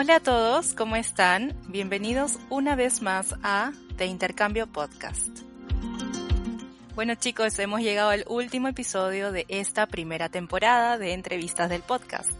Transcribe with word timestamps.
Hola 0.00 0.14
a 0.14 0.20
todos, 0.20 0.74
¿cómo 0.74 0.94
están? 0.94 1.56
Bienvenidos 1.66 2.38
una 2.50 2.76
vez 2.76 3.02
más 3.02 3.34
a 3.42 3.72
The 3.96 4.06
Intercambio 4.06 4.68
Podcast. 4.68 5.40
Bueno 6.94 7.16
chicos, 7.16 7.58
hemos 7.58 7.80
llegado 7.80 8.10
al 8.10 8.24
último 8.28 8.68
episodio 8.68 9.32
de 9.32 9.44
esta 9.48 9.86
primera 9.86 10.28
temporada 10.28 10.98
de 10.98 11.14
entrevistas 11.14 11.68
del 11.68 11.82
podcast. 11.82 12.30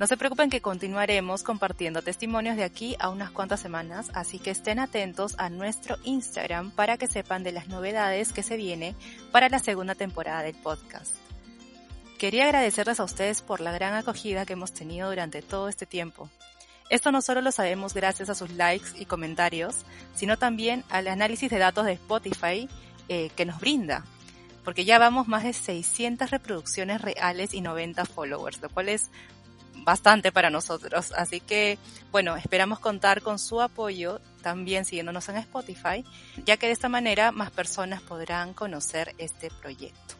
No 0.00 0.08
se 0.08 0.16
preocupen 0.16 0.50
que 0.50 0.60
continuaremos 0.60 1.44
compartiendo 1.44 2.02
testimonios 2.02 2.56
de 2.56 2.64
aquí 2.64 2.96
a 2.98 3.10
unas 3.10 3.30
cuantas 3.30 3.60
semanas, 3.60 4.10
así 4.12 4.40
que 4.40 4.50
estén 4.50 4.80
atentos 4.80 5.36
a 5.38 5.50
nuestro 5.50 5.98
Instagram 6.02 6.72
para 6.72 6.98
que 6.98 7.06
sepan 7.06 7.44
de 7.44 7.52
las 7.52 7.68
novedades 7.68 8.32
que 8.32 8.42
se 8.42 8.56
viene 8.56 8.96
para 9.30 9.48
la 9.48 9.60
segunda 9.60 9.94
temporada 9.94 10.42
del 10.42 10.56
podcast. 10.56 11.14
Quería 12.18 12.46
agradecerles 12.46 12.98
a 12.98 13.04
ustedes 13.04 13.42
por 13.42 13.60
la 13.60 13.70
gran 13.70 13.94
acogida 13.94 14.44
que 14.44 14.54
hemos 14.54 14.72
tenido 14.72 15.08
durante 15.08 15.42
todo 15.42 15.68
este 15.68 15.86
tiempo. 15.86 16.28
Esto 16.90 17.12
no 17.12 17.20
solo 17.20 17.40
lo 17.40 17.52
sabemos 17.52 17.94
gracias 17.94 18.30
a 18.30 18.34
sus 18.34 18.50
likes 18.50 18.90
y 18.96 19.04
comentarios, 19.04 19.76
sino 20.14 20.38
también 20.38 20.84
al 20.88 21.08
análisis 21.08 21.50
de 21.50 21.58
datos 21.58 21.84
de 21.84 21.92
Spotify 21.92 22.68
eh, 23.08 23.30
que 23.36 23.44
nos 23.44 23.60
brinda, 23.60 24.04
porque 24.64 24.84
ya 24.84 24.98
vamos 24.98 25.28
más 25.28 25.44
de 25.44 25.52
600 25.52 26.30
reproducciones 26.30 27.00
reales 27.00 27.54
y 27.54 27.60
90 27.60 28.04
followers, 28.04 28.60
lo 28.60 28.68
cual 28.70 28.88
es 28.88 29.10
bastante 29.84 30.32
para 30.32 30.50
nosotros. 30.50 31.12
Así 31.16 31.40
que, 31.40 31.78
bueno, 32.10 32.36
esperamos 32.36 32.78
contar 32.78 33.22
con 33.22 33.38
su 33.38 33.60
apoyo 33.60 34.20
también 34.42 34.84
siguiéndonos 34.84 35.28
en 35.28 35.36
Spotify, 35.36 36.04
ya 36.44 36.56
que 36.56 36.66
de 36.66 36.72
esta 36.72 36.88
manera 36.88 37.32
más 37.32 37.50
personas 37.50 38.02
podrán 38.02 38.54
conocer 38.54 39.14
este 39.18 39.50
proyecto. 39.50 40.17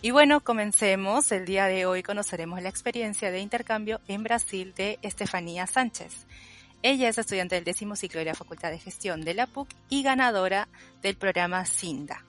Y 0.00 0.12
bueno, 0.12 0.40
comencemos. 0.40 1.32
El 1.32 1.44
día 1.44 1.66
de 1.66 1.84
hoy 1.84 2.04
conoceremos 2.04 2.62
la 2.62 2.68
experiencia 2.68 3.32
de 3.32 3.40
intercambio 3.40 4.00
en 4.06 4.22
Brasil 4.22 4.72
de 4.76 4.98
Estefanía 5.02 5.66
Sánchez. 5.66 6.26
Ella 6.82 7.08
es 7.08 7.18
estudiante 7.18 7.56
del 7.56 7.64
décimo 7.64 7.96
ciclo 7.96 8.20
de 8.20 8.26
la 8.26 8.34
Facultad 8.34 8.70
de 8.70 8.78
Gestión 8.78 9.22
de 9.22 9.34
la 9.34 9.48
PUC 9.48 9.68
y 9.88 10.04
ganadora 10.04 10.68
del 11.02 11.16
programa 11.16 11.66
SINDA. 11.66 12.24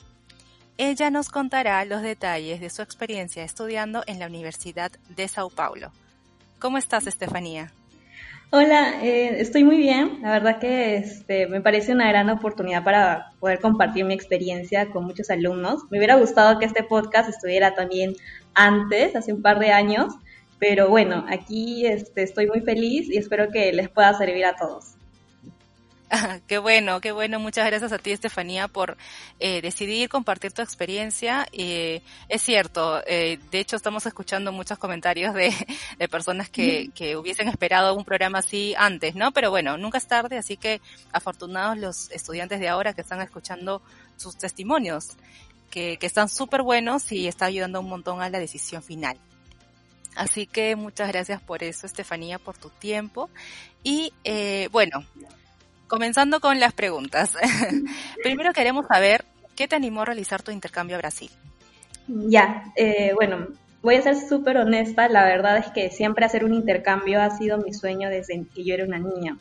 Ella 0.77 1.11
nos 1.11 1.29
contará 1.29 1.85
los 1.85 2.01
detalles 2.01 2.59
de 2.59 2.71
su 2.71 2.81
experiencia 2.81 3.43
estudiando 3.43 4.03
en 4.07 4.17
la 4.17 4.25
Universidad 4.25 4.91
de 5.09 5.27
Sao 5.27 5.51
Paulo. 5.51 5.91
¿Cómo 6.57 6.79
estás, 6.79 7.05
Estefanía? 7.05 7.71
Hola, 8.51 9.03
eh, 9.03 9.41
estoy 9.41 9.63
muy 9.63 9.77
bien. 9.77 10.19
La 10.23 10.31
verdad 10.31 10.57
que 10.59 10.95
este, 10.95 11.45
me 11.45 11.61
parece 11.61 11.91
una 11.91 12.09
gran 12.09 12.31
oportunidad 12.31 12.83
para 12.83 13.31
poder 13.39 13.59
compartir 13.59 14.05
mi 14.05 14.15
experiencia 14.15 14.89
con 14.89 15.05
muchos 15.05 15.29
alumnos. 15.29 15.83
Me 15.91 15.99
hubiera 15.99 16.15
gustado 16.15 16.57
que 16.57 16.65
este 16.65 16.83
podcast 16.83 17.29
estuviera 17.29 17.75
también 17.75 18.15
antes, 18.55 19.15
hace 19.15 19.33
un 19.33 19.43
par 19.43 19.59
de 19.59 19.71
años, 19.71 20.15
pero 20.57 20.89
bueno, 20.89 21.25
aquí 21.29 21.85
este, 21.85 22.23
estoy 22.23 22.47
muy 22.47 22.61
feliz 22.61 23.07
y 23.07 23.17
espero 23.17 23.51
que 23.51 23.71
les 23.71 23.87
pueda 23.87 24.15
servir 24.15 24.45
a 24.45 24.55
todos. 24.55 24.95
qué 26.47 26.57
bueno, 26.57 27.01
qué 27.01 27.11
bueno. 27.11 27.39
Muchas 27.39 27.65
gracias 27.65 27.91
a 27.91 27.99
ti, 27.99 28.11
Estefanía, 28.11 28.67
por 28.67 28.97
eh, 29.39 29.61
decidir 29.61 30.09
compartir 30.09 30.51
tu 30.51 30.61
experiencia. 30.61 31.47
Eh, 31.51 32.01
es 32.27 32.41
cierto, 32.41 33.01
eh, 33.05 33.39
de 33.51 33.59
hecho 33.59 33.75
estamos 33.75 34.05
escuchando 34.05 34.51
muchos 34.51 34.77
comentarios 34.77 35.33
de, 35.33 35.53
de 35.99 36.07
personas 36.07 36.49
que, 36.49 36.89
que, 36.95 37.15
hubiesen 37.15 37.47
esperado 37.47 37.93
un 37.95 38.05
programa 38.05 38.39
así 38.39 38.73
antes, 38.77 39.15
¿no? 39.15 39.31
Pero 39.31 39.49
bueno, 39.51 39.77
nunca 39.77 39.97
es 39.97 40.07
tarde, 40.07 40.37
así 40.37 40.57
que 40.57 40.81
afortunados 41.11 41.77
los 41.77 42.11
estudiantes 42.11 42.59
de 42.59 42.69
ahora 42.69 42.93
que 42.93 43.01
están 43.01 43.21
escuchando 43.21 43.81
sus 44.17 44.37
testimonios, 44.37 45.17
que, 45.69 45.97
que 45.97 46.07
están 46.07 46.29
súper 46.29 46.63
buenos 46.63 47.11
y 47.11 47.27
está 47.27 47.45
ayudando 47.45 47.79
un 47.79 47.89
montón 47.89 48.21
a 48.21 48.29
la 48.29 48.39
decisión 48.39 48.81
final. 48.81 49.17
Así 50.15 50.47
que 50.47 50.75
muchas 50.75 51.07
gracias 51.07 51.41
por 51.41 51.63
eso, 51.63 51.85
Estefanía, 51.85 52.39
por 52.39 52.57
tu 52.57 52.69
tiempo. 52.69 53.29
Y 53.83 54.11
eh, 54.23 54.67
bueno, 54.71 55.05
Comenzando 55.89 56.39
con 56.39 56.59
las 56.59 56.73
preguntas. 56.73 57.33
Primero 58.23 58.53
queremos 58.53 58.85
saber 58.85 59.25
qué 59.55 59.67
te 59.67 59.75
animó 59.75 60.03
a 60.03 60.05
realizar 60.05 60.43
tu 60.43 60.51
intercambio 60.51 60.95
a 60.95 60.99
Brasil. 60.99 61.31
Ya, 62.07 62.71
eh, 62.75 63.11
bueno, 63.15 63.47
voy 63.81 63.95
a 63.95 64.01
ser 64.03 64.15
súper 64.15 64.57
honesta. 64.57 65.09
La 65.09 65.25
verdad 65.25 65.57
es 65.57 65.67
que 65.71 65.89
siempre 65.89 66.25
hacer 66.25 66.45
un 66.45 66.53
intercambio 66.53 67.19
ha 67.19 67.31
sido 67.31 67.57
mi 67.57 67.73
sueño 67.73 68.09
desde 68.09 68.45
que 68.53 68.63
yo 68.63 68.75
era 68.75 68.85
una 68.85 68.99
niña. 68.99 69.37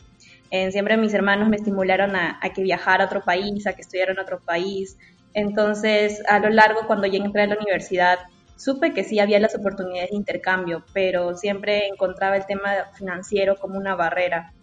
Eh, 0.50 0.72
siempre 0.72 0.96
mis 0.96 1.12
hermanos 1.12 1.50
me 1.50 1.56
estimularon 1.56 2.16
a, 2.16 2.40
que 2.54 2.62
viajara 2.62 3.04
a 3.04 3.06
otro 3.08 3.22
país, 3.22 3.66
a 3.66 3.74
que 3.74 3.82
estudiara 3.82 4.12
en 4.12 4.18
otro 4.18 4.40
país. 4.40 4.96
Entonces, 5.34 6.22
a 6.26 6.38
lo 6.38 6.48
largo, 6.48 6.86
cuando 6.86 7.06
ya 7.06 7.18
entré 7.18 7.42
a 7.42 7.46
la 7.46 7.56
universidad, 7.56 8.20
supe 8.56 8.94
que 8.94 9.04
sí 9.04 9.20
había 9.20 9.38
las 9.38 9.54
oportunidades 9.54 10.10
de 10.10 10.16
intercambio, 10.16 10.82
pero 10.94 11.36
siempre 11.36 11.88
encontraba 11.88 12.38
el 12.38 12.46
tema 12.46 12.86
financiero 12.94 13.56
como 13.56 13.76
una 13.76 13.94
barrera. 13.94 14.54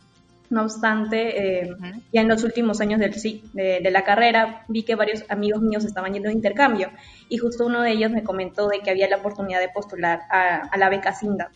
No 0.50 0.64
obstante, 0.64 1.62
eh, 1.62 1.76
ya 2.14 2.22
en 2.22 2.28
los 2.28 2.44
últimos 2.44 2.80
años 2.80 3.00
del, 3.00 3.14
de, 3.54 3.80
de, 3.82 3.92
la 3.92 4.04
carrera 4.04 4.64
vi 4.68 4.84
que 4.84 4.96
varios 4.96 5.24
amigos 5.30 5.62
míos 5.62 5.86
estaban 5.86 6.14
yendo 6.14 6.30
de 6.30 6.36
intercambio 6.36 6.92
y 7.30 7.38
justo 7.38 7.66
uno 7.66 7.82
de 7.82 7.92
ellos 7.92 8.12
me 8.12 8.24
comentó 8.24 8.68
de 8.68 8.80
que 8.80 8.92
había 8.92 9.10
la 9.10 9.18
oportunidad 9.18 9.60
de 9.60 9.70
postular 9.70 10.22
a, 10.30 10.78
la 10.78 10.90
beca 10.90 11.14
Cinda. 11.14 11.50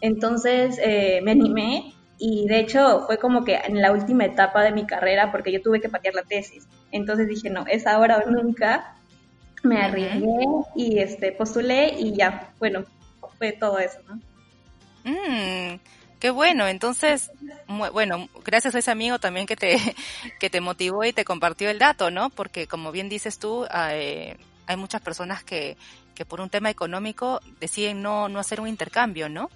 Entonces 0.00 0.78
eh, 0.82 1.20
me 1.22 1.32
animé 1.32 1.94
y 2.18 2.46
de 2.46 2.58
hecho 2.58 3.04
fue 3.06 3.18
como 3.18 3.44
que 3.44 3.56
en 3.64 3.80
la 3.80 3.92
última 3.92 4.24
etapa 4.24 4.62
de 4.62 4.72
mi 4.72 4.86
carrera 4.86 5.30
porque 5.30 5.52
yo 5.52 5.62
tuve 5.62 5.80
que 5.80 5.88
patear 5.88 6.14
la 6.14 6.22
tesis. 6.22 6.66
Entonces 6.90 7.28
dije, 7.28 7.48
no, 7.48 7.64
es 7.66 7.86
ahora 7.86 8.18
o 8.18 8.30
nunca. 8.30 8.96
Me 9.62 9.80
arriesgué 9.80 10.26
y 10.74 10.98
este, 10.98 11.30
postulé 11.30 11.94
y 11.96 12.16
ya, 12.16 12.52
bueno, 12.58 12.84
fue 13.38 13.52
todo 13.52 13.78
eso, 13.78 14.00
¿no? 14.08 14.20
Mm. 15.04 15.78
Qué 16.22 16.30
bueno, 16.30 16.68
entonces, 16.68 17.32
bueno, 17.66 18.28
gracias 18.44 18.76
a 18.76 18.78
ese 18.78 18.92
amigo 18.92 19.18
también 19.18 19.44
que 19.44 19.56
te, 19.56 19.76
que 20.38 20.50
te 20.50 20.60
motivó 20.60 21.02
y 21.02 21.12
te 21.12 21.24
compartió 21.24 21.68
el 21.68 21.80
dato, 21.80 22.12
¿no? 22.12 22.30
Porque 22.30 22.68
como 22.68 22.92
bien 22.92 23.08
dices 23.08 23.40
tú, 23.40 23.66
hay, 23.68 24.34
hay 24.68 24.76
muchas 24.76 25.00
personas 25.00 25.42
que, 25.42 25.76
que 26.14 26.24
por 26.24 26.40
un 26.40 26.48
tema 26.48 26.70
económico 26.70 27.40
deciden 27.58 28.02
no, 28.02 28.28
no 28.28 28.38
hacer 28.38 28.60
un 28.60 28.68
intercambio, 28.68 29.28
¿no? 29.28 29.50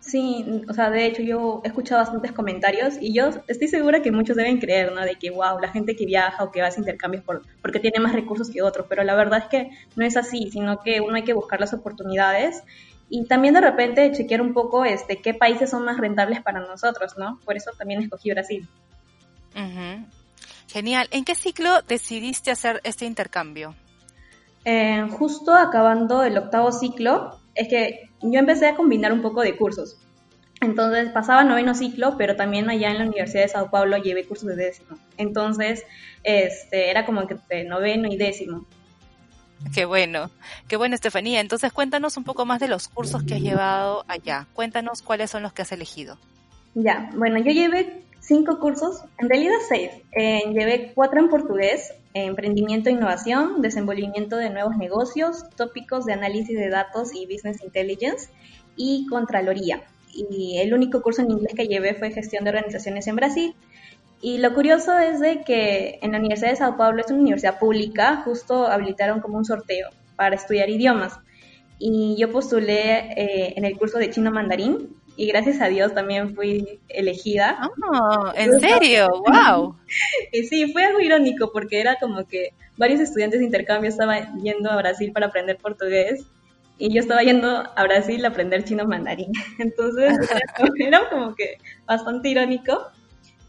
Sí, 0.00 0.44
o 0.68 0.74
sea, 0.74 0.90
de 0.90 1.06
hecho 1.06 1.22
yo 1.22 1.62
he 1.64 1.68
escuchado 1.68 2.02
bastantes 2.02 2.32
comentarios 2.32 2.96
y 3.00 3.14
yo 3.14 3.30
estoy 3.48 3.68
segura 3.68 4.02
que 4.02 4.12
muchos 4.12 4.36
deben 4.36 4.60
creer, 4.60 4.92
¿no? 4.92 5.00
De 5.00 5.14
que, 5.14 5.30
wow, 5.30 5.58
la 5.58 5.68
gente 5.68 5.96
que 5.96 6.04
viaja 6.04 6.44
o 6.44 6.52
que 6.52 6.60
hace 6.60 6.80
intercambios 6.80 7.24
por, 7.24 7.40
porque 7.62 7.80
tiene 7.80 7.98
más 8.00 8.12
recursos 8.12 8.50
que 8.50 8.60
otros, 8.60 8.84
pero 8.90 9.04
la 9.04 9.14
verdad 9.14 9.38
es 9.38 9.46
que 9.46 9.70
no 9.96 10.04
es 10.04 10.18
así, 10.18 10.50
sino 10.52 10.80
que 10.80 11.00
uno 11.00 11.14
hay 11.14 11.24
que 11.24 11.32
buscar 11.32 11.60
las 11.60 11.72
oportunidades 11.72 12.62
y 13.08 13.26
también 13.26 13.54
de 13.54 13.60
repente 13.60 14.10
chequear 14.12 14.40
un 14.40 14.54
poco 14.54 14.84
este, 14.84 15.20
qué 15.20 15.34
países 15.34 15.70
son 15.70 15.84
más 15.84 15.98
rentables 15.98 16.42
para 16.42 16.60
nosotros, 16.60 17.16
¿no? 17.18 17.38
Por 17.44 17.56
eso 17.56 17.70
también 17.76 18.02
escogí 18.02 18.30
Brasil. 18.30 18.68
Genial. 20.68 21.08
¿En 21.12 21.24
qué 21.24 21.34
ciclo 21.34 21.82
decidiste 21.82 22.50
hacer 22.50 22.80
este 22.84 23.06
intercambio? 23.06 23.74
Eh, 24.64 25.06
justo 25.10 25.54
acabando 25.54 26.24
el 26.24 26.36
octavo 26.38 26.72
ciclo, 26.72 27.38
es 27.54 27.68
que 27.68 28.10
yo 28.22 28.40
empecé 28.40 28.66
a 28.66 28.74
combinar 28.74 29.12
un 29.12 29.22
poco 29.22 29.42
de 29.42 29.56
cursos. 29.56 29.98
Entonces 30.60 31.10
pasaba 31.10 31.44
noveno 31.44 31.74
ciclo, 31.74 32.16
pero 32.16 32.36
también 32.36 32.70
allá 32.70 32.90
en 32.90 32.98
la 32.98 33.04
Universidad 33.04 33.42
de 33.42 33.48
Sao 33.48 33.70
Paulo 33.70 33.98
llevé 33.98 34.24
cursos 34.24 34.48
de 34.48 34.56
décimo. 34.56 34.98
Entonces, 35.18 35.84
este, 36.22 36.90
era 36.90 37.04
como 37.04 37.26
que 37.26 37.36
de 37.48 37.64
noveno 37.64 38.08
y 38.08 38.16
décimo. 38.16 38.66
Qué 39.72 39.84
bueno, 39.84 40.30
qué 40.68 40.76
bueno 40.76 40.94
Estefanía. 40.94 41.40
Entonces 41.40 41.72
cuéntanos 41.72 42.16
un 42.16 42.24
poco 42.24 42.44
más 42.44 42.60
de 42.60 42.68
los 42.68 42.88
cursos 42.88 43.22
que 43.22 43.34
has 43.34 43.40
llevado 43.40 44.04
allá. 44.08 44.46
Cuéntanos 44.52 45.02
cuáles 45.02 45.30
son 45.30 45.42
los 45.42 45.52
que 45.52 45.62
has 45.62 45.72
elegido. 45.72 46.18
Ya, 46.74 47.10
bueno, 47.14 47.38
yo 47.38 47.52
llevé 47.52 48.02
cinco 48.20 48.58
cursos, 48.58 49.02
en 49.18 49.28
realidad 49.28 49.54
seis. 49.68 49.90
Eh, 50.12 50.42
llevé 50.52 50.92
cuatro 50.94 51.20
en 51.20 51.28
portugués, 51.28 51.92
emprendimiento 52.14 52.88
e 52.88 52.92
innovación, 52.92 53.62
desenvolvimiento 53.62 54.36
de 54.36 54.50
nuevos 54.50 54.76
negocios, 54.76 55.44
tópicos 55.56 56.04
de 56.06 56.14
análisis 56.14 56.56
de 56.56 56.68
datos 56.68 57.14
y 57.14 57.26
business 57.26 57.62
intelligence 57.62 58.28
y 58.76 59.06
contraloría. 59.08 59.82
Y 60.12 60.58
el 60.58 60.74
único 60.74 61.02
curso 61.02 61.22
en 61.22 61.32
inglés 61.32 61.54
que 61.56 61.66
llevé 61.66 61.94
fue 61.94 62.12
gestión 62.12 62.44
de 62.44 62.50
organizaciones 62.50 63.06
en 63.08 63.16
Brasil. 63.16 63.54
Y 64.24 64.38
lo 64.38 64.54
curioso 64.54 64.98
es 64.98 65.20
de 65.20 65.42
que 65.42 65.98
en 66.00 66.12
la 66.12 66.18
Universidad 66.18 66.48
de 66.48 66.56
Sao 66.56 66.78
Paulo 66.78 67.02
es 67.02 67.10
una 67.10 67.20
universidad 67.20 67.58
pública, 67.58 68.22
justo 68.24 68.66
habilitaron 68.66 69.20
como 69.20 69.36
un 69.36 69.44
sorteo 69.44 69.90
para 70.16 70.34
estudiar 70.34 70.70
idiomas. 70.70 71.18
Y 71.78 72.16
yo 72.18 72.32
postulé 72.32 73.12
eh, 73.18 73.52
en 73.54 73.66
el 73.66 73.76
curso 73.76 73.98
de 73.98 74.08
chino 74.08 74.30
mandarín 74.30 74.96
y 75.14 75.26
gracias 75.26 75.60
a 75.60 75.66
Dios 75.66 75.92
también 75.92 76.34
fui 76.34 76.80
elegida. 76.88 77.68
Oh, 77.92 78.32
¿En 78.34 78.58
serio? 78.60 79.08
¡Wow! 79.26 79.76
y 80.32 80.44
sí, 80.44 80.72
fue 80.72 80.84
algo 80.84 81.00
irónico 81.00 81.50
porque 81.52 81.78
era 81.78 81.96
como 81.96 82.26
que 82.26 82.54
varios 82.78 83.00
estudiantes 83.00 83.40
de 83.40 83.44
intercambio 83.44 83.90
estaban 83.90 84.40
yendo 84.40 84.70
a 84.70 84.76
Brasil 84.76 85.12
para 85.12 85.26
aprender 85.26 85.58
portugués 85.58 86.24
y 86.78 86.92
yo 86.92 87.00
estaba 87.00 87.22
yendo 87.22 87.48
a 87.76 87.82
Brasil 87.84 88.24
a 88.24 88.28
aprender 88.28 88.64
chino 88.64 88.86
mandarín. 88.86 89.32
Entonces 89.58 90.14
era 90.78 91.10
como 91.10 91.34
que 91.34 91.58
bastante 91.86 92.30
irónico, 92.30 92.86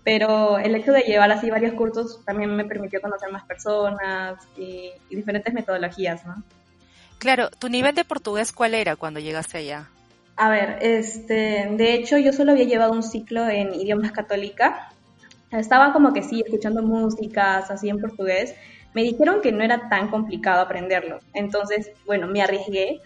pero 0.05 0.59
el 0.59 0.75
hecho 0.75 0.91
de 0.93 1.01
llevar 1.01 1.31
así 1.31 1.49
varios 1.49 1.73
cursos 1.73 2.23
también 2.23 2.55
me 2.55 2.63
permitió 2.63 3.01
conocer 3.01 3.31
más 3.31 3.43
personas 3.43 4.37
y, 4.55 4.91
diferentes 5.09 5.51
metodologías, 5.51 6.23
¿no? 6.27 6.43
Claro, 7.17 7.49
¿tu 7.49 7.69
nivel 7.69 7.95
de 7.95 8.05
portugués 8.05 8.51
cuál 8.51 8.75
era 8.75 8.95
cuando 8.95 9.19
llegaste 9.19 9.57
allá? 9.57 9.89
A 10.35 10.49
ver, 10.49 10.77
este, 10.81 11.67
de 11.71 11.93
hecho 11.95 12.19
yo 12.19 12.33
solo 12.33 12.51
había 12.51 12.65
llevado 12.65 12.91
un 12.91 13.01
ciclo 13.01 13.49
en 13.49 13.73
idiomas 13.73 14.11
católica. 14.11 14.91
Estaba 15.49 15.91
como 15.91 16.13
que 16.13 16.21
sí, 16.21 16.43
escuchando 16.45 16.83
músicas 16.83 17.71
así 17.71 17.89
en 17.89 17.99
portugués. 17.99 18.53
Me 18.93 19.01
dijeron 19.01 19.41
que 19.41 19.51
no 19.51 19.63
era 19.63 19.89
tan 19.89 20.09
complicado 20.09 20.61
aprenderlo. 20.61 21.19
Entonces, 21.33 21.89
bueno, 22.05 22.27
me 22.27 22.43
arriesgué 22.43 23.01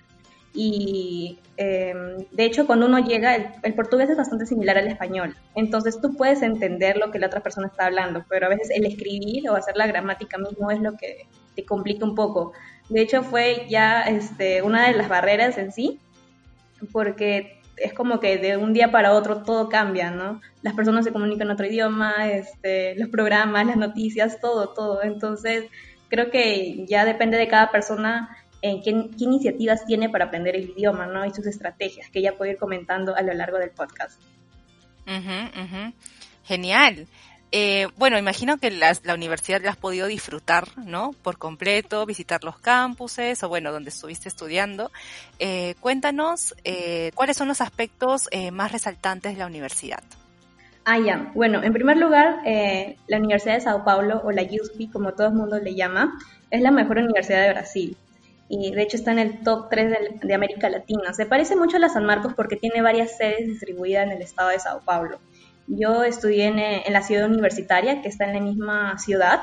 y 0.54 1.40
em, 1.58 2.18
de 2.32 2.46
hecho 2.46 2.66
cuando 2.66 2.88
uno 2.88 3.00
llega, 3.00 3.36
el, 3.62 3.74
portugués 3.74 4.10
es 4.10 4.18
bastante 4.18 4.46
similar 4.46 4.78
al 4.78 4.88
español, 4.88 5.36
entonces 5.56 6.00
tú 6.02 6.16
puedes 6.16 6.42
entender 6.42 6.98
lo 6.98 7.12
que 7.12 7.20
la 7.20 7.28
otra 7.28 7.42
persona 7.42 7.68
está 7.68 7.86
hablando, 7.86 8.26
pero 8.30 8.48
a 8.48 8.50
veces 8.50 8.70
el 8.72 8.86
escribir 8.86 9.50
o 9.50 9.56
hacer 9.56 9.76
la 9.78 9.88
gramática 9.88 10.38
mismo 10.38 10.72
es 10.72 10.80
lo 10.80 10.98
que 10.98 11.28
te 11.56 11.66
complica 11.66 12.06
un 12.06 12.16
poco. 12.16 12.54
De 12.90 13.02
hecho 13.02 13.22
fue 13.24 13.68
ya 13.70 14.02
este, 14.02 14.62
una 14.64 14.88
de 14.88 14.96
las 14.96 15.10
barreras 15.10 15.58
en 15.58 15.72
sí, 15.72 16.00
porque 16.92 17.60
es 17.78 17.94
como 17.94 18.20
que 18.20 18.38
de 18.38 18.58
un 18.58 18.74
día 18.74 18.92
para 18.92 19.14
otro 19.14 19.44
todo 19.44 19.70
cambia, 19.70 20.12
¿no? 20.12 20.42
Las 20.62 20.74
personas 20.74 21.06
se 21.06 21.12
comunican 21.12 21.48
en 21.48 21.54
otro 21.54 21.66
idioma, 21.66 22.30
este, 22.30 22.96
los 22.96 23.10
programas, 23.10 23.66
las 23.66 23.78
noticias, 23.78 24.40
todo, 24.42 24.70
todo. 24.70 25.04
Entonces, 25.04 25.66
creo 26.10 26.30
que 26.30 26.86
ya 26.88 27.06
depende 27.06 27.38
de 27.38 27.48
cada 27.48 27.72
persona 27.72 28.36
en 28.62 28.82
qué, 28.82 28.90
iniciativas 29.18 29.86
tiene 29.86 30.10
para 30.10 30.26
aprender 30.26 30.56
el 30.56 30.70
idioma, 30.70 31.06
¿no? 31.06 31.26
Y 31.26 31.34
sus 31.34 31.48
estrategias, 31.48 32.10
que 32.10 32.20
ella 32.20 32.38
puede 32.38 32.52
ir 32.52 32.58
comentando 32.58 33.16
a 33.16 33.22
lo 33.22 33.34
largo 33.34 33.58
del 33.58 33.72
podcast. 33.72 34.20
Genial. 36.44 37.08
Eh, 37.52 37.88
bueno, 37.98 38.20
imagino 38.20 38.58
que 38.58 38.70
la 38.70 39.14
universidad 39.14 39.62
la 39.64 39.72
has 39.72 39.78
podido 39.78 40.06
disfrutar, 40.06 40.68
¿no? 40.78 41.16
Por 41.24 41.40
completo, 41.40 42.06
visitar 42.06 42.44
los 42.44 42.60
campuses 42.60 43.42
o 43.44 43.50
bueno, 43.50 43.72
donde 43.72 43.90
estuviste 43.90 44.30
estudiando. 44.30 44.92
Eh, 45.40 45.74
cuéntanos 45.80 46.54
eh, 46.64 47.12
cuáles 47.16 47.38
son 47.38 47.48
los 47.48 47.62
aspectos 47.62 48.30
más 48.52 48.72
resaltantes 48.72 49.34
de 49.34 49.40
la 49.40 49.48
universidad. 49.48 50.04
Ah, 50.86 51.00
ya. 51.00 51.32
Bueno, 51.34 51.64
en 51.64 51.74
primer 51.74 51.98
lugar, 51.98 52.38
la 53.08 53.18
Universidad 53.18 53.56
de 53.56 53.62
Sao 53.62 53.84
Paulo, 53.84 54.22
o 54.24 54.32
la 54.32 54.44
USP, 54.44 54.92
como 54.92 55.14
todo 55.14 55.28
el 55.28 55.34
mundo 55.34 55.60
le 55.60 55.76
llama, 55.76 56.20
es 56.52 56.62
la 56.62 56.72
mejor 56.72 57.00
universidad 57.00 57.44
de 57.44 57.50
Brasil 57.50 57.98
y 58.50 58.72
de 58.72 58.82
hecho 58.82 58.98
está 58.98 59.12
en 59.12 59.20
el 59.20 59.44
top 59.44 59.70
3 59.70 59.94
de, 60.22 60.34
América 60.34 60.70
Latina. 60.70 61.14
Se 61.14 61.28
parece 61.28 61.56
mucho 61.56 61.78
a 61.78 61.80
la 61.80 61.88
San 61.88 62.04
Marcos 62.04 62.34
porque 62.36 62.56
tiene 62.56 62.82
varias 62.82 63.16
sedes 63.16 63.48
distribuidas 63.48 64.08
en 64.08 64.14
el 64.14 64.22
estado 64.24 64.50
de 64.50 64.60
Sao 64.60 64.82
Paulo. 64.84 65.20
Yo 65.68 66.04
estudié 66.04 66.48
en, 66.48 66.92
la 66.92 67.04
ciudad 67.04 67.30
universitaria, 67.30 68.02
que 68.02 68.10
está 68.10 68.26
en 68.26 68.34
la 68.34 68.42
misma 68.42 68.98
ciudad, 68.98 69.42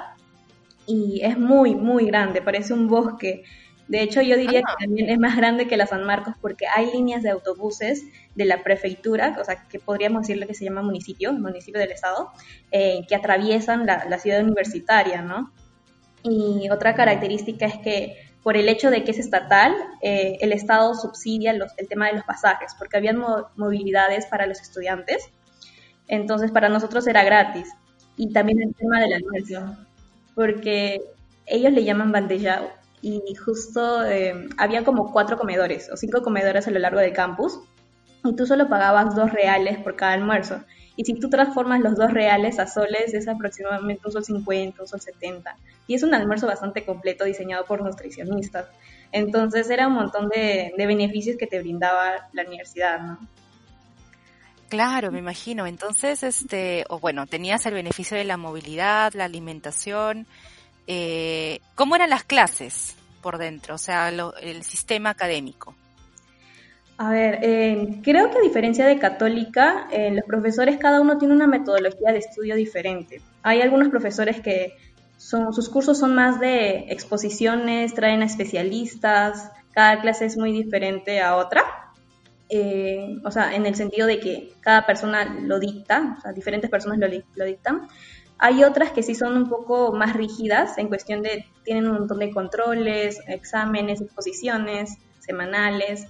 y 0.89 1.21
es 1.23 1.39
muy, 1.39 1.77
muy 1.77 2.07
grande, 2.07 2.43
parece 2.43 2.75
un 2.75 2.89
bosque. 2.89 3.45
De 3.87 4.03
hecho, 4.03 4.21
yo 4.23 4.37
diría 4.37 4.61
que 4.63 4.73
ah. 4.73 4.77
también 4.81 5.09
es 5.09 5.21
más 5.21 5.37
grande 5.37 5.69
que 5.69 5.77
la 5.77 5.87
San 5.87 6.03
Marcos 6.03 6.35
porque 6.41 6.67
hay 6.67 6.91
líneas 6.91 7.23
de 7.23 7.31
autobuses 7.31 8.07
de 8.35 8.45
la 8.45 8.65
prefectura, 8.65 9.37
o 9.41 9.45
sea, 9.45 9.69
que 9.69 9.79
podríamos 9.79 10.23
decirle 10.23 10.49
que 10.49 10.55
se 10.55 10.65
llama 10.65 10.83
municipio, 10.83 11.33
municipio 11.33 11.81
del 11.81 11.93
estado, 11.93 12.33
eh, 12.73 13.07
que 13.09 13.15
atraviesan 13.15 13.87
la, 13.87 14.05
la 14.07 14.19
ciudad 14.19 14.43
universitaria, 14.43 15.23
¿no? 15.23 15.53
Y 16.25 16.69
otra 16.71 16.97
característica 16.97 17.67
es 17.67 17.79
que 17.79 18.26
por 18.47 18.57
el 18.57 18.69
hecho 18.69 18.93
de 18.93 19.03
que 19.03 19.11
es 19.11 19.19
estatal, 19.19 19.75
eh, 20.01 20.39
el 20.41 20.53
Estado 20.53 20.95
subsidia 20.95 21.51
el 21.51 21.89
tema 21.89 22.07
de 22.07 22.13
los 22.13 22.23
pasajes, 22.23 22.77
porque 22.79 22.97
habían 22.97 23.21
movilidades 23.57 24.27
para 24.27 24.47
los 24.47 24.61
estudiantes, 24.61 25.31
entonces 26.07 26.53
para 26.53 26.69
nosotros 26.69 27.09
era 27.09 27.25
gratis. 27.25 27.69
Y 28.17 28.33
también 28.33 28.63
el 28.63 28.73
tema 28.77 29.01
del 29.01 29.15
almuerzo, 29.15 29.77
porque 30.37 31.01
ellos 31.45 31.73
le 31.73 31.83
llaman 31.83 32.13
bandejao 32.13 32.71
y 33.03 33.35
justo 33.35 34.05
eh, 34.05 34.47
había 34.59 34.85
como 34.85 35.11
cuatro 35.13 35.37
comedores 35.37 35.91
o 35.91 35.97
cinco 35.97 36.23
comedores 36.23 36.69
a 36.69 36.71
lo 36.71 36.79
largo 36.79 37.01
del 37.01 37.13
campus 37.13 37.59
y 38.31 38.37
tú 38.37 38.47
solo 38.47 38.69
pagabas 38.69 39.15
dos 39.15 39.33
reales 39.33 39.79
por 39.79 39.97
cada 39.97 40.13
almuerzo. 40.13 40.63
Y 40.97 41.05
si 41.05 41.15
tú 41.15 41.29
transformas 41.29 41.81
los 41.81 41.97
dos 41.97 42.13
reales 42.13 42.59
a 42.59 42.67
soles, 42.67 43.13
es 43.13 43.29
aproximadamente 43.29 44.03
un 44.07 44.13
sol 44.13 44.25
50, 44.25 44.83
un 44.83 44.89
sol 44.89 45.01
70. 45.01 45.57
Y 45.87 45.95
es 45.95 46.03
un 46.03 46.15
almuerzo 46.15 46.47
bastante 46.47 46.85
completo 46.85 47.25
diseñado 47.25 47.67
por 47.67 47.83
nutricionistas. 47.83 48.67
Entonces 49.13 49.69
era 49.69 49.89
un 49.89 49.95
montón 49.95 50.29
de, 50.31 50.73
beneficios 50.77 51.37
que 51.37 51.47
te 51.47 51.59
brindaba 51.61 52.29
la 52.33 52.45
universidad, 52.45 53.01
¿no? 53.01 53.19
Claro, 54.71 55.13
me 55.13 55.19
imagino. 55.19 55.67
Entonces, 55.67 56.23
este, 56.23 56.85
o 56.89 56.99
bueno, 56.99 57.27
tenías 57.27 57.67
el 57.67 57.75
beneficio 57.75 58.17
de 58.17 58.25
la 58.25 58.37
movilidad, 58.37 59.13
la 59.13 59.27
alimentación. 59.27 60.27
Eh, 60.87 61.61
¿Cómo 61.75 61.95
eran 61.95 62.11
las 62.11 62.25
clases 62.25 62.97
por 63.23 63.39
dentro? 63.39 63.77
O 63.77 63.79
sea, 63.79 64.09
el 64.09 64.63
sistema 64.65 65.11
académico. 65.11 65.75
A 66.99 67.11
ver, 67.11 67.41
eh, 67.43 68.01
creo 68.03 68.31
que 68.31 68.39
a 68.39 68.41
diferencia 68.41 68.87
de 68.87 68.99
católica, 68.99 69.87
eh, 69.91 70.13
los 70.13 70.25
profesores 70.25 70.79
cada 70.79 71.01
uno 71.03 71.19
tiene 71.19 71.35
una 71.35 71.47
metodología 71.47 72.13
de 72.13 72.19
estudio 72.19 72.57
diferente. 72.57 73.21
Hay 73.43 73.61
algunos 73.61 73.89
profesores 73.89 74.41
que 74.41 74.75
son, 75.19 75.53
sus 75.53 75.69
cursos 75.69 75.99
son 75.99 76.15
más 76.15 76.41
de 76.41 76.87
exposiciones, 76.89 77.93
traen 77.93 78.23
a 78.23 78.25
especialistas, 78.25 79.51
cada 79.73 80.01
clase 80.01 80.25
es 80.25 80.39
muy 80.39 80.53
diferente 80.53 81.21
a 81.21 81.37
otra. 81.37 81.63
Eh, 82.49 83.17
o 83.25 83.31
sea, 83.31 83.55
en 83.55 83.67
el 83.67 83.75
sentido 83.75 84.07
de 84.07 84.19
que 84.19 84.53
cada 84.61 84.87
persona 84.87 85.37
lo 85.43 85.59
dicta, 85.59 86.15
o 86.17 86.21
sea, 86.23 86.33
diferentes 86.33 86.71
personas 86.71 86.99
lo, 86.99 87.09
lo 87.35 87.45
dictan. 87.45 87.89
Hay 88.39 88.65
otras 88.65 88.93
que 88.93 89.03
sí 89.03 89.15
son 89.15 89.37
un 89.37 89.49
poco 89.51 89.93
más 89.93 90.15
rígidas 90.15 90.79
en 90.79 90.89
cuestión 90.89 91.23
de, 91.23 91.45
tienen 91.63 91.89
un 91.89 91.95
montón 91.99 92.21
de 92.21 92.31
controles, 92.31 93.21
exámenes, 93.27 94.01
exposiciones 94.01 94.97
semanales, 95.19 96.07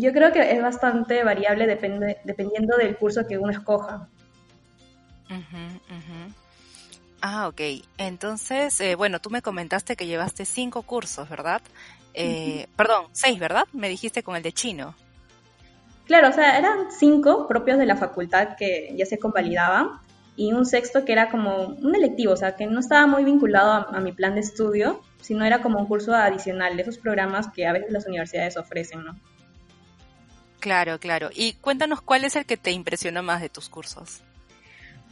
yo 0.00 0.12
creo 0.12 0.32
que 0.32 0.52
es 0.52 0.62
bastante 0.62 1.22
variable 1.22 1.66
depende, 1.66 2.18
dependiendo 2.24 2.76
del 2.76 2.96
curso 2.96 3.26
que 3.26 3.38
uno 3.38 3.50
escoja. 3.50 4.08
Ah, 7.20 7.48
ok. 7.48 7.60
Entonces, 7.98 8.80
eh, 8.80 8.94
bueno, 8.94 9.20
tú 9.20 9.30
me 9.30 9.42
comentaste 9.42 9.96
que 9.96 10.06
llevaste 10.06 10.46
cinco 10.46 10.82
cursos, 10.82 11.28
¿verdad? 11.28 11.60
Eh, 12.14 12.66
perdón, 12.76 13.06
seis, 13.12 13.38
¿verdad? 13.38 13.64
Me 13.72 13.88
dijiste 13.88 14.22
con 14.22 14.36
el 14.36 14.42
de 14.42 14.52
chino. 14.52 14.94
Claro, 16.06 16.30
o 16.30 16.32
sea, 16.32 16.58
eran 16.58 16.90
cinco 16.90 17.46
propios 17.46 17.78
de 17.78 17.86
la 17.86 17.96
facultad 17.96 18.56
que 18.56 18.92
ya 18.96 19.06
se 19.06 19.18
convalidaban 19.18 20.00
y 20.34 20.52
un 20.52 20.64
sexto 20.64 21.04
que 21.04 21.12
era 21.12 21.28
como 21.28 21.66
un 21.66 21.94
electivo, 21.94 22.32
o 22.32 22.36
sea, 22.36 22.56
que 22.56 22.66
no 22.66 22.80
estaba 22.80 23.06
muy 23.06 23.22
vinculado 23.22 23.70
a, 23.70 23.96
a 23.96 24.00
mi 24.00 24.12
plan 24.12 24.34
de 24.34 24.40
estudio, 24.40 25.02
sino 25.20 25.44
era 25.44 25.60
como 25.60 25.78
un 25.78 25.86
curso 25.86 26.14
adicional 26.14 26.76
de 26.76 26.82
esos 26.82 26.98
programas 26.98 27.48
que 27.52 27.66
a 27.66 27.72
veces 27.72 27.92
las 27.92 28.06
universidades 28.06 28.56
ofrecen, 28.56 29.04
¿no? 29.04 29.14
Claro, 30.60 30.98
claro. 30.98 31.30
Y 31.34 31.54
cuéntanos 31.54 32.02
cuál 32.02 32.24
es 32.24 32.36
el 32.36 32.44
que 32.44 32.56
te 32.56 32.70
impresionó 32.70 33.22
más 33.22 33.40
de 33.40 33.48
tus 33.48 33.68
cursos. 33.68 34.22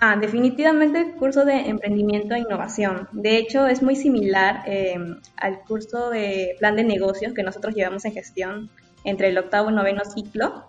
Ah, 0.01 0.17
definitivamente 0.17 1.01
el 1.01 1.13
curso 1.15 1.45
de 1.45 1.69
emprendimiento 1.69 2.35
e 2.35 2.41
innovación. 2.41 3.09
De 3.11 3.37
hecho, 3.37 3.67
es 3.67 3.83
muy 3.83 3.97
similar 3.97 4.63
em, 4.67 5.21
al 5.37 5.61
curso 5.61 6.11
de 6.11 6.55
plan 6.61 6.77
de 6.77 6.85
negocios 6.85 7.33
que 7.35 7.43
nosotros 7.43 7.75
llevamos 7.75 8.05
en 8.05 8.13
gestión 8.13 8.71
entre 9.03 9.29
el 9.29 9.39
octavo 9.39 9.71
y 9.71 9.75
noveno 9.75 10.05
ciclo. 10.05 10.67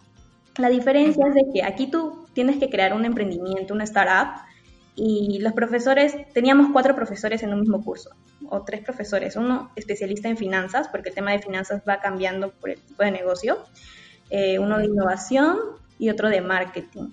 La 0.57 0.69
diferencia 0.69 1.27
es 1.27 1.36
de 1.36 1.45
que 1.53 1.63
aquí 1.63 1.91
tú 1.91 2.25
tienes 2.33 2.57
que 2.57 2.69
crear 2.69 2.93
un 2.93 3.05
emprendimiento, 3.05 3.74
una 3.74 3.83
startup, 3.83 4.41
y 4.95 5.39
los 5.39 5.53
profesores, 5.53 6.13
teníamos 6.33 6.71
cuatro 6.74 6.93
profesores 6.93 7.41
en 7.43 7.53
un 7.53 7.62
mismo 7.62 7.81
curso, 7.83 8.09
o 8.50 8.63
tres 8.63 8.81
profesores, 8.81 9.38
uno 9.38 9.71
especialista 9.77 10.27
en 10.27 10.36
finanzas, 10.36 10.89
porque 10.89 11.09
el 11.09 11.15
tema 11.15 11.31
de 11.31 11.39
finanzas 11.39 11.81
va 11.88 12.01
cambiando 12.01 12.51
por 12.51 12.71
el 12.71 12.81
tipo 12.81 13.03
de 13.03 13.12
negocio, 13.12 13.63
eh, 14.29 14.59
uno 14.59 14.77
de 14.77 14.86
innovación 14.86 15.57
y 15.98 16.09
otro 16.09 16.29
de 16.29 16.41
marketing. 16.41 17.09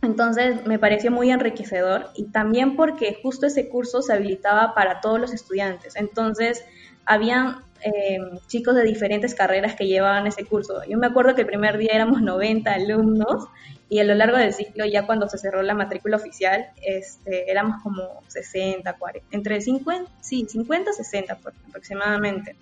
Entonces 0.00 0.64
me 0.66 0.78
pareció 0.78 1.10
muy 1.10 1.30
enriquecedor 1.30 2.10
y 2.14 2.24
también 2.24 2.76
porque 2.76 3.18
justo 3.20 3.46
ese 3.46 3.68
curso 3.68 4.00
se 4.00 4.12
habilitaba 4.12 4.74
para 4.74 5.00
todos 5.00 5.18
los 5.18 5.32
estudiantes. 5.32 5.96
Entonces 5.96 6.64
habían 7.04 7.64
eh, 7.82 8.18
chicos 8.46 8.74
de 8.74 8.84
diferentes 8.84 9.34
carreras 9.34 9.74
que 9.74 9.86
llevaban 9.86 10.26
ese 10.26 10.44
curso. 10.44 10.82
Yo 10.88 10.98
me 10.98 11.06
acuerdo 11.06 11.34
que 11.34 11.42
el 11.42 11.46
primer 11.46 11.78
día 11.78 11.90
éramos 11.92 12.22
90 12.22 12.72
alumnos 12.72 13.48
y 13.88 14.00
a 14.00 14.04
lo 14.04 14.14
largo 14.14 14.36
del 14.36 14.52
ciclo, 14.52 14.84
ya 14.84 15.06
cuando 15.06 15.28
se 15.28 15.38
cerró 15.38 15.62
la 15.62 15.74
matrícula 15.74 16.16
oficial, 16.16 16.66
este, 16.82 17.50
éramos 17.50 17.82
como 17.82 18.22
60, 18.28 18.92
40, 18.92 19.28
entre 19.30 19.60
50, 19.60 20.10
sí, 20.20 20.46
50, 20.48 20.92
60 20.92 21.38
aproximadamente. 21.68 22.54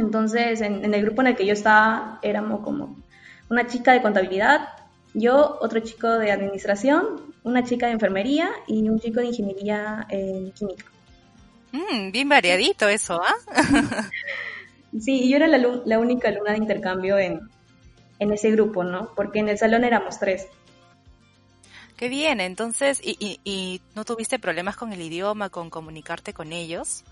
Entonces, 0.00 0.62
en, 0.62 0.94
el 0.94 1.02
grupo 1.02 1.20
en 1.20 1.28
el 1.28 1.36
que 1.36 1.46
yo 1.46 1.52
estaba, 1.52 2.18
éramos 2.22 2.60
como 2.60 2.96
una 3.50 3.66
chica 3.66 3.92
de 3.92 4.00
contabilidad, 4.00 4.68
yo, 5.12 5.58
otro 5.60 5.80
chico 5.80 6.08
de 6.08 6.32
administración, 6.32 7.34
una 7.42 7.64
chica 7.64 7.86
de 7.86 7.92
enfermería 7.92 8.50
y 8.66 8.88
un 8.88 8.98
chico 8.98 9.20
de 9.20 9.26
ingeniería 9.26 10.06
en 10.08 10.52
química. 10.52 10.86
Mm, 11.72 12.12
bien 12.12 12.28
variadito 12.28 12.88
eso, 12.88 13.20
¿ah? 13.22 13.34
sí, 15.00 15.28
yo 15.28 15.36
era 15.36 15.46
la, 15.48 15.98
única 15.98 16.28
alumna 16.28 16.52
de 16.52 16.58
intercambio 16.58 17.18
en, 17.18 17.40
ese 18.18 18.50
grupo, 18.52 18.82
¿no? 18.82 19.12
Porque 19.14 19.40
en 19.40 19.48
el 19.48 19.58
salón 19.58 19.84
éramos 19.84 20.18
tres. 20.18 20.46
Qué 21.96 22.08
bien, 22.08 22.40
entonces, 22.40 23.00
¿y, 23.02 23.40
y 23.44 23.82
no 23.94 24.04
tuviste 24.06 24.38
problemas 24.38 24.76
con 24.76 24.92
el 24.92 25.02
idioma, 25.02 25.50
con 25.50 25.68
comunicarte 25.68 26.32
con 26.32 26.52
ellos? 26.52 27.04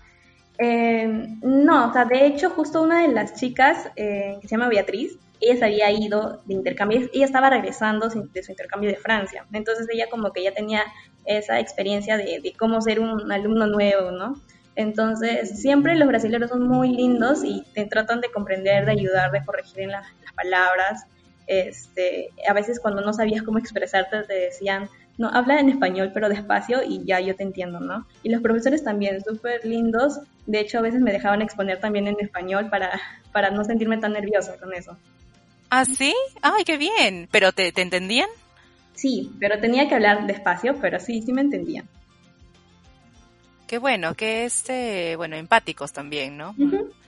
Eh, 0.59 1.07
no, 1.41 1.89
o 1.89 1.93
sea, 1.93 2.05
de 2.05 2.25
hecho, 2.25 2.49
justo 2.49 2.81
una 2.81 3.01
de 3.01 3.13
las 3.13 3.35
chicas, 3.35 3.89
eh, 3.95 4.37
que 4.41 4.47
se 4.47 4.55
llama 4.55 4.67
Beatriz, 4.67 5.17
ella 5.39 5.57
se 5.57 5.65
había 5.65 5.89
ido 5.91 6.41
de 6.45 6.53
intercambio, 6.53 7.09
ella 7.13 7.25
estaba 7.25 7.49
regresando 7.49 8.09
de 8.09 8.43
su 8.43 8.51
intercambio 8.51 8.89
de 8.89 8.97
Francia, 8.97 9.45
entonces 9.53 9.87
ella 9.89 10.07
como 10.11 10.33
que 10.33 10.43
ya 10.43 10.53
tenía 10.53 10.83
esa 11.23 11.59
experiencia 11.61 12.17
de, 12.17 12.53
cómo 12.57 12.81
ser 12.81 12.99
un 12.99 13.31
alumno 13.31 13.67
nuevo, 13.67 14.11
¿no? 14.11 14.41
Entonces, 14.75 15.61
siempre 15.61 15.95
los 15.95 16.07
brasileños 16.07 16.49
son 16.49 16.67
muy 16.67 16.89
lindos 16.89 17.43
y 17.43 17.63
te 17.73 17.85
tratan 17.85 18.21
de 18.21 18.31
comprender, 18.31 18.85
de 18.85 18.91
ayudar, 18.93 19.31
de 19.31 19.43
corregir 19.43 19.81
en 19.81 19.91
las 19.91 20.07
palabras. 20.35 21.05
Este, 21.47 22.29
a 22.47 22.53
veces 22.53 22.79
cuando 22.79 23.01
no 23.01 23.11
sabías 23.11 23.43
cómo 23.43 23.57
expresarte 23.59 24.23
te 24.23 24.33
decían, 24.33 24.89
no, 25.19 25.27
habla 25.27 25.59
en 25.59 25.69
español 25.69 26.11
pero 26.13 26.29
despacio 26.29 26.81
y 26.81 27.03
ya 27.05 27.19
yo 27.19 27.35
te 27.35 27.43
entiendo, 27.43 27.79
¿no? 27.81 28.07
Y 28.23 28.29
los 28.29 28.41
profesores 28.41 28.83
también, 28.83 29.21
súper 29.21 29.65
lindos. 29.65 30.21
De 30.47 30.61
hecho, 30.61 30.79
a 30.79 30.81
veces 30.81 31.01
me 31.01 31.11
dejaban 31.11 31.41
exponer 31.41 31.79
también 31.79 32.07
en 32.07 32.15
español 32.19 32.69
para, 32.69 32.99
para 33.33 33.51
no 33.51 33.65
sentirme 33.65 33.97
tan 33.97 34.13
nerviosa 34.13 34.57
con 34.57 34.73
eso. 34.73 34.97
¿Ah, 35.69 35.83
sí? 35.83 36.15
¡Ay, 36.41 36.63
qué 36.63 36.77
bien! 36.77 37.27
¿Pero 37.31 37.51
te, 37.51 37.71
te 37.73 37.81
entendían? 37.81 38.29
Sí, 38.95 39.31
pero 39.39 39.59
tenía 39.59 39.89
que 39.89 39.95
hablar 39.95 40.25
despacio, 40.25 40.77
pero 40.79 40.99
sí, 40.99 41.21
sí 41.21 41.33
me 41.33 41.41
entendían. 41.41 41.85
Qué 43.67 43.77
bueno, 43.77 44.15
que 44.15 44.45
este, 44.45 45.17
bueno, 45.17 45.35
empáticos 45.35 45.91
también, 45.93 46.37
¿no? 46.37 46.55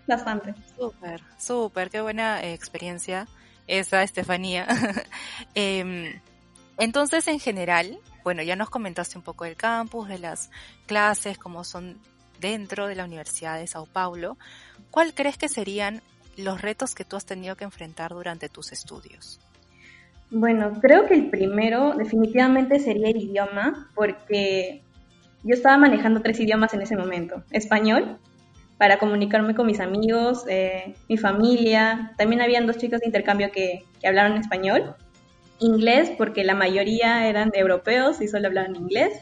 bastante. 0.06 0.54
Súper, 0.78 1.22
súper, 1.40 1.90
qué 1.90 2.02
buena 2.02 2.44
experiencia 2.44 3.28
esa, 3.68 4.04
Estefanía. 4.04 4.68
Em, 5.56 6.20
entonces, 6.78 7.28
en 7.28 7.40
general, 7.40 8.00
bueno, 8.24 8.44
ya 8.44 8.56
nos 8.56 8.70
comentaste 8.70 9.18
un 9.18 9.24
poco 9.24 9.46
del 9.46 9.56
campus, 9.56 10.08
de 10.08 10.20
las 10.20 10.50
clases, 10.88 11.38
cómo 11.38 11.64
son 11.64 11.98
dentro 12.40 12.88
de 12.88 12.96
la 12.96 13.06
Universidad 13.06 13.60
de 13.60 13.68
Sao 13.68 13.86
Paulo. 13.86 14.38
¿Cuál 14.90 15.14
crees 15.14 15.38
que 15.38 15.48
serían 15.48 16.02
los 16.38 16.62
retos 16.62 16.96
que 16.96 17.06
tú 17.06 17.16
has 17.16 17.26
tenido 17.26 17.56
que 17.56 17.64
enfrentar 17.64 18.12
durante 18.12 18.50
tus 18.50 18.72
estudios? 18.72 19.40
Bueno, 20.30 20.80
creo 20.82 21.08
que 21.08 21.14
el 21.14 21.30
primero 21.30 21.94
definitivamente 21.96 22.80
sería 22.80 23.10
el 23.10 23.18
idioma, 23.18 23.90
porque 23.94 24.82
yo 25.44 25.54
estaba 25.54 25.78
manejando 25.78 26.22
tres 26.22 26.40
idiomas 26.40 26.74
en 26.74 26.82
ese 26.82 26.96
momento. 26.96 27.44
Español, 27.52 28.18
para 28.78 28.98
comunicarme 28.98 29.56
con 29.56 29.68
mis 29.68 29.80
amigos, 29.80 30.46
eh, 30.48 30.96
mi 31.10 31.18
familia. 31.18 32.14
También 32.18 32.42
habían 32.42 32.66
dos 32.66 32.78
chicos 32.78 33.02
de 33.02 33.08
intercambio 33.08 33.52
que, 33.52 33.84
que 34.00 34.08
hablaban 34.08 34.38
español. 34.38 34.96
Inglés, 35.62 36.12
porque 36.18 36.44
la 36.44 36.56
mayoría 36.56 37.28
eran 37.30 37.52
europeos 37.54 38.20
y 38.20 38.28
solo 38.28 38.48
hablaban 38.48 38.76
inglés. 38.76 39.14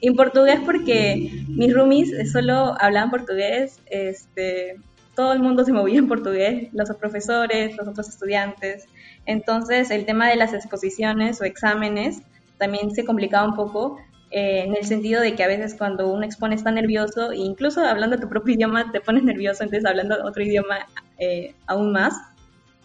Y 0.00 0.10
portugués, 0.10 0.60
porque 0.64 1.30
mis 1.48 1.72
roomies 1.72 2.32
solo 2.32 2.74
hablaban 2.80 3.10
portugués. 3.10 3.80
Este, 3.86 4.76
todo 5.14 5.32
el 5.32 5.40
mundo 5.40 5.64
se 5.64 5.72
movía 5.72 5.98
en 5.98 6.08
portugués, 6.08 6.68
los 6.72 6.90
profesores, 6.96 7.76
los 7.76 7.86
otros 7.86 8.08
estudiantes. 8.08 8.86
Entonces, 9.26 9.90
el 9.90 10.04
tema 10.04 10.28
de 10.28 10.36
las 10.36 10.52
exposiciones 10.52 11.40
o 11.40 11.44
exámenes 11.44 12.22
también 12.58 12.94
se 12.94 13.04
complicaba 13.04 13.46
un 13.46 13.54
poco 13.54 13.98
eh, 14.30 14.64
en 14.64 14.74
el 14.74 14.84
sentido 14.84 15.20
de 15.20 15.34
que 15.34 15.44
a 15.44 15.48
veces 15.48 15.74
cuando 15.74 16.12
uno 16.12 16.24
expone 16.24 16.54
está 16.54 16.70
nervioso, 16.70 17.32
e 17.32 17.38
incluso 17.38 17.80
hablando 17.82 18.18
tu 18.18 18.28
propio 18.28 18.54
idioma 18.56 18.90
te 18.90 19.00
pones 19.00 19.22
nervioso, 19.22 19.62
entonces 19.62 19.88
hablando 19.88 20.16
otro 20.24 20.42
idioma 20.42 20.86
eh, 21.18 21.54
aún 21.66 21.92
más. 21.92 22.14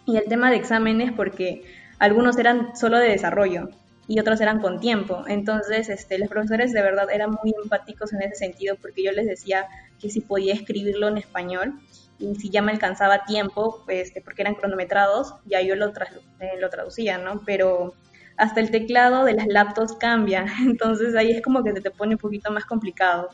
Y 0.05 0.17
el 0.17 0.25
tema 0.25 0.49
de 0.49 0.57
exámenes, 0.57 1.11
porque 1.11 1.63
algunos 1.99 2.37
eran 2.37 2.75
solo 2.75 2.97
de 2.97 3.09
desarrollo 3.09 3.69
y 4.07 4.19
otros 4.19 4.41
eran 4.41 4.59
con 4.59 4.79
tiempo. 4.79 5.23
Entonces, 5.27 5.87
este, 5.89 6.17
los 6.17 6.29
profesores 6.29 6.73
de 6.73 6.81
verdad 6.81 7.11
eran 7.11 7.31
muy 7.31 7.53
empáticos 7.63 8.11
en 8.11 8.23
ese 8.23 8.35
sentido, 8.35 8.75
porque 8.81 9.03
yo 9.03 9.11
les 9.11 9.27
decía 9.27 9.67
que 10.01 10.09
si 10.09 10.21
podía 10.21 10.53
escribirlo 10.53 11.07
en 11.09 11.17
español 11.17 11.79
y 12.17 12.35
si 12.35 12.49
ya 12.49 12.63
me 12.63 12.71
alcanzaba 12.71 13.25
tiempo, 13.25 13.83
pues, 13.85 14.11
porque 14.25 14.41
eran 14.41 14.55
cronometrados, 14.55 15.35
ya 15.45 15.61
yo 15.61 15.75
lo, 15.75 15.89
eh, 15.89 16.57
lo 16.59 16.69
traducía, 16.69 17.19
¿no? 17.19 17.41
Pero 17.45 17.93
hasta 18.35 18.61
el 18.61 18.71
teclado 18.71 19.25
de 19.25 19.33
las 19.33 19.47
laptops 19.47 19.93
cambia, 19.93 20.45
entonces 20.65 21.15
ahí 21.15 21.31
es 21.31 21.43
como 21.43 21.63
que 21.63 21.73
se 21.73 21.81
te 21.81 21.91
pone 21.91 22.15
un 22.15 22.19
poquito 22.19 22.51
más 22.51 22.65
complicado. 22.65 23.29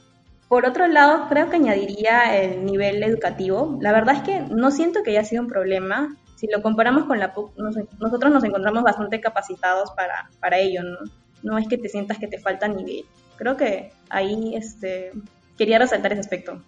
Por 0.50 0.66
otro 0.66 0.88
lado, 0.88 1.28
creo 1.30 1.50
que 1.50 1.56
añadiría 1.56 2.38
el 2.40 2.66
nivel 2.66 3.02
educativo. 3.02 3.80
La 3.82 3.92
verdad 3.92 4.18
es 4.18 4.22
que 4.22 4.42
no 4.42 4.70
siento 4.72 5.02
que 5.04 5.12
haya 5.12 5.24
sido 5.24 5.42
un 5.42 5.48
problema. 5.48 6.16
Si 6.36 6.48
lo 6.48 6.62
comparamos 6.62 7.06
con 7.06 7.20
la 7.20 7.34
PUC, 7.34 7.56
nosotros 7.58 8.32
nos 8.32 8.44
encontramos 8.44 8.84
bastante 8.84 9.22
capacitados 9.22 9.92
para, 9.92 10.30
para 10.40 10.58
ello, 10.58 10.84
¿no? 10.84 10.98
No 11.44 11.58
es 11.58 11.68
que 11.68 11.78
te 11.78 11.90
sientas 11.90 12.18
que 12.18 12.28
te 12.28 12.40
falta 12.40 12.68
nivel. 12.68 13.06
Creo 13.38 13.56
que 13.56 13.92
ahí 14.10 14.56
este, 14.56 15.12
quería 15.58 15.80
resaltar 15.80 16.12
ese 16.12 16.22
aspecto. 16.22 16.62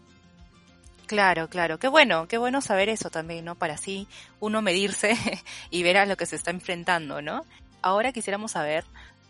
Claro, 1.07 1.47
claro. 1.47 1.79
Qué 1.79 1.87
bueno, 1.87 2.27
qué 2.27 2.37
bueno 2.37 2.61
saber 2.61 2.89
eso 2.89 3.09
también, 3.09 3.45
¿no? 3.45 3.55
Para 3.55 3.75
así 3.75 4.07
uno 4.39 4.61
medirse 4.61 5.15
y 5.71 5.83
ver 5.83 5.97
a 5.97 6.05
lo 6.05 6.15
que 6.17 6.25
se 6.25 6.35
está 6.35 6.51
enfrentando, 6.51 7.21
¿no? 7.21 7.43
ahora 7.81 8.11
quisiéramos 8.11 8.51
saber 8.51 8.83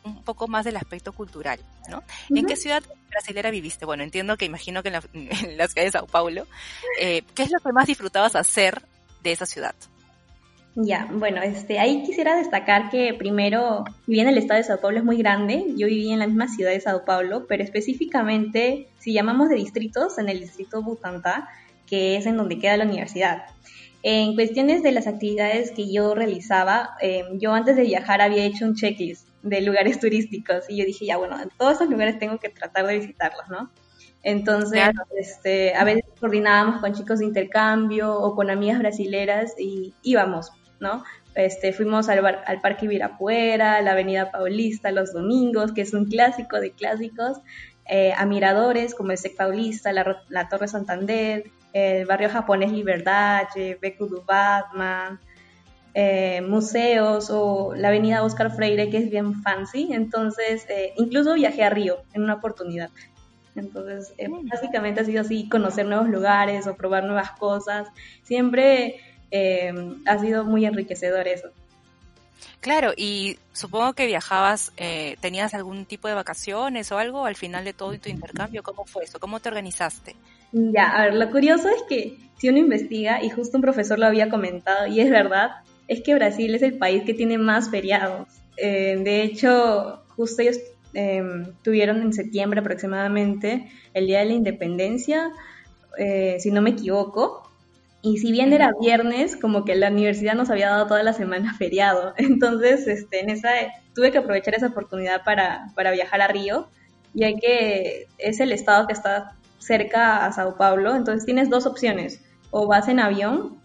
un 0.03 0.23
poco 0.23 0.47
más 0.47 0.63
del 0.63 0.77
aspecto 0.77 1.11
cultural, 1.11 1.59
¿no? 1.89 2.01
¿En 2.29 2.45
qué 2.45 2.55
ciudad 2.55 2.81
brasilera 3.09 3.51
viviste? 3.51 3.85
Bueno, 3.85 4.03
entiendo 4.03 4.37
que 4.37 4.45
imagino 4.45 4.81
que 4.81 4.89
en 4.89 5.57
la, 5.57 5.67
ciudad 5.67 5.85
de 5.85 5.91
Sao 5.91 6.07
Paulo. 6.07 6.47
Eh, 6.99 7.23
¿Qué 7.35 7.43
es 7.43 7.51
lo 7.51 7.59
que 7.59 7.73
más 7.73 7.87
disfrutabas 7.87 8.35
hacer 8.35 8.81
de 9.21 9.33
esa 9.33 9.45
ciudad? 9.45 9.75
Ya, 10.79 11.07
bueno, 11.11 11.41
este, 11.41 11.79
ahí 11.79 12.03
quisiera 12.03 12.37
destacar 12.37 12.91
que 12.91 13.15
primero, 13.15 13.83
si 14.05 14.11
bien 14.11 14.27
el 14.27 14.37
estado 14.37 14.59
de 14.59 14.63
Sao 14.63 14.79
Paulo 14.79 14.99
es 14.99 15.03
muy 15.03 15.17
grande, 15.17 15.65
yo 15.75 15.87
viví 15.87 16.11
en 16.11 16.19
la 16.19 16.27
misma 16.27 16.47
ciudad 16.47 16.69
de 16.69 16.79
Sao 16.79 17.03
Paulo, 17.03 17.47
pero 17.47 17.63
específicamente, 17.63 18.87
si 18.99 19.11
llamamos 19.11 19.49
de 19.49 19.55
distritos, 19.55 20.19
en 20.19 20.29
el 20.29 20.39
distrito 20.39 20.83
Butantá, 20.83 21.49
que 21.87 22.15
es 22.15 22.27
en 22.27 22.37
donde 22.37 22.59
queda 22.59 22.77
la 22.77 22.85
universidad. 22.85 23.45
En 24.03 24.35
cuestiones 24.35 24.83
de 24.83 24.91
las 24.91 25.07
actividades 25.07 25.71
que 25.71 25.91
yo 25.91 26.13
realizaba, 26.13 26.91
eh, 27.01 27.23
yo 27.39 27.55
antes 27.55 27.75
de 27.75 27.81
viajar 27.81 28.21
había 28.21 28.45
hecho 28.45 28.65
un 28.65 28.75
checklist 28.75 29.27
de 29.41 29.61
lugares 29.61 29.99
turísticos 29.99 30.65
y 30.69 30.77
yo 30.77 30.85
dije, 30.85 31.07
ya 31.07 31.17
bueno, 31.17 31.41
en 31.41 31.49
todos 31.57 31.73
esos 31.73 31.89
lugares 31.89 32.19
tengo 32.19 32.37
que 32.37 32.49
tratar 32.49 32.85
de 32.85 32.99
visitarlos, 32.99 33.49
¿no? 33.49 33.71
Entonces, 34.21 34.83
este, 35.17 35.73
a 35.73 35.83
veces 35.83 36.03
coordinábamos 36.19 36.81
con 36.81 36.93
chicos 36.93 37.17
de 37.17 37.25
intercambio 37.25 38.13
o 38.13 38.35
con 38.35 38.49
amigas 38.51 38.77
brasileras 38.79 39.55
y 39.57 39.93
íbamos, 40.03 40.51
¿no? 40.79 41.03
Este, 41.35 41.73
fuimos 41.73 42.09
al, 42.09 42.25
al 42.25 42.61
Parque 42.61 42.85
Ibirapuera, 42.85 43.81
la 43.81 43.91
Avenida 43.91 44.31
Paulista 44.31 44.91
los 44.91 45.13
domingos, 45.13 45.71
que 45.71 45.81
es 45.81 45.93
un 45.93 46.05
clásico 46.05 46.59
de 46.59 46.71
clásicos, 46.71 47.39
eh, 47.89 48.13
a 48.17 48.25
miradores 48.25 48.95
como 48.95 49.11
el 49.11 49.17
SEC 49.17 49.35
Paulista, 49.35 49.93
la, 49.93 50.23
la 50.29 50.49
Torre 50.49 50.67
Santander, 50.67 51.49
el 51.73 52.05
barrio 52.05 52.29
japonés 52.29 52.71
Liberdache, 52.71 53.77
Beku 53.81 54.07
du 54.07 54.23
Batman, 54.25 55.19
eh, 55.93 56.41
museos 56.41 57.29
o 57.31 57.73
la 57.75 57.87
avenida 57.87 58.23
Oscar 58.23 58.51
Freire, 58.55 58.89
que 58.89 58.97
es 58.97 59.09
bien 59.09 59.41
fancy. 59.41 59.89
Entonces, 59.91 60.65
eh, 60.69 60.93
incluso 60.97 61.33
viajé 61.33 61.63
a 61.63 61.69
Río 61.69 62.03
en 62.13 62.23
una 62.23 62.35
oportunidad. 62.35 62.89
Entonces, 63.55 64.13
eh, 64.19 64.27
básicamente 64.29 65.01
ha 65.01 65.05
sido 65.05 65.21
así, 65.21 65.49
conocer 65.49 65.87
nuevos 65.87 66.07
lugares 66.07 66.67
o 66.67 66.75
probar 66.75 67.03
nuevas 67.05 67.31
cosas. 67.31 67.87
Siempre 68.21 68.99
ha 69.31 70.19
sido 70.19 70.45
muy 70.45 70.65
enriquecedor 70.65 71.27
eso. 71.27 71.49
Claro, 72.61 72.93
y 72.95 73.37
supongo 73.53 73.93
que 73.93 74.05
viajabas, 74.05 74.71
¿tenías 75.21 75.53
algún 75.53 75.85
tipo 75.85 76.07
de 76.07 76.13
vacaciones 76.13 76.91
o 76.91 76.97
algo 76.97 77.25
al 77.25 77.35
final 77.35 77.65
de 77.65 77.73
todo 77.73 77.97
tu 77.97 78.09
intercambio? 78.09 78.63
¿Cómo 78.63 78.85
fue 78.85 79.03
eso? 79.03 79.19
¿Cómo 79.19 79.39
te 79.39 79.49
organizaste? 79.49 80.15
Ya, 80.51 80.89
a 80.89 81.05
ver, 81.05 81.15
lo 81.15 81.29
curioso 81.29 81.67
es 81.69 81.83
que 81.89 82.17
si 82.37 82.49
uno 82.49 82.59
investiga, 82.59 83.23
y 83.23 83.29
justo 83.29 83.57
un 83.57 83.61
profesor 83.61 83.99
lo 83.99 84.05
había 84.05 84.29
comentado, 84.29 84.87
y 84.87 84.99
es 84.99 85.09
verdad, 85.09 85.51
es 85.87 86.01
que 86.01 86.13
Brasil 86.15 86.53
es 86.55 86.61
el 86.61 86.77
país 86.77 87.03
que 87.03 87.13
tiene 87.13 87.37
más 87.37 87.69
feriados. 87.69 88.27
Eh, 88.57 88.97
de 89.03 89.23
hecho, 89.23 90.03
justo 90.15 90.41
ellos 90.41 90.59
em, 90.93 91.53
tuvieron 91.63 92.01
en 92.01 92.13
septiembre 92.13 92.59
aproximadamente 92.59 93.69
el 93.93 94.07
Día 94.07 94.19
de 94.19 94.25
la 94.25 94.33
Independencia, 94.33 95.31
eh, 95.97 96.37
si 96.39 96.51
no 96.51 96.61
me 96.61 96.71
equivoco, 96.71 97.46
y 98.01 98.17
si 98.17 98.31
bien 98.31 98.53
era 98.53 98.71
viernes, 98.79 99.35
como 99.35 99.65
que 99.65 99.75
la 99.75 99.89
universidad 99.89 100.35
nos 100.35 100.49
había 100.49 100.69
dado 100.69 100.87
toda 100.87 101.03
la 101.03 101.13
semana 101.13 101.53
feriado. 101.57 102.13
Entonces, 102.17 102.87
este, 102.87 103.21
en 103.21 103.29
esa, 103.29 103.49
tuve 103.95 104.11
que 104.11 104.19
aprovechar 104.19 104.55
esa 104.55 104.67
oportunidad 104.67 105.23
para, 105.23 105.67
para 105.75 105.91
viajar 105.91 106.21
a 106.21 106.27
Río, 106.27 106.69
ya 107.13 107.29
que 107.33 108.07
es 108.17 108.39
el 108.39 108.51
estado 108.51 108.87
que 108.87 108.93
está 108.93 109.35
cerca 109.59 110.25
a 110.25 110.31
Sao 110.31 110.57
Paulo, 110.57 110.95
entonces 110.95 111.25
tienes 111.25 111.49
dos 111.49 111.65
opciones, 111.65 112.21
o 112.51 112.67
vas 112.67 112.87
en 112.87 112.99
avión 112.99 113.59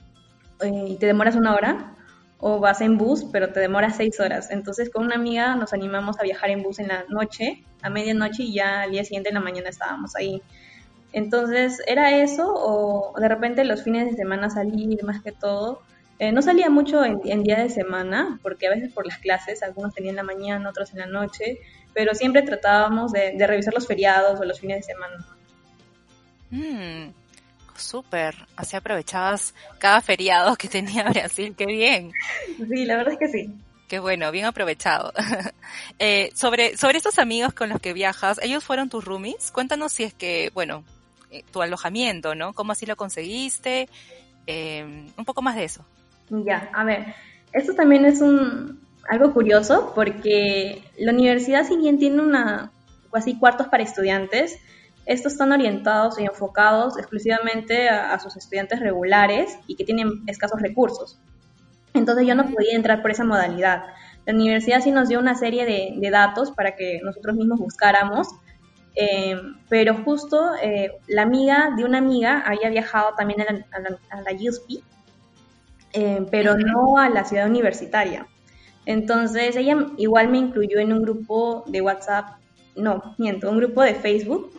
eh, 0.61 0.87
y 0.89 0.97
te 0.97 1.07
demoras 1.07 1.37
una 1.37 1.55
hora, 1.55 1.95
o 2.39 2.59
vas 2.59 2.81
en 2.81 2.99
bus, 2.99 3.25
pero 3.31 3.53
te 3.53 3.61
demoras 3.61 3.97
seis 3.97 4.19
horas. 4.19 4.51
Entonces 4.51 4.91
con 4.91 5.05
una 5.05 5.15
amiga 5.15 5.55
nos 5.55 5.73
animamos 5.73 6.19
a 6.19 6.25
viajar 6.25 6.51
en 6.51 6.63
bus 6.63 6.81
en 6.81 6.89
la 6.89 7.05
noche, 7.09 7.63
a 7.83 7.91
medianoche, 7.91 8.43
y 8.43 8.55
ya 8.55 8.83
al 8.83 8.91
día 8.91 9.05
siguiente 9.05 9.29
en 9.29 9.37
la 9.37 9.41
mañana 9.41 9.69
estábamos 9.69 10.17
ahí. 10.17 10.43
Entonces 11.13 11.81
era 11.87 12.17
eso, 12.23 12.53
o 12.55 13.19
de 13.19 13.29
repente 13.29 13.65
los 13.65 13.83
fines 13.83 14.11
de 14.11 14.17
semana 14.17 14.51
salir 14.51 15.03
más 15.05 15.23
que 15.23 15.33
todo. 15.33 15.83
Eh, 16.19 16.33
no 16.33 16.41
salía 16.41 16.71
mucho 16.71 17.05
en, 17.05 17.43
día 17.43 17.59
de 17.59 17.69
semana, 17.69 18.39
porque 18.43 18.67
a 18.67 18.71
veces 18.71 18.93
por 18.93 19.07
las 19.07 19.19
clases, 19.19 19.63
algunos 19.63 19.93
tenían 19.93 20.13
en 20.13 20.17
la 20.17 20.23
mañana, 20.23 20.71
otros 20.71 20.93
en 20.93 21.01
la 21.01 21.07
noche, 21.07 21.59
pero 21.93 22.15
siempre 22.15 22.43
tratábamos 22.43 23.13
de, 23.13 23.33
de 23.37 23.47
revisar 23.47 23.75
los 23.75 23.87
feriados 23.87 24.41
o 24.41 24.45
los 24.45 24.61
fines 24.61 24.79
de 24.79 24.93
semana. 24.95 25.27
Mm, 26.51 27.11
Súper, 27.77 28.37
así 28.57 28.77
aprovechabas 28.77 29.55
cada 29.79 30.01
feriado 30.01 30.57
que 30.57 30.69
tenía 30.69 31.05
Brasil, 31.05 31.55
qué 31.57 31.67
bien. 31.67 32.13
Sí, 32.57 32.85
la 32.85 32.97
verdad 32.97 33.15
es 33.15 33.19
que 33.19 33.29
sí. 33.29 33.55
Qué 33.89 33.99
bueno, 33.99 34.31
bien 34.31 34.47
aprovechado. 34.47 35.13
eh, 35.99 36.31
sobre, 36.35 36.77
sobre 36.77 36.99
estos 36.99 37.19
amigos 37.19 37.53
con 37.53 37.69
los 37.69 37.81
que 37.81 37.93
viajas, 37.93 38.39
¿ellos 38.43 38.65
fueron 38.65 38.89
tus 38.89 39.05
roomies? 39.05 39.51
Cuéntanos 39.51 39.93
si 39.93 40.05
es 40.05 40.15
que, 40.15 40.51
bueno, 40.55 40.85
eh, 41.33 41.45
tu 41.51 41.63
alojamiento, 41.63 42.35
¿no? 42.35 42.53
¿Cómo 42.53 42.73
así 42.73 42.87
lo 42.87 42.97
conseguiste? 42.97 43.89
Eh, 44.47 45.07
un 45.17 45.25
poco 45.25 45.43
más 45.43 45.57
de 45.57 45.65
eso. 45.65 45.85
Ya, 46.31 46.71
a 46.73 46.85
ver, 46.85 47.15
esto 47.53 47.75
también 47.75 48.05
es 48.05 48.21
un, 48.21 48.81
algo 49.09 49.33
curioso 49.33 49.93
porque 49.95 50.83
la 50.99 51.13
universidad, 51.13 51.67
si 51.67 51.77
bien 51.77 51.99
tiene 51.99 52.23
una, 52.23 52.71
así 53.13 53.39
cuartos 53.39 53.69
para 53.69 53.83
estudiantes, 53.83 54.59
estos 55.05 55.33
están 55.33 55.53
orientados 55.53 56.19
y 56.21 56.25
enfocados 56.25 56.97
exclusivamente 56.97 57.89
a, 57.89 58.19
sus 58.21 58.37
estudiantes 58.37 58.81
regulares 58.81 59.59
y 59.67 59.75
que 59.75 59.85
tienen 59.85 60.23
escasos 60.27 60.61
recursos. 60.63 61.19
Entonces 61.93 62.27
yo 62.27 62.35
no 62.35 62.49
podía 62.51 62.77
entrar 62.77 63.03
por 63.03 63.11
esa 63.11 63.25
modalidad. 63.25 63.85
La 64.25 64.33
universidad 64.33 64.81
sí 64.81 64.93
nos 64.93 65.09
dio 65.09 65.19
una 65.19 65.35
serie 65.35 65.65
de, 65.67 66.11
datos 66.11 66.53
para 66.53 66.77
que 66.77 67.01
nosotros 67.03 67.37
mismos 67.37 67.59
buscáramos, 67.59 68.29
eh, 68.95 69.37
pero 69.69 69.95
justo 70.05 70.39
eh, 70.63 70.93
la 71.07 71.23
amiga 71.23 71.71
de 71.77 71.85
una 71.85 71.99
amiga 71.99 72.43
había 72.47 72.69
viajado 72.69 73.15
también 73.17 73.41
a 73.41 73.45
la, 73.45 73.99
a 74.11 74.21
la, 74.21 74.33
USP, 74.33 74.83
eh, 75.93 76.27
pero 76.31 76.57
no 76.57 76.99
a 76.99 77.09
la 77.09 77.25
ciudad 77.25 77.47
universitaria. 77.49 78.27
Entonces 78.85 79.57
ella 79.57 79.77
igual 79.97 80.29
me 80.29 80.39
incluyó 80.39 80.79
en 80.79 80.93
un 80.93 81.03
grupo 81.03 81.65
de 81.67 81.81
WhatsApp, 81.81 82.37
no, 82.77 83.15
miento, 83.19 83.51
un 83.51 83.59
grupo 83.59 83.83
de 83.83 83.95
Facebook 83.95 84.53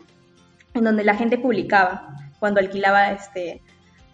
en 0.73 0.83
donde 0.83 1.03
la 1.03 1.15
gente 1.15 1.37
publicaba 1.37 2.07
cuando 2.39 2.59
alquilaba 2.59 3.11
este 3.11 3.61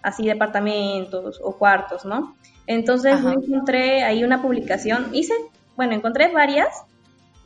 así 0.02 0.26
departamentos 0.26 1.40
o 1.44 1.58
cuartos, 1.58 2.06
¿no? 2.06 2.36
Entonces 2.68 3.22
yo 3.22 3.32
encontré 3.32 4.04
ahí 4.04 4.24
una 4.24 4.42
publicación, 4.42 5.10
hice, 5.12 5.34
bueno, 5.76 5.94
encontré 5.94 6.32
varias, 6.32 6.84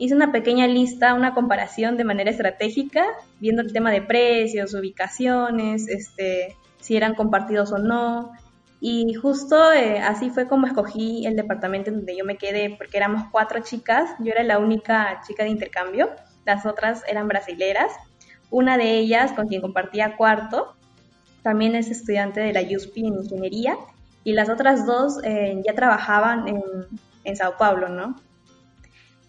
hice 0.04 0.14
una 0.14 0.32
pequeña 0.32 0.66
lista, 0.66 1.14
una 1.14 1.34
comparación 1.34 1.96
de 1.96 2.04
manera 2.04 2.30
estratégica, 2.30 3.04
viendo 3.40 3.62
el 3.62 3.72
tema 3.72 3.90
de 3.90 4.02
precios, 4.02 4.74
ubicaciones, 4.74 5.88
este, 5.88 6.56
si 6.80 6.96
eran 6.96 7.14
compartidos 7.14 7.72
o 7.72 7.78
no. 7.78 8.32
Y 8.80 9.14
justo 9.14 9.72
eh, 9.72 10.00
así 10.00 10.30
fue 10.30 10.46
como 10.46 10.66
escogí 10.66 11.26
el 11.26 11.36
departamento 11.36 11.90
en 11.90 11.96
donde 11.96 12.16
yo 12.16 12.24
me 12.24 12.36
quedé, 12.36 12.74
porque 12.76 12.96
éramos 12.98 13.24
cuatro 13.30 13.60
chicas, 13.60 14.10
yo 14.18 14.32
era 14.32 14.42
la 14.42 14.58
única 14.58 15.20
chica 15.26 15.44
de 15.44 15.50
intercambio, 15.50 16.10
las 16.44 16.66
otras 16.66 17.02
eran 17.08 17.26
brasileras 17.28 17.92
una 18.54 18.78
de 18.78 18.98
ellas, 18.98 19.32
con 19.32 19.48
quien 19.48 19.60
compartía 19.60 20.16
cuarto, 20.16 20.76
también 21.42 21.74
es 21.74 21.90
estudiante 21.90 22.38
de 22.38 22.52
la 22.52 22.60
USP 22.60 22.98
en 22.98 23.14
ingeniería 23.14 23.76
y 24.22 24.32
las 24.32 24.48
otras 24.48 24.86
dos 24.86 25.18
eh, 25.24 25.60
ya 25.66 25.74
trabajaban 25.74 26.46
en, 26.46 27.36
Sao 27.36 27.56
Paulo, 27.58 27.88
¿no? 27.88 28.14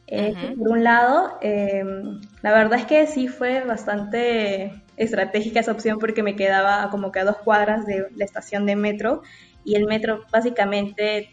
Eh, 0.08 0.56
por 0.58 0.70
un 0.70 0.84
lado, 0.84 1.38
em, 1.42 2.22
la 2.42 2.54
verdad 2.54 2.80
es 2.80 2.86
que 2.86 3.08
sí 3.08 3.28
fue 3.28 3.64
bastante 3.64 4.84
estratégica 4.98 5.60
esa 5.60 5.72
opción 5.72 5.98
porque 6.00 6.22
me 6.22 6.36
quedaba 6.36 6.90
como 6.92 7.12
que 7.12 7.20
a 7.20 7.26
dos 7.26 7.38
cuadras 7.38 7.86
de 7.86 8.08
la 8.16 8.26
estación 8.26 8.66
de 8.66 8.76
metro 8.76 9.24
y 9.64 9.76
el 9.76 9.86
metro 9.86 10.24
básicamente 10.32 11.32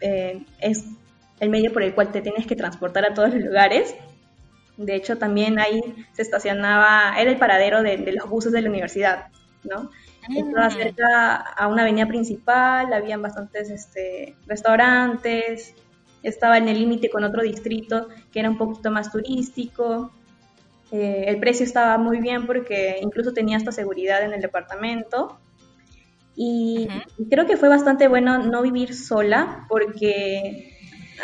eh, 0.00 0.44
es 0.60 0.84
el 1.40 1.50
medio 1.50 1.72
por 1.72 1.82
el 1.82 1.94
cual 1.94 2.12
te 2.12 2.22
tienes 2.22 2.46
que 2.46 2.54
transportar 2.54 3.04
a 3.04 3.14
todos 3.14 3.34
los 3.34 3.42
lugares 3.42 3.96
de 4.76 4.96
hecho, 4.96 5.18
también 5.18 5.58
ahí 5.58 5.80
se 6.12 6.22
estacionaba, 6.22 7.14
era 7.18 7.30
el 7.30 7.38
paradero 7.38 7.82
de, 7.82 7.96
los 8.12 8.28
buses 8.28 8.52
de 8.52 8.60
la 8.60 8.68
universidad, 8.68 9.28
¿no? 9.62 9.90
Ah. 10.22 10.26
Estaba 10.36 10.70
cerca 10.70 11.36
a 11.36 11.68
una 11.68 11.82
avenida 11.82 12.06
principal, 12.06 12.92
habían 12.92 13.22
bastantes 13.22 13.70
este, 13.70 14.36
restaurantes, 14.46 15.74
estaba 16.24 16.58
en 16.58 16.68
el 16.68 16.80
límite 16.80 17.10
con 17.10 17.22
otro 17.22 17.42
distrito 17.42 18.08
que 18.32 18.40
era 18.40 18.50
un 18.50 18.58
poquito 18.58 18.90
más 18.90 19.12
turístico. 19.12 20.10
Eh, 20.90 21.26
el 21.28 21.38
precio 21.38 21.64
estaba 21.64 21.96
muy 21.98 22.20
bien 22.20 22.46
porque 22.46 22.98
incluso 23.00 23.32
tenía 23.32 23.56
hasta 23.56 23.70
seguridad 23.70 24.24
en 24.24 24.32
el 24.32 24.40
departamento. 24.40 25.38
Y 26.34 26.88
creo 27.30 27.46
que 27.46 27.56
fue 27.56 27.68
bastante 27.68 28.08
bueno 28.08 28.38
no 28.38 28.62
vivir 28.62 28.94
sola 28.94 29.66
porque 29.68 30.72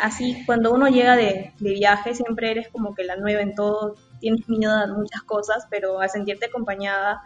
así 0.01 0.41
cuando 0.45 0.73
uno 0.73 0.87
llega 0.87 1.17
de, 1.17 1.53
viaje 1.59 2.15
siempre 2.15 2.51
eres 2.51 2.69
como 2.69 2.95
que 2.95 3.03
la 3.03 3.17
nueva 3.17 3.41
en 3.41 3.55
todo, 3.55 3.95
tienes 4.19 4.47
miedo 4.47 4.73
a 4.73 4.87
muchas 4.87 5.23
cosas, 5.23 5.67
pero 5.69 5.99
al 5.99 6.09
sentirte 6.09 6.45
acompañada 6.45 7.21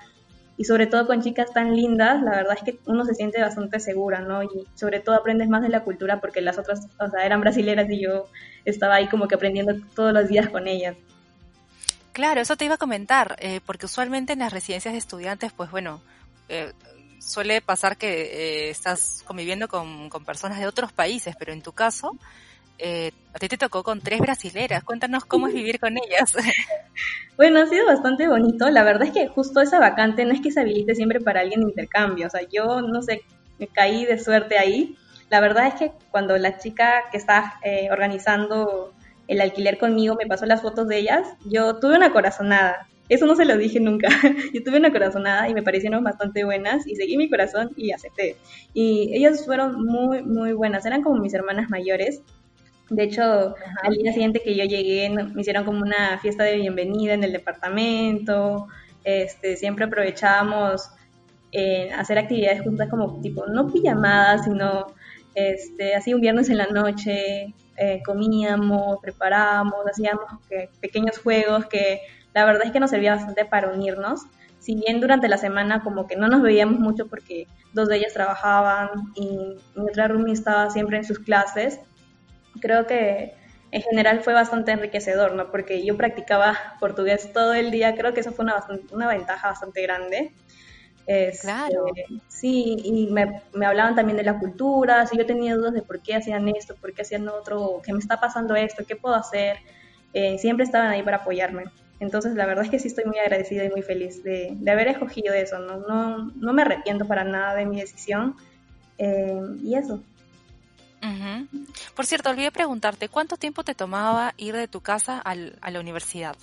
y 0.57 0.63
sobre 0.63 0.87
todo 0.87 1.05
con 1.05 1.21
chicas 1.21 1.51
tan 1.53 1.75
lindas, 1.75 2.21
la 2.21 2.31
verdad 2.31 2.55
es 2.57 2.63
que 2.63 2.79
uno 2.85 3.03
se 3.05 3.13
siente 3.13 3.41
bastante 3.41 3.79
segura, 3.79 4.21
¿no? 4.21 4.43
Y 4.43 4.67
sobre 4.75 4.99
todo 5.01 5.15
aprendes 5.15 5.49
más 5.49 5.61
de 5.61 5.69
la 5.69 5.83
cultura 5.83 6.21
porque 6.21 6.41
las 6.41 6.57
otras, 6.57 6.87
o 6.99 7.09
sea, 7.09 7.25
eran 7.25 7.41
brasileras 7.41 7.89
y 7.89 8.01
yo 8.01 8.27
estaba 8.63 8.95
ahí 8.95 9.07
como 9.07 9.27
que 9.27 9.35
aprendiendo 9.35 9.73
todos 9.95 10.13
los 10.13 10.29
días 10.29 10.49
con 10.49 10.67
ellas. 10.67 10.95
Claro, 12.13 12.39
eso 12.39 12.55
te 12.55 12.63
iba 12.63 12.75
a 12.75 12.77
comentar, 12.77 13.35
eh, 13.39 13.59
porque 13.65 13.87
usualmente 13.87 14.33
en 14.33 14.39
las 14.39 14.53
residencias 14.53 14.93
de 14.93 14.99
estudiantes, 14.99 15.51
pues 15.51 15.69
bueno, 15.69 16.01
eh, 16.47 16.71
suele 17.19 17.59
pasar 17.59 17.97
que 17.97 18.21
eh, 18.21 18.69
estás 18.69 19.23
conviviendo 19.25 19.67
con, 19.67 20.09
con, 20.09 20.23
personas 20.23 20.59
de 20.59 20.67
otros 20.67 20.93
países, 20.93 21.35
pero 21.37 21.51
en 21.51 21.61
tu 21.61 21.73
caso 21.73 22.17
eh, 22.77 23.11
a 23.33 23.39
ti 23.39 23.47
te 23.47 23.57
tocó 23.57 23.83
con 23.83 24.01
tres 24.01 24.19
brasileras. 24.19 24.83
Cuéntanos 24.83 25.25
cómo 25.25 25.47
es 25.47 25.53
vivir 25.53 25.79
con 25.79 25.97
ellas. 25.97 26.33
Bueno, 27.37 27.59
ha 27.59 27.65
sido 27.65 27.85
bastante 27.85 28.29
bonito. 28.29 28.69
La 28.69 28.85
verdad 28.85 29.09
es 29.09 29.11
que 29.11 29.27
justo 29.27 29.59
esa 29.59 29.77
vacante 29.77 30.23
no 30.23 30.31
es 30.31 30.39
que 30.39 30.51
se 30.51 30.61
habilite 30.61 30.95
siempre 30.95 31.19
para 31.19 31.41
alguien 31.41 31.59
de 31.59 31.67
intercambio. 31.67 32.27
O 32.27 32.29
sea, 32.29 32.39
yo 32.49 32.81
no 32.81 33.01
sé, 33.01 33.23
me 33.59 33.67
caí 33.67 34.05
de 34.05 34.17
suerte 34.17 34.57
ahí. 34.57 34.95
La 35.29 35.41
verdad 35.41 35.67
es 35.67 35.73
que 35.73 35.91
cuando 36.11 36.37
la 36.37 36.57
chica 36.57 37.03
que 37.11 37.17
está 37.17 37.55
eh, 37.61 37.89
organizando 37.91 38.93
el 39.27 39.41
alquiler 39.41 39.77
conmigo 39.77 40.15
me 40.15 40.27
pasó 40.27 40.45
las 40.45 40.61
fotos 40.61 40.87
de 40.87 40.99
ellas, 40.99 41.27
yo 41.43 41.77
tuve 41.77 41.97
una 41.97 42.13
corazonada. 42.13 42.87
Eso 43.09 43.25
no 43.25 43.35
se 43.35 43.43
lo 43.43 43.57
dije 43.57 43.81
nunca. 43.81 44.07
Yo 44.53 44.63
tuve 44.63 44.77
una 44.77 44.91
corazonada 44.91 45.47
y 45.47 45.53
me 45.53 45.61
parecieron 45.61 46.03
bastante 46.03 46.43
buenas 46.43 46.87
y 46.87 46.95
seguí 46.95 47.17
mi 47.17 47.29
corazón 47.29 47.69
y 47.75 47.91
acepté. 47.91 48.35
Y 48.73 49.11
ellas 49.13 49.45
fueron 49.45 49.85
muy, 49.85 50.23
muy 50.23 50.53
buenas. 50.53 50.87
Eran 50.87 51.03
como 51.03 51.19
mis 51.21 51.35
hermanas 51.35 51.69
mayores 51.69 52.21
de 52.89 53.03
hecho, 53.03 53.55
al 53.83 53.93
día 53.93 54.13
siguiente 54.13 54.41
que 54.41 54.55
yo 54.55 54.63
llegué, 54.63 55.09
me 55.09 55.41
hicieron 55.41 55.65
como 55.65 55.81
una 55.81 56.19
fiesta 56.19 56.43
de 56.43 56.57
bienvenida 56.57 57.13
en 57.13 57.23
el 57.23 57.31
departamento. 57.31 58.67
Este, 59.03 59.55
siempre 59.55 59.85
aprovechábamos 59.85 60.89
eh, 61.51 61.91
hacer 61.93 62.17
actividades 62.17 62.61
juntas 62.61 62.89
como 62.89 63.21
tipo, 63.21 63.45
no 63.47 63.71
pijamadas, 63.71 64.43
sino 64.45 64.87
este, 65.33 65.95
así 65.95 66.13
un 66.13 66.21
viernes 66.21 66.49
en 66.49 66.57
la 66.57 66.67
noche, 66.67 67.53
eh, 67.77 68.01
comíamos, 68.05 68.99
preparábamos, 69.01 69.75
hacíamos 69.89 70.25
pequeños 70.79 71.17
juegos 71.17 71.65
que 71.65 72.01
la 72.33 72.45
verdad 72.45 72.65
es 72.65 72.71
que 72.71 72.79
nos 72.79 72.89
servía 72.89 73.15
bastante 73.15 73.45
para 73.45 73.69
unirnos. 73.71 74.21
Si 74.59 74.75
bien 74.75 74.99
durante 74.99 75.27
la 75.27 75.37
semana 75.37 75.83
como 75.83 76.07
que 76.07 76.15
no 76.15 76.27
nos 76.27 76.41
veíamos 76.41 76.79
mucho 76.79 77.07
porque 77.07 77.47
dos 77.73 77.87
de 77.87 77.97
ellas 77.97 78.13
trabajaban 78.13 78.89
y 79.15 79.57
mi 79.75 79.89
otra 79.89 80.07
roomie 80.07 80.33
estaba 80.33 80.69
siempre 80.69 80.97
en 80.97 81.05
sus 81.05 81.19
clases, 81.19 81.79
creo 82.61 82.87
que 82.87 83.33
en 83.71 83.81
general 83.81 84.21
fue 84.21 84.33
bastante 84.33 84.71
enriquecedor, 84.71 85.33
¿no? 85.33 85.51
Porque 85.51 85.85
yo 85.85 85.97
practicaba 85.97 86.57
portugués 86.79 87.33
todo 87.33 87.53
el 87.53 87.71
día, 87.71 87.95
creo 87.95 88.13
que 88.13 88.21
eso 88.21 88.31
fue 88.31 88.45
una, 88.45 88.63
una 88.91 89.07
ventaja 89.07 89.49
bastante 89.49 89.81
grande. 89.81 90.31
claro. 91.41 91.85
Sí, 92.29 92.77
y 92.83 93.07
me, 93.11 93.41
me, 93.53 93.65
hablaban 93.65 93.95
también 93.95 94.17
de 94.17 94.23
la 94.23 94.39
cultura, 94.39 95.05
si 95.07 95.17
yo 95.17 95.25
tenía 95.25 95.55
dudas 95.55 95.73
de 95.73 95.81
por 95.81 96.01
qué 96.01 96.15
hacían 96.15 96.47
esto, 96.49 96.75
por 96.75 96.93
qué 96.93 97.01
hacían 97.01 97.27
otro, 97.27 97.81
qué 97.83 97.93
me 97.93 97.99
está 97.99 98.19
pasando 98.19 98.55
esto, 98.55 98.85
qué 98.87 98.95
puedo 98.95 99.15
hacer, 99.15 99.57
eh, 100.13 100.37
siempre 100.37 100.63
estaban 100.63 100.89
ahí 100.89 101.03
para 101.03 101.17
apoyarme. 101.17 101.65
Entonces, 101.99 102.35
la 102.35 102.45
verdad 102.45 102.65
es 102.65 102.71
que 102.71 102.79
sí 102.79 102.87
estoy 102.87 103.05
muy 103.05 103.19
agradecida 103.19 103.63
y 103.63 103.69
muy 103.69 103.81
feliz 103.81 104.23
de, 104.23 104.49
de 104.53 104.71
haber 104.71 104.87
escogido 104.87 105.33
eso, 105.33 105.59
¿no? 105.59 105.79
No, 105.79 106.31
no 106.35 106.53
me 106.53 106.61
arrepiento 106.61 107.05
para 107.07 107.23
nada 107.23 107.55
de 107.55 107.65
mi 107.65 107.79
decisión. 107.79 108.35
Eh, 108.97 109.41
y 109.61 109.75
eso. 109.75 110.01
Por 111.95 112.05
cierto, 112.05 112.29
olvidé 112.29 112.51
preguntarte, 112.51 113.09
¿cuánto 113.09 113.37
tiempo 113.37 113.63
te 113.63 113.75
tomaba 113.75 114.33
ir 114.37 114.55
de 114.55 114.67
tu 114.67 114.81
casa 114.81 115.19
al, 115.19 115.57
a 115.61 115.71
la 115.71 115.79
universidad? 115.79 116.35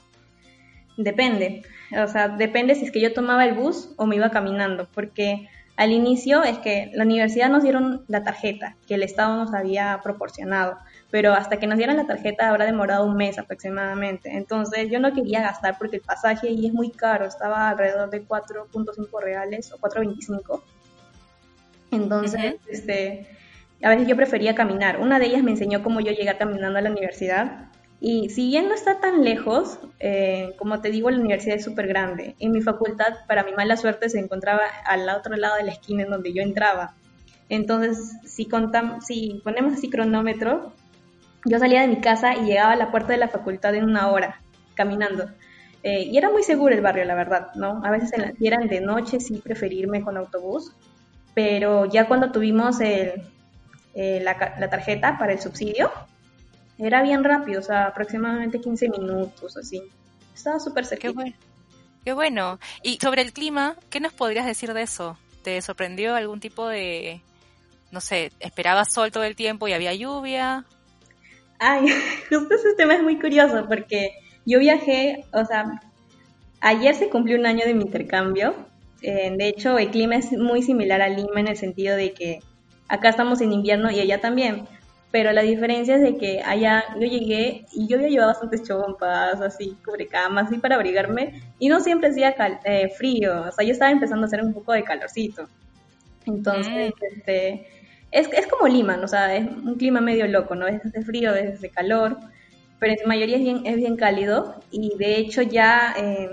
Depende, 0.97 1.63
o 1.97 2.07
sea, 2.07 2.29
depende 2.29 2.75
si 2.75 2.85
es 2.85 2.93
que 2.93 3.01
yo 3.01 3.15
tomaba 3.15 3.45
el 3.45 3.55
bus 3.55 3.91
o 3.97 4.07
me 4.07 4.17
iba 4.17 4.31
caminando, 4.31 4.87
porque 4.95 5.49
al 5.77 5.91
inicio 5.91 6.43
es 6.43 6.59
que 6.59 6.91
la 6.95 7.05
universidad 7.05 7.49
nos 7.49 7.63
dieron 7.63 8.05
la 8.07 8.23
tarjeta 8.23 8.77
que 8.87 8.95
el 8.95 9.03
Estado 9.03 9.37
nos 9.37 9.55
había 9.55 9.99
proporcionado, 10.03 10.77
pero 11.11 11.33
hasta 11.33 11.59
que 11.59 11.67
nos 11.67 11.79
dieran 11.79 11.97
la 11.97 12.07
tarjeta 12.07 12.49
habrá 12.49 12.67
demorado 12.67 13.07
un 13.07 13.17
mes 13.17 13.39
aproximadamente. 13.39 14.37
Entonces 14.37 14.91
yo 14.91 15.01
no 15.01 15.15
quería 15.15 15.41
gastar 15.41 15.79
porque 15.79 15.97
el 15.97 16.03
pasaje 16.03 16.49
ahí 16.49 16.67
es 16.67 16.75
muy 16.75 16.91
caro, 16.91 17.25
estaba 17.25 17.71
alrededor 17.71 18.11
de 18.11 18.27
4.5 18.27 19.21
reales 19.23 19.73
o 19.73 19.79
4.25. 19.79 20.63
Entonces, 21.91 22.57
este 22.69 23.27
a 23.83 23.91
veces 23.91 24.07
yo 24.07 24.17
prefería 24.17 24.55
caminar. 24.55 25.01
Una 25.01 25.19
de 25.19 25.27
ellas 25.27 25.43
me 25.43 25.51
enseñó 25.51 25.83
cómo 25.83 26.01
yo 26.01 26.13
llegar 26.13 26.39
caminando 26.39 26.79
a 26.79 26.83
la 26.83 26.91
universidad 26.91 27.69
Y 28.01 28.31
si 28.31 28.49
bien 28.49 28.69
no 28.69 28.75
está 28.75 29.01
tan 29.01 29.23
lejos, 29.23 29.79
eh, 30.01 30.55
como 30.59 30.81
te 30.81 30.91
digo, 30.91 31.11
la 31.11 31.19
universidad 31.19 31.57
es 31.57 31.65
súper 31.65 31.87
grande. 31.87 32.35
En 32.41 32.51
mi 32.51 32.61
facultad, 32.61 33.19
para 33.29 33.45
mi 33.45 33.53
mala 33.53 33.77
suerte, 33.77 34.09
se 34.09 34.19
encontraba 34.19 34.63
al 34.87 35.09
otro 35.09 35.37
lado 35.37 35.57
de 35.57 35.65
la 35.65 35.73
esquina 35.73 36.03
en 36.03 36.11
donde 36.11 36.33
yo 36.33 36.43
entraba. 36.43 36.95
Entonces, 37.49 38.17
si, 38.25 38.47
contamos, 38.47 39.07
si 39.07 39.41
ponemos 39.45 39.75
así 39.75 39.89
cronómetro, 39.89 40.73
yo 41.45 41.59
salía 41.59 41.83
de 41.83 41.89
mi 41.89 42.01
casa 42.01 42.35
y 42.35 42.47
llegaba 42.47 42.73
a 42.73 42.77
la 42.77 42.91
puerta 42.91 43.13
de 43.13 43.19
la 43.19 43.29
facultad 43.29 43.75
en 43.75 43.85
una 43.85 44.11
hora, 44.11 44.41
caminando. 44.75 45.29
Eh, 45.83 46.05
y 46.05 46.17
era 46.17 46.31
muy 46.31 46.43
seguro 46.43 46.75
el 46.75 46.81
barrio, 46.81 47.05
la 47.05 47.15
verdad, 47.15 47.49
¿no? 47.55 47.85
A 47.85 47.91
veces 47.91 48.13
en 48.15 48.23
la, 48.23 48.33
eran 48.41 48.69
de 48.69 48.81
noche, 48.81 49.21
sí 49.21 49.41
preferirme 49.45 50.03
con 50.03 50.17
autobús, 50.17 50.73
pero 51.35 51.87
ya 51.87 52.07
cuando 52.09 52.33
tuvimos 52.33 52.81
el, 52.81 53.23
eh, 53.95 54.21
la, 54.23 54.57
la, 54.59 54.71
tarjeta 54.71 55.19
para 55.19 55.33
el 55.33 55.41
subsidio, 55.41 55.91
era 56.79 57.03
bien 57.03 57.25
rápido, 57.25 57.61
o 57.61 57.63
sea, 57.63 57.87
aproximadamente 57.87 58.61
15 58.61 58.89
minutos, 58.89 59.57
así. 59.57 59.83
Estaba 60.35 60.59
súper 60.59 60.85
cerca. 60.85 61.03
Qué 61.03 61.11
bueno. 61.11 61.35
Qué 62.05 62.13
bueno. 62.13 62.59
Y 62.83 62.99
sobre 63.01 63.23
el 63.23 63.33
clima, 63.33 63.77
¿qué 63.91 64.01
nos 64.01 64.13
podrías 64.13 64.47
decir 64.47 64.73
de 64.73 64.83
eso? 64.83 65.17
¿Te 65.43 65.61
sorprendió 65.63 66.15
algún 66.15 66.41
tipo 66.41 66.67
de, 66.67 67.21
no 67.91 68.01
sé, 68.01 68.33
esperabas 68.41 68.93
sol 68.93 69.13
todo 69.13 69.25
el 69.25 69.37
tiempo 69.37 69.69
y 69.69 69.73
había 69.73 69.95
lluvia? 69.95 70.65
Ay, 71.59 71.87
justo 72.29 72.55
ese 72.55 72.75
tema 72.77 72.95
es 72.95 73.03
muy 73.03 73.21
curioso 73.21 73.67
porque 73.69 74.13
yo 74.45 74.59
viajé, 74.59 75.25
o 75.33 75.45
sea, 75.45 75.81
ayer 76.61 76.95
se 76.95 77.09
cumplió 77.09 77.39
un 77.39 77.47
año 77.47 77.65
de 77.65 77.75
mi 77.75 77.85
intercambio. 77.85 78.55
Eh, 79.03 79.33
de 79.37 79.49
hecho, 79.49 79.79
el 79.79 79.91
clima 79.91 80.17
es 80.17 80.33
muy 80.33 80.63
similar 80.63 81.03
a 81.03 81.09
Lima 81.09 81.41
en 81.41 81.49
el 81.49 81.57
sentido 81.57 81.97
de 81.97 82.13
que 82.13 82.41
acá 82.93 83.09
estamos 83.09 83.41
en 83.41 83.53
invierno 83.53 83.91
y 83.91 84.01
allá 84.01 84.21
también 84.21 84.67
pero 85.13 85.31
la 85.33 85.43
diferencia 85.43 85.97
es 85.97 86.03
de 86.03 86.17
que 86.17 86.43
allá 86.43 86.85
yo 86.95 87.07
llegué 87.07 87.67
y 87.73 87.87
yo 87.87 87.99
había 87.99 88.09
llevado 88.09 88.31
bastantes 88.31 88.63
chompas, 88.63 89.41
así, 89.43 89.77
cubrecamas, 89.85 90.47
así 90.47 90.57
para 90.57 90.77
abrigarme, 90.77 91.43
y 91.59 91.69
no 91.69 91.81
siempre 91.81 92.09
hacía 92.09 92.35
eh, 92.65 92.89
frío, 92.97 93.43
o 93.43 93.53
sea, 93.53 93.65
yo 93.65 93.73
estaba 93.73 93.91
empezando 93.91 94.25
a 94.25 94.27
hacer 94.27 94.43
un 94.43 94.55
poco 94.55 94.73
de 94.73 94.83
calorcito. 94.83 95.47
Entonces, 96.25 96.95
mm. 96.95 97.05
este, 97.15 97.67
es, 98.11 98.33
es 98.33 98.47
como 98.47 98.67
Lima, 98.67 98.99
o 99.03 99.07
sea, 99.07 99.37
es 99.37 99.47
un 99.47 99.75
clima 99.75 100.01
medio 100.01 100.27
loco, 100.27 100.55
¿no? 100.55 100.67
Es 100.67 100.81
de 100.83 101.03
frío, 101.03 101.35
es 101.35 101.61
de 101.61 101.69
calor, 101.69 102.17
pero 102.79 102.95
en 102.95 102.99
su 102.99 103.07
mayoría 103.07 103.37
es 103.37 103.43
bien, 103.43 103.67
es 103.67 103.77
bien 103.77 103.97
cálido, 103.97 104.63
y 104.71 104.97
de 104.97 105.19
hecho 105.19 105.43
ya 105.43 105.95
eh, 105.99 106.31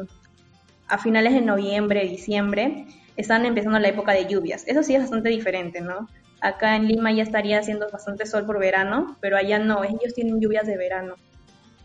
a 0.87 0.97
finales 0.97 1.33
de 1.33 1.41
noviembre, 1.41 2.07
diciembre, 2.07 2.85
están 3.17 3.45
empezando 3.45 3.77
la 3.77 3.89
época 3.89 4.13
de 4.13 4.25
lluvias. 4.25 4.65
Eso 4.67 4.83
sí 4.83 4.95
es 4.95 5.01
bastante 5.01 5.27
diferente, 5.27 5.81
¿no? 5.81 6.07
Acá 6.41 6.75
en 6.75 6.88
Lima 6.88 7.12
ya 7.12 7.23
estaría 7.23 7.60
haciendo 7.60 7.89
bastante 7.89 8.25
sol 8.25 8.45
por 8.45 8.60
verano, 8.60 9.17
pero 9.19 9.38
allá 9.38 9.60
no, 9.60 9.84
ellos 9.84 10.13
tienen 10.13 10.39
lluvias 10.39 10.65
de 10.65 10.78
verano. 10.78 11.15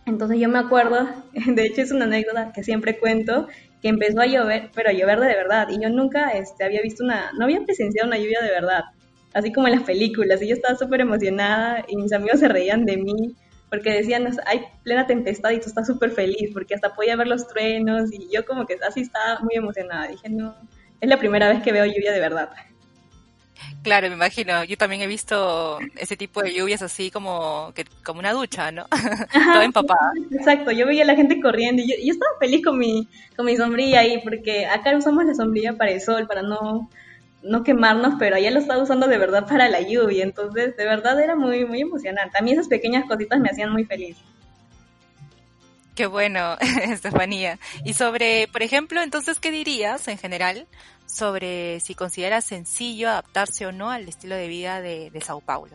Entonces 0.06 0.38
yo 0.38 0.48
me 0.48 0.58
acuerdo, 0.58 1.08
de 1.46 1.62
hecho 1.64 1.82
es 1.82 1.90
una 1.90 2.04
anécdota 2.04 2.52
que 2.52 2.62
siempre 2.62 2.98
cuento, 2.98 3.48
que 3.82 3.88
empezó 3.88 4.20
a 4.20 4.26
llover, 4.26 4.70
pero 4.74 4.90
a 4.90 4.92
llover 4.92 5.20
de 5.20 5.28
verdad. 5.28 5.68
Y 5.70 5.82
yo 5.82 5.90
nunca 5.90 6.30
este, 6.30 6.64
había 6.64 6.82
visto 6.82 7.04
una, 7.04 7.32
no 7.36 7.44
había 7.44 7.60
presenciado 7.64 8.06
una 8.06 8.18
lluvia 8.18 8.40
de 8.42 8.50
verdad, 8.50 8.84
así 9.32 9.52
como 9.52 9.66
en 9.66 9.74
las 9.74 9.82
películas. 9.82 10.40
Y 10.42 10.48
yo 10.48 10.54
estaba 10.54 10.76
súper 10.76 11.00
emocionada 11.00 11.84
y 11.88 11.96
mis 11.96 12.12
amigos 12.12 12.40
se 12.40 12.48
reían 12.48 12.84
de 12.84 12.96
mí 12.96 13.36
porque 13.74 13.90
decían, 13.90 14.28
hay 14.46 14.62
plena 14.84 15.06
tempestad 15.06 15.50
y 15.50 15.58
tú 15.58 15.66
estás 15.66 15.86
súper 15.86 16.12
feliz, 16.12 16.50
porque 16.52 16.76
hasta 16.76 16.94
podía 16.94 17.16
ver 17.16 17.26
los 17.26 17.48
truenos 17.48 18.12
y 18.12 18.28
yo 18.32 18.46
como 18.46 18.66
que 18.66 18.78
así 18.86 19.00
estaba 19.00 19.40
muy 19.40 19.54
emocionada. 19.56 20.06
Dije, 20.06 20.28
no, 20.28 20.54
es 21.00 21.08
la 21.08 21.18
primera 21.18 21.48
vez 21.48 21.60
que 21.60 21.72
veo 21.72 21.84
lluvia 21.84 22.12
de 22.12 22.20
verdad. 22.20 22.50
Claro, 23.82 24.08
me 24.08 24.14
imagino. 24.14 24.64
Yo 24.64 24.76
también 24.76 25.02
he 25.02 25.06
visto 25.06 25.78
ese 25.96 26.16
tipo 26.16 26.42
de 26.42 26.54
lluvias 26.54 26.82
así 26.82 27.10
como 27.10 27.72
que 27.74 27.84
como 28.02 28.20
una 28.20 28.32
ducha, 28.32 28.72
¿no? 28.72 28.86
Todo 29.52 29.62
empapada. 29.62 30.12
Exacto. 30.32 30.70
Yo 30.70 30.86
veía 30.86 31.02
a 31.02 31.06
la 31.06 31.16
gente 31.16 31.40
corriendo 31.40 31.82
y 31.82 31.88
yo, 31.88 32.12
estaba 32.12 32.32
feliz 32.40 32.64
con 32.64 32.78
mi 32.78 33.08
con 33.36 33.46
mi 33.46 33.56
sombrilla 33.56 34.00
ahí 34.00 34.20
porque 34.22 34.66
acá 34.66 34.96
usamos 34.96 35.24
la 35.24 35.34
sombrilla 35.34 35.74
para 35.74 35.90
el 35.90 36.00
sol, 36.00 36.26
para 36.26 36.42
no 36.42 36.88
no 37.42 37.62
quemarnos, 37.62 38.14
pero 38.18 38.36
allá 38.36 38.50
lo 38.50 38.58
estaba 38.58 38.82
usando 38.82 39.06
de 39.06 39.18
verdad 39.18 39.46
para 39.46 39.68
la 39.68 39.82
lluvia. 39.82 40.24
Entonces, 40.24 40.76
de 40.76 40.84
verdad 40.84 41.20
era 41.20 41.36
muy 41.36 41.64
muy 41.64 41.80
emocionante. 41.80 42.38
A 42.38 42.42
mí 42.42 42.52
esas 42.52 42.68
pequeñas 42.68 43.04
cositas 43.06 43.38
me 43.38 43.50
hacían 43.50 43.70
muy 43.70 43.84
feliz. 43.84 44.16
Qué 45.94 46.06
bueno, 46.06 46.56
Estefanía. 46.82 47.58
Y 47.84 47.94
sobre, 47.94 48.48
por 48.48 48.62
ejemplo, 48.62 49.00
entonces, 49.00 49.38
¿qué 49.38 49.50
dirías 49.50 50.08
en 50.08 50.18
general 50.18 50.66
sobre 51.14 51.78
si 51.80 51.94
consideras 51.94 52.44
sencillo 52.44 53.08
adaptarse 53.08 53.66
o 53.66 53.72
no 53.72 53.90
al 53.90 54.08
estilo 54.08 54.34
de 54.34 54.48
vida 54.48 54.80
de, 54.80 55.10
Sao 55.24 55.40
Paulo. 55.40 55.72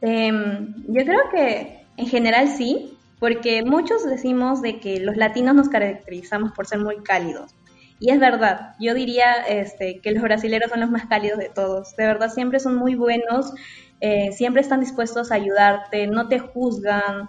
Em, 0.00 0.74
yo 0.88 1.04
creo 1.04 1.28
que 1.30 1.84
en 1.98 2.06
general 2.06 2.48
sí, 2.48 2.96
porque 3.18 3.62
muchos 3.62 4.04
decimos 4.04 4.62
de 4.62 4.80
que 4.80 5.00
los 5.00 5.16
latinos 5.16 5.54
nos 5.54 5.68
caracterizamos 5.68 6.52
por 6.52 6.66
ser 6.66 6.78
muy 6.78 7.02
cálidos. 7.02 7.54
Y 7.98 8.10
es 8.10 8.18
verdad, 8.18 8.74
yo 8.80 8.94
diría 8.94 9.34
este, 9.46 10.00
que 10.00 10.12
los 10.12 10.22
brasileños 10.22 10.70
son 10.70 10.80
los 10.80 10.90
más 10.90 11.04
cálidos 11.04 11.38
de 11.38 11.50
todos. 11.50 11.94
De 11.96 12.06
verdad, 12.06 12.30
siempre 12.30 12.58
son 12.58 12.76
muy 12.76 12.94
buenos, 12.94 13.52
eh, 14.00 14.32
siempre 14.32 14.62
están 14.62 14.80
dispuestos 14.80 15.30
a 15.30 15.34
ayudarte, 15.34 16.06
no 16.06 16.26
te 16.26 16.38
juzgan. 16.38 17.28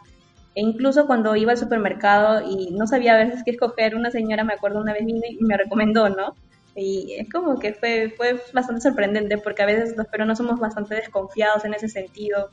E 0.56 0.62
incluso 0.62 1.08
cuando 1.08 1.36
iba 1.36 1.52
al 1.52 1.58
supermercado 1.58 2.50
y 2.50 2.72
no 2.72 2.88
sabía 2.88 3.16
a 3.16 3.18
veces 3.18 3.44
qué 3.44 3.52
escoger, 3.52 3.96
una 3.96 4.12
señora, 4.12 4.46
me 4.46 4.54
acuerdo, 4.54 4.80
una 4.80 4.94
vez 4.94 5.06
vino 5.06 5.20
y 5.30 5.44
me 5.44 5.58
recomendó, 5.58 6.08
¿no? 6.08 6.36
Y 6.76 7.16
es 7.20 7.30
como 7.30 7.60
que 7.60 7.74
fue, 7.74 8.14
fue 8.16 8.42
bastante 8.54 8.82
sorprendente 8.82 9.38
porque 9.38 9.62
a 9.62 9.66
veces 9.66 9.96
los 9.98 10.08
peruanos 10.08 10.38
somos 10.38 10.60
bastante 10.60 10.96
desconfiados 10.96 11.66
en 11.66 11.74
ese 11.74 11.90
sentido. 11.90 12.50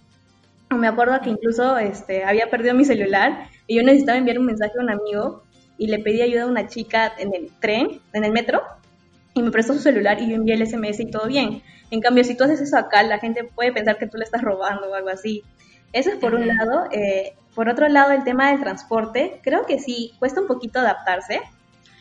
Me 0.70 0.87
acuerdo 0.87 1.20
que 1.20 1.31
incluso 1.31 1.78
este, 1.78 2.24
había 2.24 2.50
perdido 2.50 2.74
mi 2.74 2.85
celular 2.85 3.48
y 3.66 3.76
yo 3.76 3.83
necesitaba 3.83 4.18
enviar 4.18 4.38
un 4.38 4.46
mensaje 4.46 4.72
a 4.78 4.83
un 4.83 4.90
amigo 4.90 5.42
y 5.78 5.87
le 5.87 6.00
pedí 6.00 6.20
ayuda 6.20 6.42
a 6.42 6.46
una 6.46 6.66
chica 6.66 7.12
en 7.18 7.35
el 7.35 7.50
tren, 7.61 8.00
en 8.12 8.24
el 8.24 8.33
metro, 8.33 8.62
y 9.35 9.42
me 9.42 9.50
prestó 9.50 9.72
su 9.72 9.81
celular 9.81 10.20
y 10.20 10.28
yo 10.28 10.35
envié 10.35 10.54
el 10.54 10.66
SMS 10.66 11.00
y 11.00 11.11
todo 11.11 11.28
bien. 11.28 11.62
En 11.90 12.00
cambio, 12.00 12.24
si 12.24 12.37
tú 12.37 12.44
haces 12.44 12.61
eso 12.61 12.76
acá, 12.76 13.02
la 13.02 13.18
gente 13.18 13.44
puede 13.44 13.72
pensar 13.72 13.96
que 13.96 14.09
tú 14.09 14.18
le 14.18 14.24
estás 14.24 14.42
robando 14.42 14.90
o 14.90 14.94
algo 14.94 15.09
así. 15.09 15.44
Eso 15.92 16.11
es 16.11 16.16
por 16.16 16.35
un 16.35 16.46
lado. 16.46 16.87
Eh, 16.90 17.35
por 17.54 17.68
otro 17.68 17.88
lado, 17.88 18.12
el 18.12 18.24
tema 18.24 18.50
del 18.50 18.61
transporte, 18.61 19.40
creo 19.42 19.64
que 19.64 19.78
sí, 19.78 20.12
cuesta 20.18 20.40
un 20.40 20.46
poquito 20.46 20.81
adaptarse, 20.81 21.40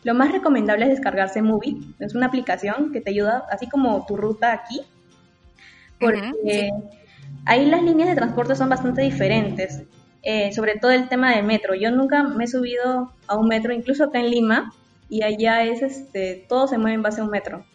lo 0.04 0.14
más 0.14 0.32
recomendable 0.32 0.86
es 0.86 0.92
descargarse 0.92 1.42
Movie. 1.42 1.78
Es 2.00 2.16
una 2.16 2.28
aplicación 2.28 2.92
que 2.92 3.02
te 3.02 3.12
ayuda, 3.12 3.46
así 3.52 3.68
como 3.68 4.06
tu 4.06 4.18
ruta 4.18 4.54
aquí, 4.54 4.82
porque 6.00 6.72
ahí 7.46 7.66
las 7.66 7.84
líneas 7.84 8.10
de 8.10 8.16
transporte 8.16 8.56
son 8.56 8.70
bastante 8.70 9.02
diferentes. 9.02 9.84
Eh, 10.24 10.52
sobre 10.52 10.76
todo 10.76 10.92
el 10.92 11.08
tema 11.08 11.34
del 11.36 11.46
metro. 11.46 11.74
Yo 11.74 11.90
nunca 11.90 12.24
me 12.24 12.44
he 12.44 12.48
subido 12.48 13.14
a 13.28 13.38
un 13.38 13.48
metro, 13.48 13.72
incluso 13.74 14.04
acá 14.04 14.20
en 14.20 14.30
Lima, 14.30 14.74
y 15.10 15.24
allá 15.24 15.64
es 15.64 15.82
este, 15.82 16.46
todo 16.50 16.68
se 16.68 16.78
mueve 16.78 16.96
en 16.96 17.02
base 17.02 17.22
a 17.22 17.24
un 17.24 17.30
metro. 17.30 17.66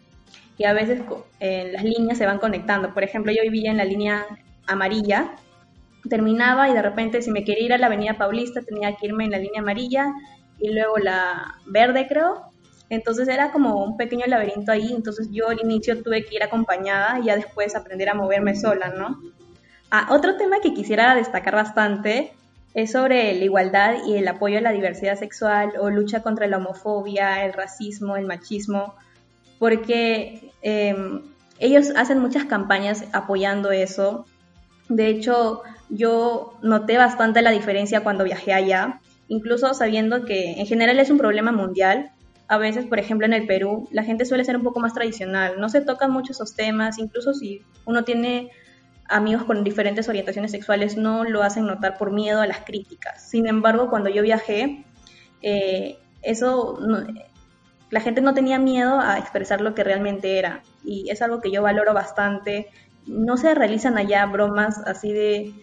Y 0.59 0.65
a 0.65 0.75
veces 0.75 1.01
eh, 1.41 1.71
las 1.73 1.83
líneas 1.83 2.19
se 2.19 2.27
van 2.27 2.39
conectando. 2.39 2.93
Por 2.93 3.05
ejemplo, 3.05 3.33
yo 3.33 3.41
vivía 3.43 3.71
en 3.71 3.79
la 3.79 3.85
línea 3.85 4.27
amarilla, 4.67 5.33
terminaba 6.09 6.69
y 6.69 6.75
de 6.75 6.83
repente 6.83 7.23
si 7.23 7.31
me 7.31 7.43
quería 7.45 7.65
ir 7.65 7.73
a 7.73 7.79
la 7.79 7.87
avenida 7.87 8.15
Paulista 8.15 8.61
tenía 8.61 8.95
que 8.97 9.07
irme 9.07 9.25
en 9.25 9.31
la 9.31 9.39
línea 9.39 9.61
amarilla 9.61 10.13
y 10.63 10.73
luego 10.73 10.97
la 10.99 11.57
verde, 11.67 12.07
creo. 12.09 12.53
Entonces 12.89 13.27
era 13.29 13.51
como 13.51 13.83
un 13.83 13.97
pequeño 13.97 14.27
laberinto 14.27 14.71
ahí, 14.71 14.93
entonces 14.93 15.29
yo 15.31 15.49
al 15.49 15.61
inicio 15.61 16.03
tuve 16.03 16.25
que 16.25 16.37
ir 16.37 16.43
acompañada 16.43 17.19
y 17.19 17.25
ya 17.25 17.37
después 17.37 17.75
aprender 17.75 18.09
a 18.09 18.15
moverme 18.15 18.55
sola, 18.55 18.95
¿no? 18.97 19.19
Ah, 19.91 20.09
otro 20.11 20.37
tema 20.37 20.61
que 20.61 20.73
quisiera 20.73 21.15
destacar 21.15 21.55
bastante 21.55 22.33
es 22.75 22.93
sobre 22.93 23.35
la 23.35 23.45
igualdad 23.45 23.95
y 24.07 24.17
el 24.17 24.29
apoyo 24.29 24.59
a 24.59 24.61
la 24.61 24.73
diversidad 24.73 25.19
sexual 25.19 25.73
o 25.81 25.91
lucha 25.91 26.23
contra 26.23 26.47
la 26.47 26.59
homofobia, 26.59 27.45
el 27.45 27.53
racismo, 27.55 28.17
el 28.17 28.27
machismo, 28.27 28.95
porque 29.59 30.53
em, 30.63 31.23
ellos 31.59 31.93
hacen 31.97 32.19
muchas 32.19 32.45
campañas 32.45 33.05
apoyando 33.13 33.73
eso. 33.73 34.27
De 34.89 35.09
hecho, 35.09 35.63
yo 35.89 36.55
noté 36.63 36.99
bastante 36.99 37.43
la 37.43 37.51
diferencia 37.51 38.03
cuando 38.03 38.25
viajé 38.25 38.53
allá 38.53 39.01
incluso 39.33 39.73
sabiendo 39.73 40.27
que 40.27 40.61
en 40.61 40.67
general 40.67 40.99
es 40.99 41.11
un 41.11 41.17
problema 41.17 41.53
mundial. 41.53 42.13
A 42.49 42.59
veces, 42.59 42.85
por 42.85 42.99
ejemplo, 42.99 43.27
en 43.27 43.33
el 43.33 43.47
Perú, 43.47 43.89
la 43.91 44.05
gente 44.05 44.27
suele 44.27 44.45
ser 44.45 44.57
un 44.57 44.63
poco 44.63 44.79
más 44.79 44.93
tradicional, 44.93 45.55
no 45.59 45.71
se 45.71 45.81
tocan 45.81 46.11
mucho 46.11 46.33
esos 46.33 46.55
temas, 46.55 46.99
incluso 46.99 47.33
si 47.33 47.63
uno 47.87 48.05
tiene 48.05 48.51
amigos 49.09 49.45
con 49.45 49.65
diferentes 49.65 50.07
orientaciones 50.07 50.51
sexuales, 50.51 50.99
no 50.99 51.25
lo 51.25 51.43
hacen 51.43 51.65
notar 51.65 51.97
por 51.97 52.13
miedo 52.13 52.43
a 52.43 52.47
las 52.47 52.61
críticas. 52.61 53.27
Sin 53.27 53.47
embargo, 53.47 53.89
cuando 53.89 54.11
yo 54.11 54.23
viajé, 54.23 54.85
eh, 55.41 55.97
eso, 56.21 56.79
la 57.89 58.01
gente 58.01 58.21
no 58.21 58.35
tenía 58.35 58.59
miedo 58.59 59.01
a 59.01 59.19
expresar 59.19 59.63
lo 59.63 59.75
que 59.75 59.83
realmente 59.83 60.39
era, 60.39 60.63
y 60.85 61.09
es 61.09 61.23
algo 61.23 61.41
que 61.41 61.51
yo 61.51 61.63
valoro 61.63 61.95
bastante. 61.95 62.69
No 63.07 63.39
se 63.39 63.55
realizan 63.55 63.97
allá 63.97 64.27
bromas 64.27 64.79
así 64.87 65.11
de 65.15 65.55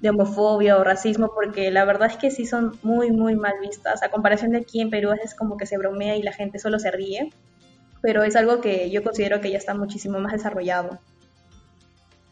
de 0.00 0.10
homofobia 0.10 0.78
o 0.78 0.84
racismo, 0.84 1.30
porque 1.34 1.70
la 1.70 1.84
verdad 1.84 2.10
es 2.10 2.16
que 2.16 2.30
sí 2.30 2.46
son 2.46 2.78
muy, 2.82 3.10
muy 3.10 3.36
mal 3.36 3.54
vistas. 3.60 4.02
A 4.02 4.10
comparación 4.10 4.52
de 4.52 4.58
aquí 4.58 4.80
en 4.80 4.90
Perú 4.90 5.12
es 5.12 5.34
como 5.34 5.56
que 5.56 5.66
se 5.66 5.76
bromea 5.76 6.16
y 6.16 6.22
la 6.22 6.32
gente 6.32 6.58
solo 6.58 6.78
se 6.78 6.90
ríe, 6.90 7.30
pero 8.00 8.24
es 8.24 8.34
algo 8.36 8.60
que 8.60 8.90
yo 8.90 9.02
considero 9.02 9.40
que 9.40 9.50
ya 9.50 9.58
está 9.58 9.74
muchísimo 9.74 10.18
más 10.18 10.32
desarrollado. 10.32 10.98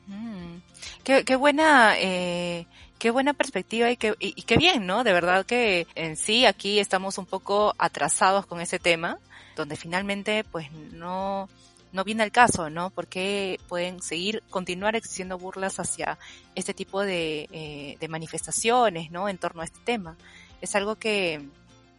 Mm. 0.07 0.57
Qué, 1.05 1.37
buena, 1.37 1.95
eh, 1.99 2.67
qué 2.99 3.11
buena 3.11 3.33
perspectiva 3.35 3.91
y 3.91 3.97
qué, 3.97 4.15
y, 4.19 4.43
qué 4.43 4.57
bien, 4.57 4.87
¿no? 4.87 5.05
De 5.05 5.13
verdad 5.13 5.45
que 5.45 5.87
en 5.95 6.17
sí 6.17 6.47
aquí 6.47 6.79
estamos 6.79 7.19
un 7.19 7.27
poco 7.27 7.75
atrasados 7.79 8.47
con 8.47 8.61
ese 8.61 8.79
tema, 8.79 9.19
donde 9.57 9.77
finalmente 9.77 10.45
pues 10.51 10.71
no, 10.93 11.49
no 11.92 12.05
viene 12.05 12.22
al 12.22 12.33
caso, 12.33 12.70
¿no? 12.70 12.90
Porque 12.90 13.59
pueden 13.68 14.03
seguir, 14.03 14.42
continuar 14.51 14.96
existiendo 14.96 15.38
burlas 15.38 15.81
hacia 15.81 16.18
este 16.55 16.74
tipo 16.74 17.03
de, 17.03 17.48
eh, 17.53 17.96
de 17.98 18.09
manifestaciones, 18.09 19.11
¿no? 19.11 19.29
En 19.29 19.38
torno 19.38 19.62
a 19.62 19.64
este 19.64 19.81
tema. 19.85 20.16
Es 20.61 20.74
algo 20.74 20.96
que, 20.96 21.48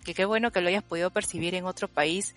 que 0.04 0.14
qué 0.14 0.26
bueno 0.26 0.52
que 0.52 0.62
lo 0.62 0.70
hayas 0.70 0.84
podido 0.84 1.10
percibir 1.10 1.56
en 1.56 1.66
otro 1.66 1.88
país 1.88 2.36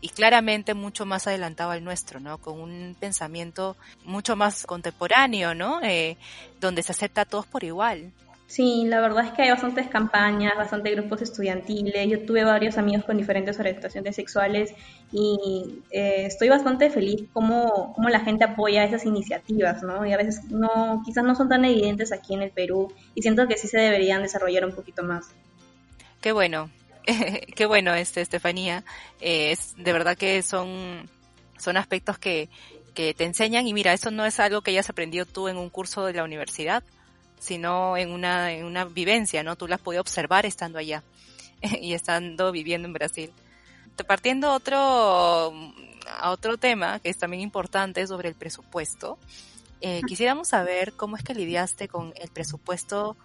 y 0.00 0.10
claramente 0.10 0.74
mucho 0.74 1.06
más 1.06 1.26
adelantado 1.26 1.72
al 1.72 1.82
nuestro, 1.82 2.20
¿no? 2.20 2.38
Con 2.38 2.60
un 2.60 2.96
pensamiento 2.98 3.76
mucho 4.04 4.36
más 4.36 4.64
contemporáneo, 4.66 5.54
¿no? 5.54 5.80
Eh, 5.82 6.16
donde 6.60 6.82
se 6.82 6.92
acepta 6.92 7.22
a 7.22 7.24
todos 7.24 7.46
por 7.46 7.64
igual. 7.64 8.12
Sí, 8.48 8.86
la 8.86 9.02
verdad 9.02 9.26
es 9.26 9.32
que 9.32 9.42
hay 9.42 9.50
bastantes 9.50 9.88
campañas, 9.88 10.56
bastantes 10.56 10.96
grupos 10.96 11.20
estudiantiles. 11.20 12.08
Yo 12.08 12.24
tuve 12.24 12.44
varios 12.44 12.78
amigos 12.78 13.04
con 13.04 13.18
diferentes 13.18 13.60
orientaciones 13.60 14.16
sexuales 14.16 14.72
y 15.12 15.82
eh, 15.90 16.24
estoy 16.24 16.48
bastante 16.48 16.88
feliz 16.88 17.24
como, 17.34 17.92
como 17.92 18.08
la 18.08 18.20
gente 18.20 18.44
apoya 18.44 18.84
esas 18.84 19.04
iniciativas, 19.04 19.82
¿no? 19.82 20.06
Y 20.06 20.14
a 20.14 20.16
veces 20.16 20.44
no, 20.50 21.02
quizás 21.04 21.24
no 21.24 21.34
son 21.34 21.50
tan 21.50 21.66
evidentes 21.66 22.10
aquí 22.10 22.32
en 22.32 22.40
el 22.40 22.50
Perú 22.50 22.90
y 23.14 23.20
siento 23.20 23.46
que 23.46 23.58
sí 23.58 23.68
se 23.68 23.80
deberían 23.80 24.22
desarrollar 24.22 24.64
un 24.64 24.72
poquito 24.72 25.02
más. 25.02 25.26
Qué 26.22 26.32
bueno, 26.32 26.70
qué 27.54 27.66
bueno, 27.66 27.94
este, 27.94 28.22
Estefanía. 28.22 28.82
es, 29.20 29.74
de 29.76 29.92
verdad 29.92 30.16
que 30.16 30.40
son, 30.40 31.06
son 31.58 31.76
aspectos 31.76 32.16
que, 32.16 32.48
que 32.94 33.12
te 33.12 33.24
enseñan 33.24 33.66
y 33.66 33.74
mira, 33.74 33.92
eso 33.92 34.10
no 34.10 34.24
es 34.24 34.40
algo 34.40 34.62
que 34.62 34.70
hayas 34.70 34.88
aprendido 34.88 35.26
tú 35.26 35.48
en 35.48 35.58
un 35.58 35.68
curso 35.68 36.06
de 36.06 36.14
la 36.14 36.24
universidad, 36.24 36.82
sino 37.38 37.96
en 37.96 38.10
una, 38.10 38.52
en 38.52 38.64
una 38.64 38.84
vivencia, 38.84 39.42
¿no? 39.42 39.56
Tú 39.56 39.66
la 39.66 39.76
has 39.76 39.80
podido 39.80 40.00
observar 40.00 40.46
estando 40.46 40.78
allá 40.78 41.02
y 41.80 41.94
estando 41.94 42.52
viviendo 42.52 42.86
en 42.86 42.92
Brasil. 42.92 43.32
Partiendo 44.06 44.52
otro, 44.52 44.78
a 44.78 46.30
otro 46.30 46.56
tema 46.56 47.00
que 47.00 47.08
es 47.08 47.18
también 47.18 47.42
importante 47.42 48.06
sobre 48.06 48.28
el 48.28 48.34
presupuesto, 48.34 49.18
eh, 49.80 50.02
quisiéramos 50.06 50.48
saber 50.48 50.92
cómo 50.92 51.16
es 51.16 51.22
que 51.22 51.34
lidiaste 51.34 51.88
con 51.88 52.12
el 52.20 52.28
presupuesto 52.30 53.16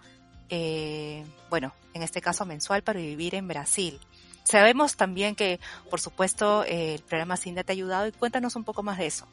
eh, 0.48 1.24
bueno, 1.50 1.72
en 1.94 2.02
este 2.02 2.20
caso 2.20 2.44
mensual 2.44 2.82
para 2.82 3.00
vivir 3.00 3.34
en 3.34 3.48
Brasil. 3.48 3.98
Sabemos 4.42 4.96
también 4.96 5.34
que, 5.34 5.58
por 5.90 6.00
supuesto, 6.00 6.64
el 6.64 7.00
programa 7.00 7.36
Cinda 7.36 7.64
te 7.64 7.72
ha 7.72 7.74
ayudado 7.74 8.06
y 8.06 8.12
cuéntanos 8.12 8.56
un 8.56 8.64
poco 8.64 8.82
más 8.82 8.98
de 8.98 9.06
eso. 9.06 9.26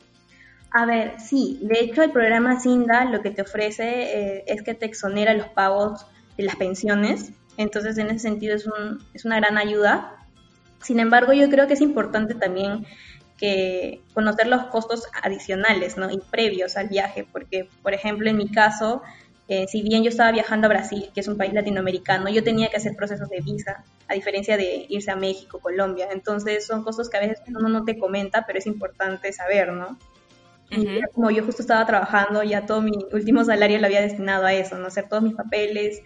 A 0.72 0.86
ver, 0.86 1.20
sí, 1.20 1.60
de 1.62 1.82
hecho 1.82 2.02
el 2.02 2.12
programa 2.12 2.60
Cinda 2.60 3.04
lo 3.04 3.22
que 3.22 3.32
te 3.32 3.42
ofrece 3.42 4.38
eh, 4.38 4.44
es 4.48 4.62
que 4.62 4.74
te 4.74 4.86
exonera 4.86 5.34
los 5.34 5.50
pagos 5.50 6.06
de 6.38 6.44
las 6.44 6.56
pensiones, 6.56 7.34
entonces 7.58 7.98
en 7.98 8.08
ese 8.08 8.20
sentido 8.20 8.56
es, 8.56 8.66
un, 8.66 9.06
es 9.14 9.26
una 9.26 9.38
gran 9.38 9.58
ayuda. 9.58 10.16
Sin 10.82 11.00
embargo, 11.00 11.34
yo 11.34 11.50
creo 11.50 11.68
que 11.68 11.74
es 11.74 11.82
importante 11.82 12.36
también 12.36 12.86
que 13.38 14.02
conocer 14.14 14.48
los 14.48 14.66
costos 14.66 15.08
adicionales 15.22 15.98
¿no? 15.98 16.10
y 16.10 16.20
previos 16.20 16.78
al 16.78 16.88
viaje, 16.88 17.28
porque, 17.30 17.68
por 17.84 17.94
ejemplo, 17.94 18.30
en 18.30 18.38
mi 18.38 18.50
caso, 18.50 19.02
eh, 19.50 19.68
si 19.68 19.82
bien 19.82 20.04
yo 20.04 20.10
estaba 20.10 20.32
viajando 20.32 20.68
a 20.68 20.70
Brasil, 20.70 21.10
que 21.14 21.20
es 21.20 21.28
un 21.28 21.38
país 21.38 21.54
latinoamericano, 21.54 22.30
yo 22.30 22.44
tenía 22.44 22.70
que 22.70 22.78
hacer 22.78 22.96
procesos 22.96 23.30
de 23.30 23.42
visa, 23.42 23.84
a 24.08 24.14
diferencia 24.14 24.56
de 24.56 24.86
irse 24.88 25.12
a 25.12 25.16
México, 25.16 25.60
Colombia. 25.60 26.08
Entonces 26.12 26.66
son 26.66 26.84
cosas 26.84 27.10
que 27.10 27.18
a 27.18 27.20
veces 27.20 27.42
uno 27.48 27.68
no 27.68 27.84
te 27.84 28.00
comenta, 28.00 28.46
pero 28.46 28.60
es 28.60 28.68
importante 28.68 29.34
saber, 29.34 29.74
¿no? 29.74 29.98
Y 30.72 31.02
como 31.14 31.32
yo 31.32 31.44
justo 31.44 31.62
estaba 31.62 31.86
trabajando, 31.86 32.44
ya 32.44 32.66
todo 32.66 32.82
mi 32.82 32.94
último 33.12 33.44
salario 33.44 33.80
lo 33.80 33.88
había 33.88 34.02
destinado 34.02 34.46
a 34.46 34.54
eso, 34.54 34.78
¿no? 34.78 34.88
Hacer 34.88 35.10
todos 35.10 35.22
mis 35.22 35.36
papeles. 35.36 36.02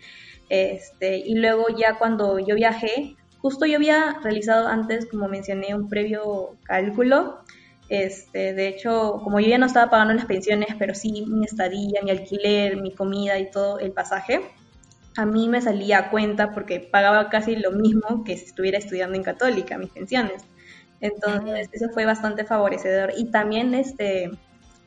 Este, 0.49 1.17
y 1.17 1.35
luego 1.35 1.65
ya 1.69 1.97
cuando 1.97 2.39
yo 2.39 2.55
viajé, 2.55 3.15
justo 3.39 3.65
yo 3.65 3.77
había 3.77 4.17
realizado 4.23 4.67
antes, 4.67 5.05
como 5.05 5.27
mencioné, 5.27 5.75
un 5.75 5.87
previo 5.87 6.55
cálculo 6.63 7.43
este, 7.89 8.53
de 8.53 8.67
hecho, 8.67 9.21
como 9.23 9.39
yo 9.39 9.47
ya 9.47 9.57
no 9.57 9.67
estaba 9.67 9.91
pagando 9.91 10.13
las 10.13 10.25
pensiones, 10.25 10.69
pero 10.79 10.95
sí 10.95 11.25
mi 11.27 11.45
estadía, 11.45 12.01
mi 12.03 12.11
alquiler, 12.11 12.77
mi 12.77 12.91
comida 12.91 13.37
y 13.37 13.51
todo 13.51 13.79
el 13.79 13.91
pasaje, 13.91 14.41
a 15.17 15.25
mí 15.25 15.47
me 15.47 15.61
salía 15.61 15.99
a 15.99 16.09
cuenta 16.09 16.51
porque 16.53 16.79
pagaba 16.79 17.29
casi 17.29 17.55
lo 17.55 17.71
mismo 17.71 18.23
que 18.23 18.37
si 18.37 18.45
estuviera 18.45 18.77
estudiando 18.77 19.15
en 19.15 19.23
católica, 19.23 19.77
mis 19.77 19.91
pensiones. 19.91 20.43
Entonces, 20.99 21.69
eso 21.71 21.89
fue 21.89 22.05
bastante 22.05 22.43
favorecedor. 22.43 23.13
Y 23.15 23.25
también 23.25 23.73
este, 23.75 24.31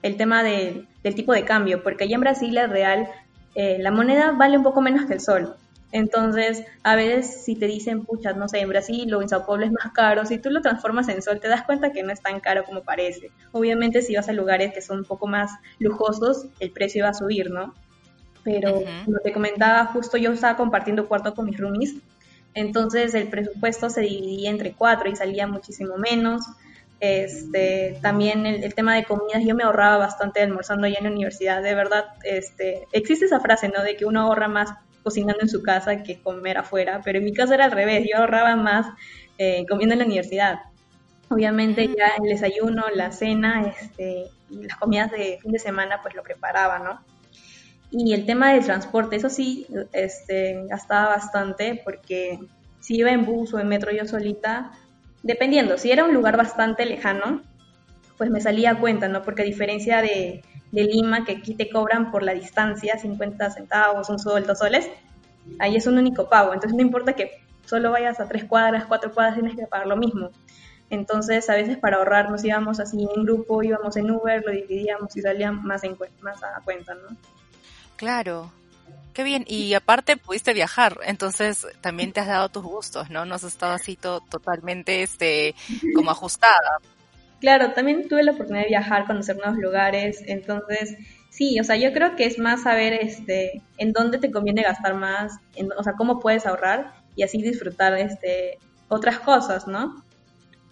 el 0.02 0.16
tema 0.16 0.42
del 0.42 0.86
tipo 1.14 1.32
de 1.32 1.44
cambio, 1.44 1.82
porque 1.82 2.04
allá 2.04 2.14
en 2.14 2.20
Brasil 2.20 2.56
el 2.56 2.70
real, 2.70 3.08
eh, 3.54 3.78
la 3.80 3.90
moneda 3.90 4.32
vale 4.32 4.56
un 4.56 4.62
poco 4.62 4.80
menos 4.80 5.06
que 5.06 5.14
el 5.14 5.20
sol. 5.20 5.56
Entonces, 5.90 6.64
a 6.82 6.96
veces 6.96 7.44
si 7.44 7.54
te 7.56 7.66
dicen, 7.66 8.04
pucha, 8.04 8.34
no 8.34 8.48
sé, 8.48 8.60
en 8.60 8.68
Brasil 8.68 9.12
o 9.14 9.22
en 9.22 9.28
Sao 9.28 9.46
Paulo 9.46 9.64
es 9.64 9.72
más 9.72 9.92
caro, 9.92 10.26
si 10.26 10.38
tú 10.38 10.50
lo 10.50 10.60
transformas 10.60 11.08
en 11.08 11.22
sol, 11.22 11.40
te 11.40 11.48
das 11.48 11.62
cuenta 11.62 11.92
que 11.92 12.02
no 12.02 12.12
es 12.12 12.20
tan 12.20 12.40
caro 12.40 12.64
como 12.64 12.82
parece. 12.82 13.30
Obviamente, 13.52 14.02
si 14.02 14.14
vas 14.14 14.28
a 14.28 14.32
lugares 14.32 14.74
que 14.74 14.82
son 14.82 14.98
un 14.98 15.04
poco 15.04 15.26
más 15.26 15.50
lujosos, 15.78 16.46
el 16.60 16.72
precio 16.72 17.04
va 17.04 17.10
a 17.10 17.14
subir, 17.14 17.50
¿no? 17.50 17.74
Pero, 18.44 18.82
como 19.04 19.18
te 19.18 19.32
comentaba, 19.32 19.86
justo 19.86 20.18
yo 20.18 20.32
estaba 20.32 20.56
compartiendo 20.56 21.08
cuarto 21.08 21.34
con 21.34 21.46
mis 21.46 21.58
roomies, 21.58 21.96
entonces 22.54 23.14
el 23.14 23.28
presupuesto 23.28 23.88
se 23.88 24.02
dividía 24.02 24.50
entre 24.50 24.72
cuatro 24.72 25.08
y 25.08 25.16
salía 25.16 25.46
muchísimo 25.46 25.96
menos. 25.96 26.44
Este, 27.00 27.96
también 28.02 28.44
el, 28.44 28.74
tema 28.74 28.96
de 28.96 29.04
comidas, 29.04 29.44
yo 29.44 29.54
me 29.54 29.62
ahorraba 29.62 29.98
bastante 29.98 30.42
almorzando 30.42 30.86
allá 30.86 30.98
en 30.98 31.04
la 31.04 31.10
universidad, 31.10 31.62
de 31.62 31.74
verdad, 31.74 32.06
este, 32.24 32.86
existe 32.92 33.26
esa 33.26 33.38
frase, 33.38 33.68
¿no? 33.68 33.82
De 33.82 33.96
que 33.96 34.04
uno 34.04 34.22
ahorra 34.22 34.48
más 34.48 34.74
cocinando 35.04 35.40
en 35.42 35.48
su 35.48 35.62
casa 35.62 36.02
que 36.02 36.20
comer 36.20 36.58
afuera, 36.58 37.00
pero 37.04 37.18
en 37.18 37.24
mi 37.24 37.32
caso 37.32 37.54
era 37.54 37.66
al 37.66 37.70
revés, 37.70 38.04
yo 38.10 38.18
ahorraba 38.18 38.56
más 38.56 38.86
eh, 39.38 39.64
comiendo 39.68 39.92
en 39.92 40.00
la 40.00 40.06
universidad. 40.06 40.60
Obviamente 41.30 41.86
ya 41.86 42.16
el 42.20 42.28
desayuno, 42.28 42.84
la 42.94 43.12
cena 43.12 43.68
este, 43.68 44.26
y 44.50 44.64
las 44.64 44.76
comidas 44.76 45.10
de 45.12 45.38
fin 45.40 45.52
de 45.52 45.58
semana 45.58 46.00
pues 46.02 46.14
lo 46.14 46.22
preparaba, 46.22 46.78
¿no? 46.80 47.00
Y 47.90 48.12
el 48.12 48.26
tema 48.26 48.52
del 48.52 48.64
transporte, 48.64 49.16
eso 49.16 49.30
sí, 49.30 49.66
este, 49.92 50.66
gastaba 50.68 51.08
bastante 51.08 51.80
porque 51.84 52.38
si 52.80 52.96
iba 52.96 53.10
en 53.10 53.24
bus 53.24 53.54
o 53.54 53.60
en 53.60 53.68
metro 53.68 53.92
yo 53.92 54.04
solita, 54.04 54.72
dependiendo, 55.22 55.78
si 55.78 55.90
era 55.90 56.04
un 56.04 56.14
lugar 56.14 56.36
bastante 56.36 56.86
lejano, 56.86 57.42
pues 58.16 58.30
me 58.30 58.40
salía 58.40 58.72
a 58.72 58.80
cuenta, 58.80 59.08
¿no? 59.08 59.22
Porque 59.22 59.42
a 59.42 59.44
diferencia 59.44 60.02
de, 60.02 60.42
Lima, 60.72 61.24
que 61.24 61.32
aquí 61.32 61.54
te 61.54 61.70
cobran 61.70 62.10
por 62.10 62.22
la 62.22 62.34
distancia 62.34 62.98
50 62.98 63.50
centavos, 63.50 64.10
un 64.10 64.18
sol, 64.18 64.44
dos 64.46 64.58
soles, 64.58 64.90
ahí 65.58 65.76
es 65.76 65.86
un 65.86 65.96
único 65.96 66.28
pago. 66.28 66.52
Entonces 66.52 66.76
no 66.76 66.82
importa 66.82 67.14
que 67.14 67.42
solo 67.64 67.90
vayas 67.90 68.20
a 68.20 68.28
tres 68.28 68.44
cuadras, 68.44 68.84
cuatro 68.86 69.12
cuadras, 69.12 69.36
tienes 69.36 69.56
que 69.56 69.66
pagar 69.66 69.86
lo 69.86 69.96
mismo. 69.96 70.30
Entonces 70.90 71.48
a 71.48 71.54
veces 71.54 71.78
para 71.78 71.98
ahorrar 71.98 72.30
nos 72.30 72.44
íbamos 72.44 72.80
así 72.80 73.08
en 73.14 73.24
grupo, 73.24 73.62
íbamos 73.62 73.96
en 73.96 74.10
Uber, 74.10 74.42
lo 74.44 74.52
dividíamos 74.52 75.16
y 75.16 75.22
salía 75.22 75.52
más, 75.52 75.84
en, 75.84 75.96
más 76.20 76.42
a 76.42 76.60
cuenta, 76.64 76.94
¿no? 76.94 77.16
Claro, 77.96 78.52
Qué 79.18 79.24
bien, 79.24 79.44
y 79.48 79.74
aparte 79.74 80.16
pudiste 80.16 80.54
viajar, 80.54 81.00
entonces 81.04 81.66
también 81.80 82.12
te 82.12 82.20
has 82.20 82.28
dado 82.28 82.50
tus 82.50 82.62
gustos, 82.62 83.10
¿no? 83.10 83.24
No 83.24 83.34
has 83.34 83.42
estado 83.42 83.72
así 83.72 83.96
totalmente 83.96 85.02
este, 85.02 85.56
como 85.92 86.12
ajustada. 86.12 86.78
Claro, 87.40 87.72
también 87.72 88.06
tuve 88.08 88.22
la 88.22 88.30
oportunidad 88.30 88.62
de 88.62 88.68
viajar, 88.68 89.06
conocer 89.08 89.36
nuevos 89.36 89.58
lugares, 89.58 90.22
entonces 90.28 90.98
sí, 91.30 91.58
o 91.58 91.64
sea, 91.64 91.74
yo 91.74 91.92
creo 91.92 92.14
que 92.14 92.26
es 92.26 92.38
más 92.38 92.62
saber 92.62 92.92
este, 92.92 93.60
en 93.76 93.92
dónde 93.92 94.18
te 94.18 94.30
conviene 94.30 94.62
gastar 94.62 94.94
más, 94.94 95.32
o 95.76 95.82
sea, 95.82 95.94
cómo 95.94 96.20
puedes 96.20 96.46
ahorrar 96.46 96.92
y 97.16 97.24
así 97.24 97.42
disfrutar 97.42 97.94
este, 97.98 98.58
otras 98.86 99.18
cosas, 99.18 99.66
¿no? 99.66 100.00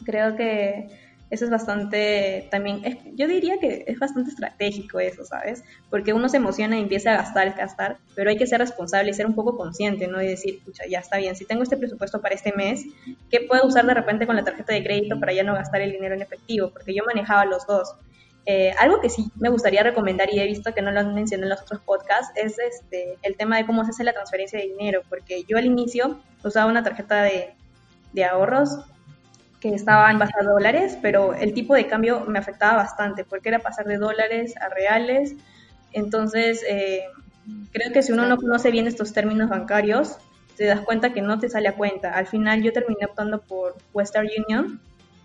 Creo 0.04 0.36
que 0.36 0.86
eso 1.28 1.44
es 1.44 1.50
bastante, 1.50 2.46
también, 2.52 2.82
yo 3.16 3.26
diría 3.26 3.58
que 3.58 3.84
es 3.88 3.98
bastante 3.98 4.30
estratégico 4.30 5.00
eso, 5.00 5.24
¿sabes? 5.24 5.64
Porque 5.90 6.12
uno 6.12 6.28
se 6.28 6.36
emociona 6.36 6.78
y 6.78 6.82
empieza 6.82 7.12
a 7.12 7.16
gastar, 7.16 7.52
gastar, 7.56 7.98
pero 8.14 8.30
hay 8.30 8.36
que 8.36 8.46
ser 8.46 8.60
responsable 8.60 9.10
y 9.10 9.14
ser 9.14 9.26
un 9.26 9.34
poco 9.34 9.56
consciente, 9.56 10.06
¿no? 10.06 10.22
Y 10.22 10.26
decir, 10.28 10.62
pucha, 10.64 10.84
ya 10.88 11.00
está 11.00 11.16
bien, 11.16 11.34
si 11.34 11.44
tengo 11.44 11.64
este 11.64 11.76
presupuesto 11.76 12.20
para 12.20 12.34
este 12.34 12.52
mes, 12.52 12.84
¿qué 13.28 13.40
puedo 13.40 13.66
usar 13.66 13.86
de 13.86 13.94
repente 13.94 14.26
con 14.26 14.36
la 14.36 14.44
tarjeta 14.44 14.72
de 14.72 14.84
crédito 14.84 15.18
para 15.18 15.32
ya 15.32 15.42
no 15.42 15.54
gastar 15.54 15.80
el 15.80 15.90
dinero 15.90 16.14
en 16.14 16.22
efectivo? 16.22 16.70
Porque 16.70 16.94
yo 16.94 17.02
manejaba 17.04 17.44
los 17.44 17.66
dos. 17.66 17.96
Eh, 18.48 18.72
algo 18.78 19.00
que 19.00 19.10
sí 19.10 19.32
me 19.34 19.48
gustaría 19.48 19.82
recomendar 19.82 20.32
y 20.32 20.38
he 20.38 20.46
visto 20.46 20.72
que 20.72 20.80
no 20.80 20.92
lo 20.92 21.00
han 21.00 21.12
mencionado 21.12 21.46
en 21.46 21.50
los 21.50 21.62
otros 21.62 21.80
podcasts 21.80 22.30
es 22.36 22.56
este, 22.60 23.18
el 23.22 23.36
tema 23.36 23.56
de 23.56 23.66
cómo 23.66 23.84
se 23.84 23.90
hace 23.90 24.04
la 24.04 24.12
transferencia 24.12 24.60
de 24.60 24.66
dinero, 24.66 25.02
porque 25.08 25.42
yo 25.48 25.58
al 25.58 25.66
inicio 25.66 26.20
usaba 26.44 26.70
una 26.70 26.84
tarjeta 26.84 27.24
de, 27.24 27.54
de 28.12 28.24
ahorros 28.24 28.78
que 29.70 29.76
estaba 29.76 30.10
en 30.10 30.18
dólares, 30.44 30.98
pero 31.00 31.34
el 31.34 31.52
tipo 31.54 31.74
de 31.74 31.86
cambio 31.86 32.24
me 32.26 32.38
afectaba 32.38 32.76
bastante 32.76 33.24
porque 33.24 33.48
era 33.48 33.58
pasar 33.58 33.86
de 33.86 33.98
dólares 33.98 34.54
a 34.60 34.68
reales. 34.68 35.34
Entonces, 35.92 36.64
eh, 36.68 37.04
creo 37.72 37.92
que 37.92 38.02
si 38.02 38.12
uno 38.12 38.26
no 38.26 38.36
conoce 38.36 38.70
bien 38.70 38.86
estos 38.86 39.12
términos 39.12 39.48
bancarios, 39.48 40.18
te 40.56 40.64
das 40.64 40.80
cuenta 40.80 41.12
que 41.12 41.22
no 41.22 41.38
te 41.38 41.48
sale 41.48 41.68
a 41.68 41.74
cuenta. 41.74 42.12
Al 42.12 42.26
final 42.26 42.62
yo 42.62 42.72
terminé 42.72 43.06
optando 43.06 43.40
por 43.40 43.76
Western 43.92 44.28
Union, 44.46 44.80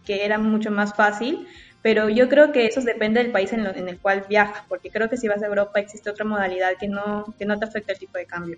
que 0.05 0.25
era 0.25 0.37
mucho 0.37 0.71
más 0.71 0.93
fácil, 0.93 1.47
pero 1.81 2.09
yo 2.09 2.29
creo 2.29 2.51
que 2.51 2.65
eso 2.65 2.81
depende 2.81 3.21
del 3.21 3.31
país 3.31 3.53
en, 3.53 3.65
en, 3.65 3.89
el 3.89 3.99
cual 3.99 4.25
viajas, 4.27 4.63
porque 4.67 4.89
creo 4.89 5.09
que 5.09 5.17
si 5.17 5.27
vas 5.27 5.41
a 5.41 5.47
Europa 5.47 5.79
existe 5.79 6.09
otra 6.09 6.25
modalidad 6.25 6.71
que 6.79 6.87
no, 6.87 7.33
que 7.37 7.45
no 7.45 7.57
te 7.57 7.65
afecta 7.65 7.93
el 7.93 7.99
tipo 7.99 8.17
de 8.17 8.25
cambio. 8.25 8.57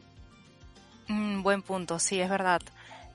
Mm, 1.08 1.44
buen 1.44 1.62
punto, 1.62 2.00
sí, 2.00 2.20
es 2.20 2.30
verdad. 2.30 2.62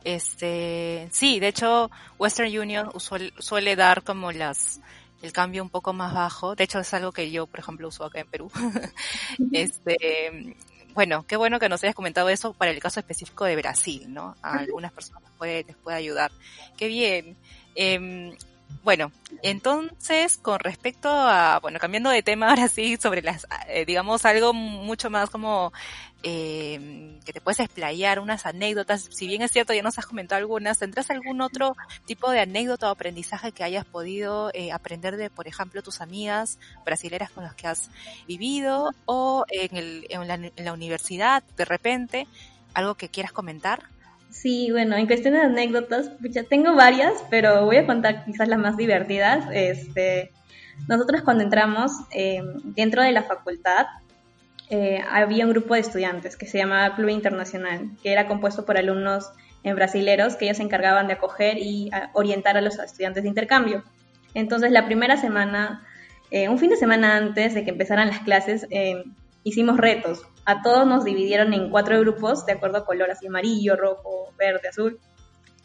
Este, 0.04 1.08
sí, 1.10 1.40
de 1.40 1.48
hecho, 1.48 1.90
Western 2.18 2.56
Union 2.56 2.90
suele, 3.00 3.32
suele 3.38 3.76
dar 3.76 4.02
como 4.04 4.32
las, 4.32 4.80
el 5.22 5.32
cambio 5.32 5.62
un 5.62 5.70
poco 5.70 5.92
más 5.92 6.14
bajo. 6.14 6.54
De 6.54 6.64
hecho, 6.64 6.78
es 6.78 6.94
algo 6.94 7.12
que 7.12 7.30
yo, 7.30 7.46
por 7.46 7.60
ejemplo, 7.60 7.88
uso 7.88 8.04
acá 8.04 8.20
en 8.20 8.28
Perú. 8.28 8.50
este, 9.52 10.56
bueno, 10.94 11.24
qué 11.26 11.36
bueno 11.36 11.58
que 11.58 11.68
nos 11.68 11.82
hayas 11.82 11.94
comentado 11.94 12.28
eso 12.28 12.52
para 12.54 12.70
el 12.70 12.80
caso 12.80 13.00
específico 13.00 13.44
de 13.44 13.56
Brasil, 13.56 14.12
¿no? 14.12 14.36
A 14.42 14.58
algunas 14.58 14.92
personas 14.92 15.30
puede, 15.36 15.64
les 15.64 15.76
puede 15.76 15.96
ayudar. 15.96 16.30
Qué 16.76 16.88
bien. 16.88 17.36
Eh, 17.74 18.36
bueno, 18.84 19.12
entonces, 19.42 20.38
con 20.38 20.58
respecto 20.60 21.08
a, 21.10 21.58
bueno, 21.60 21.78
cambiando 21.78 22.10
de 22.10 22.22
tema 22.22 22.48
ahora 22.50 22.68
sí, 22.68 22.96
sobre 22.96 23.22
las, 23.22 23.46
eh, 23.68 23.84
digamos, 23.84 24.24
algo 24.24 24.52
mucho 24.52 25.10
más 25.10 25.30
como 25.30 25.72
eh, 26.22 27.18
que 27.24 27.32
te 27.32 27.40
puedes 27.40 27.60
explayar, 27.60 28.18
unas 28.18 28.46
anécdotas, 28.46 29.08
si 29.10 29.26
bien 29.26 29.42
es 29.42 29.52
cierto, 29.52 29.74
ya 29.74 29.82
nos 29.82 29.98
has 29.98 30.06
comentado 30.06 30.38
algunas, 30.38 30.78
¿tendrás 30.78 31.10
algún 31.10 31.40
otro 31.40 31.76
tipo 32.06 32.30
de 32.30 32.40
anécdota 32.40 32.88
o 32.88 32.90
aprendizaje 32.90 33.52
que 33.52 33.62
hayas 33.62 33.84
podido 33.84 34.50
eh, 34.54 34.72
aprender 34.72 35.16
de, 35.16 35.30
por 35.30 35.48
ejemplo, 35.48 35.82
tus 35.82 36.00
amigas 36.00 36.58
brasileras 36.84 37.30
con 37.30 37.44
las 37.44 37.54
que 37.54 37.66
has 37.66 37.90
vivido 38.26 38.90
o 39.04 39.44
en, 39.48 39.76
el, 39.76 40.06
la, 40.10 40.34
en 40.34 40.64
la 40.64 40.72
universidad, 40.72 41.42
de 41.56 41.64
repente, 41.64 42.26
algo 42.74 42.94
que 42.94 43.08
quieras 43.08 43.32
comentar? 43.32 43.84
Sí, 44.30 44.70
bueno, 44.70 44.96
en 44.96 45.06
cuestión 45.06 45.34
de 45.34 45.40
anécdotas, 45.40 46.10
ya 46.20 46.44
tengo 46.44 46.74
varias, 46.74 47.12
pero 47.30 47.64
voy 47.64 47.76
a 47.76 47.86
contar 47.86 48.24
quizás 48.24 48.48
las 48.48 48.58
más 48.58 48.76
divertidas. 48.76 49.46
Este, 49.52 50.32
nosotros 50.86 51.22
cuando 51.22 51.44
entramos 51.44 51.92
eh, 52.12 52.42
dentro 52.64 53.02
de 53.02 53.12
la 53.12 53.22
facultad, 53.22 53.86
eh, 54.70 55.02
había 55.10 55.46
un 55.46 55.52
grupo 55.52 55.74
de 55.74 55.80
estudiantes 55.80 56.36
que 56.36 56.46
se 56.46 56.58
llamaba 56.58 56.94
Club 56.94 57.08
Internacional, 57.08 57.90
que 58.02 58.12
era 58.12 58.28
compuesto 58.28 58.66
por 58.66 58.76
alumnos 58.76 59.30
en 59.62 59.74
brasileros 59.74 60.36
que 60.36 60.44
ellos 60.44 60.58
se 60.58 60.62
encargaban 60.62 61.06
de 61.06 61.14
acoger 61.14 61.56
y 61.58 61.90
orientar 62.12 62.56
a 62.58 62.60
los 62.60 62.78
estudiantes 62.78 63.22
de 63.22 63.30
intercambio. 63.30 63.82
Entonces, 64.34 64.70
la 64.70 64.84
primera 64.84 65.16
semana, 65.16 65.86
eh, 66.30 66.50
un 66.50 66.58
fin 66.58 66.68
de 66.68 66.76
semana 66.76 67.16
antes 67.16 67.54
de 67.54 67.64
que 67.64 67.70
empezaran 67.70 68.08
las 68.08 68.20
clases, 68.20 68.66
hicimos 69.48 69.76
retos 69.76 70.22
a 70.48 70.62
todos 70.62 70.86
nos 70.86 71.04
dividieron 71.04 71.52
en 71.52 71.68
cuatro 71.68 72.00
grupos 72.00 72.46
de 72.46 72.52
acuerdo 72.52 72.78
a 72.78 72.86
color, 72.86 73.10
así 73.10 73.26
amarillo, 73.26 73.76
rojo, 73.76 74.32
verde, 74.38 74.68
azul. 74.68 74.98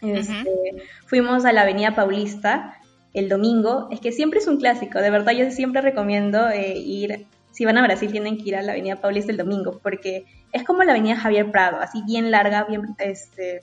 Este, 0.01 0.83
fuimos 1.05 1.45
a 1.45 1.53
la 1.53 1.61
Avenida 1.61 1.95
Paulista 1.95 2.81
el 3.13 3.29
domingo. 3.29 3.87
Es 3.91 4.01
que 4.01 4.11
siempre 4.11 4.39
es 4.39 4.47
un 4.47 4.57
clásico, 4.57 4.99
de 4.99 5.09
verdad 5.09 5.31
yo 5.31 5.49
siempre 5.51 5.79
recomiendo 5.79 6.49
eh, 6.49 6.77
ir, 6.77 7.27
si 7.51 7.63
van 7.63 7.77
a 7.77 7.81
Brasil 7.81 8.11
tienen 8.11 8.37
que 8.37 8.49
ir 8.49 8.57
a 8.57 8.61
la 8.61 8.73
Avenida 8.73 8.97
Paulista 8.97 9.31
el 9.31 9.37
domingo, 9.37 9.79
porque 9.81 10.25
es 10.51 10.65
como 10.65 10.83
la 10.83 10.91
Avenida 10.91 11.15
Javier 11.15 11.49
Prado, 11.49 11.77
así 11.79 12.03
bien 12.05 12.29
larga, 12.29 12.65
bien, 12.65 12.81
este, 12.99 13.61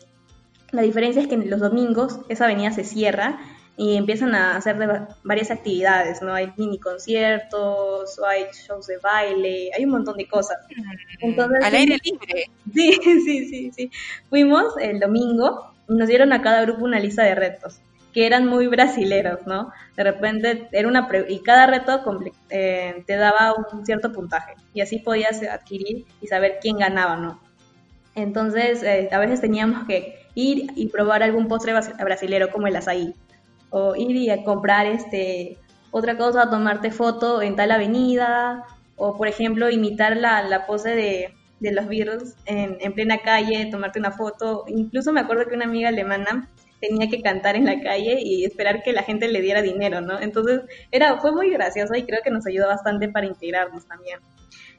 la 0.70 0.80
diferencia 0.80 1.20
es 1.20 1.28
que 1.28 1.34
en 1.34 1.50
los 1.50 1.60
domingos 1.60 2.20
esa 2.30 2.46
avenida 2.46 2.72
se 2.72 2.84
cierra 2.84 3.40
y 3.80 3.96
empiezan 3.96 4.34
a 4.34 4.56
hacer 4.56 4.76
varias 5.24 5.50
actividades, 5.50 6.20
¿no? 6.20 6.34
Hay 6.34 6.52
mini 6.58 6.78
conciertos, 6.78 8.18
o 8.18 8.26
hay 8.26 8.44
shows 8.52 8.86
de 8.88 8.98
baile, 8.98 9.70
hay 9.74 9.86
un 9.86 9.92
montón 9.92 10.18
de 10.18 10.28
cosas. 10.28 10.58
Mm, 10.68 10.92
Entonces, 11.20 11.64
Al 11.64 11.74
aire 11.74 11.96
libre. 12.04 12.50
Sí, 12.74 12.92
sí, 13.02 13.48
sí, 13.48 13.72
sí. 13.74 13.90
Fuimos 14.28 14.76
el 14.82 15.00
domingo 15.00 15.72
y 15.88 15.94
nos 15.94 16.08
dieron 16.08 16.34
a 16.34 16.42
cada 16.42 16.60
grupo 16.60 16.84
una 16.84 17.00
lista 17.00 17.22
de 17.22 17.34
retos 17.34 17.80
que 18.12 18.26
eran 18.26 18.46
muy 18.46 18.66
brasileros, 18.66 19.46
¿no? 19.46 19.72
De 19.96 20.04
repente 20.04 20.68
era 20.72 20.86
una 20.86 21.08
y 21.26 21.40
cada 21.40 21.66
reto 21.66 22.02
eh, 22.50 23.02
te 23.06 23.16
daba 23.16 23.54
un 23.72 23.86
cierto 23.86 24.12
puntaje 24.12 24.56
y 24.74 24.82
así 24.82 24.98
podías 24.98 25.42
adquirir 25.42 26.04
y 26.20 26.26
saber 26.26 26.58
quién 26.60 26.76
ganaba, 26.76 27.16
¿no? 27.16 27.40
Entonces, 28.14 28.82
eh, 28.82 29.08
a 29.10 29.18
veces 29.18 29.40
teníamos 29.40 29.86
que 29.86 30.26
ir 30.34 30.70
y 30.76 30.88
probar 30.88 31.22
algún 31.22 31.48
postre 31.48 31.72
brasilero 31.72 32.50
como 32.50 32.66
el 32.66 32.76
azaí 32.76 33.14
o 33.70 33.94
ir 33.96 34.16
y 34.16 34.30
a 34.30 34.44
comprar 34.44 34.86
este 34.86 35.58
otra 35.92 36.16
cosa, 36.16 36.50
tomarte 36.50 36.90
foto 36.90 37.42
en 37.42 37.56
tal 37.56 37.72
avenida, 37.72 38.64
o 38.96 39.16
por 39.16 39.28
ejemplo 39.28 39.70
imitar 39.70 40.16
la, 40.16 40.42
la 40.42 40.66
pose 40.66 40.90
de, 40.90 41.34
de 41.58 41.72
los 41.72 41.88
Beatles 41.88 42.36
en, 42.46 42.76
en, 42.80 42.92
plena 42.92 43.18
calle, 43.18 43.66
tomarte 43.70 43.98
una 43.98 44.12
foto. 44.12 44.64
Incluso 44.68 45.12
me 45.12 45.20
acuerdo 45.20 45.46
que 45.48 45.56
una 45.56 45.64
amiga 45.64 45.88
alemana 45.88 46.48
tenía 46.80 47.08
que 47.08 47.20
cantar 47.20 47.56
en 47.56 47.66
la 47.66 47.80
calle 47.80 48.18
y 48.20 48.44
esperar 48.44 48.82
que 48.82 48.92
la 48.92 49.02
gente 49.02 49.28
le 49.28 49.42
diera 49.42 49.62
dinero, 49.62 50.00
¿no? 50.00 50.20
Entonces 50.20 50.62
era, 50.90 51.18
fue 51.20 51.32
muy 51.32 51.50
gracioso 51.50 51.94
y 51.94 52.04
creo 52.04 52.20
que 52.22 52.30
nos 52.30 52.46
ayudó 52.46 52.66
bastante 52.66 53.08
para 53.08 53.26
integrarnos 53.26 53.86
también. 53.86 54.20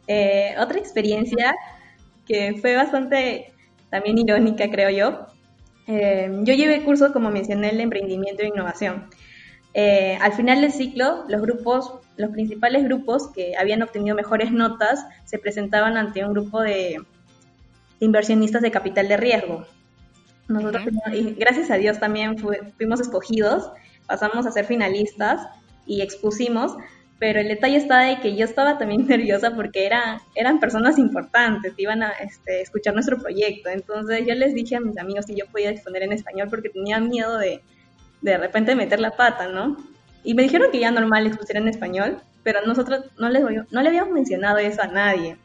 Eh, 0.07 0.55
otra 0.59 0.79
experiencia 0.79 1.55
que 2.25 2.55
fue 2.59 2.75
bastante 2.75 3.53
también 3.89 4.17
irónica, 4.17 4.69
creo 4.69 4.89
yo, 4.89 5.27
eh, 5.87 6.29
yo 6.43 6.53
llevé 6.53 6.83
cursos, 6.83 7.11
como 7.11 7.31
mencioné, 7.31 7.69
el 7.69 7.79
emprendimiento 7.79 8.43
e 8.43 8.47
innovación. 8.47 9.09
Eh, 9.73 10.17
al 10.21 10.33
final 10.33 10.61
del 10.61 10.71
ciclo, 10.71 11.23
los 11.29 11.41
grupos, 11.41 11.93
los 12.17 12.31
principales 12.31 12.83
grupos 12.83 13.29
que 13.33 13.55
habían 13.57 13.81
obtenido 13.81 14.15
mejores 14.15 14.51
notas 14.51 15.05
se 15.25 15.39
presentaban 15.39 15.97
ante 15.97 16.25
un 16.25 16.33
grupo 16.33 16.61
de, 16.61 17.01
inversionistas 18.01 18.61
de 18.61 18.71
capital 18.71 19.07
de 19.07 19.15
riesgo. 19.15 19.65
Nosotros, 20.49 20.83
y 21.13 21.35
gracias 21.35 21.71
a 21.71 21.75
Dios 21.75 21.99
también 21.99 22.37
fuimos 22.77 22.99
escogidos, 22.99 23.71
pasamos 24.05 24.45
a 24.45 24.51
ser 24.51 24.65
finalistas 24.65 25.47
y 25.85 26.01
expusimos 26.01 26.75
pero 27.21 27.39
el 27.39 27.49
detalle 27.49 27.75
está 27.75 27.99
de 27.99 28.19
que 28.19 28.35
yo 28.35 28.43
estaba 28.45 28.79
también 28.79 29.05
nerviosa 29.07 29.55
porque 29.55 29.85
era, 29.85 30.19
eran 30.33 30.59
personas 30.59 30.97
importantes, 30.97 31.75
iban 31.77 32.01
a 32.01 32.09
este, 32.13 32.61
escuchar 32.61 32.95
nuestro 32.95 33.19
proyecto. 33.19 33.69
Entonces 33.69 34.25
yo 34.25 34.33
les 34.33 34.55
dije 34.55 34.77
a 34.77 34.79
mis 34.79 34.97
amigos 34.97 35.25
si 35.27 35.35
yo 35.35 35.45
podía 35.45 35.69
exponer 35.69 36.01
en 36.01 36.13
español 36.13 36.47
porque 36.49 36.69
tenía 36.69 36.99
miedo 36.99 37.37
de 37.37 37.61
de 38.21 38.37
repente 38.37 38.75
meter 38.75 38.99
la 38.99 39.11
pata, 39.11 39.49
¿no? 39.49 39.77
Y 40.23 40.33
me 40.33 40.41
dijeron 40.41 40.71
que 40.71 40.79
ya 40.79 40.89
normal 40.89 41.27
expusiera 41.27 41.59
en 41.59 41.67
español, 41.67 42.17
pero 42.41 42.65
nosotros 42.65 43.05
no, 43.19 43.29
les, 43.29 43.43
no 43.43 43.81
le 43.83 43.89
habíamos 43.89 44.13
mencionado 44.13 44.57
eso 44.57 44.81
a 44.81 44.87
nadie. 44.87 45.37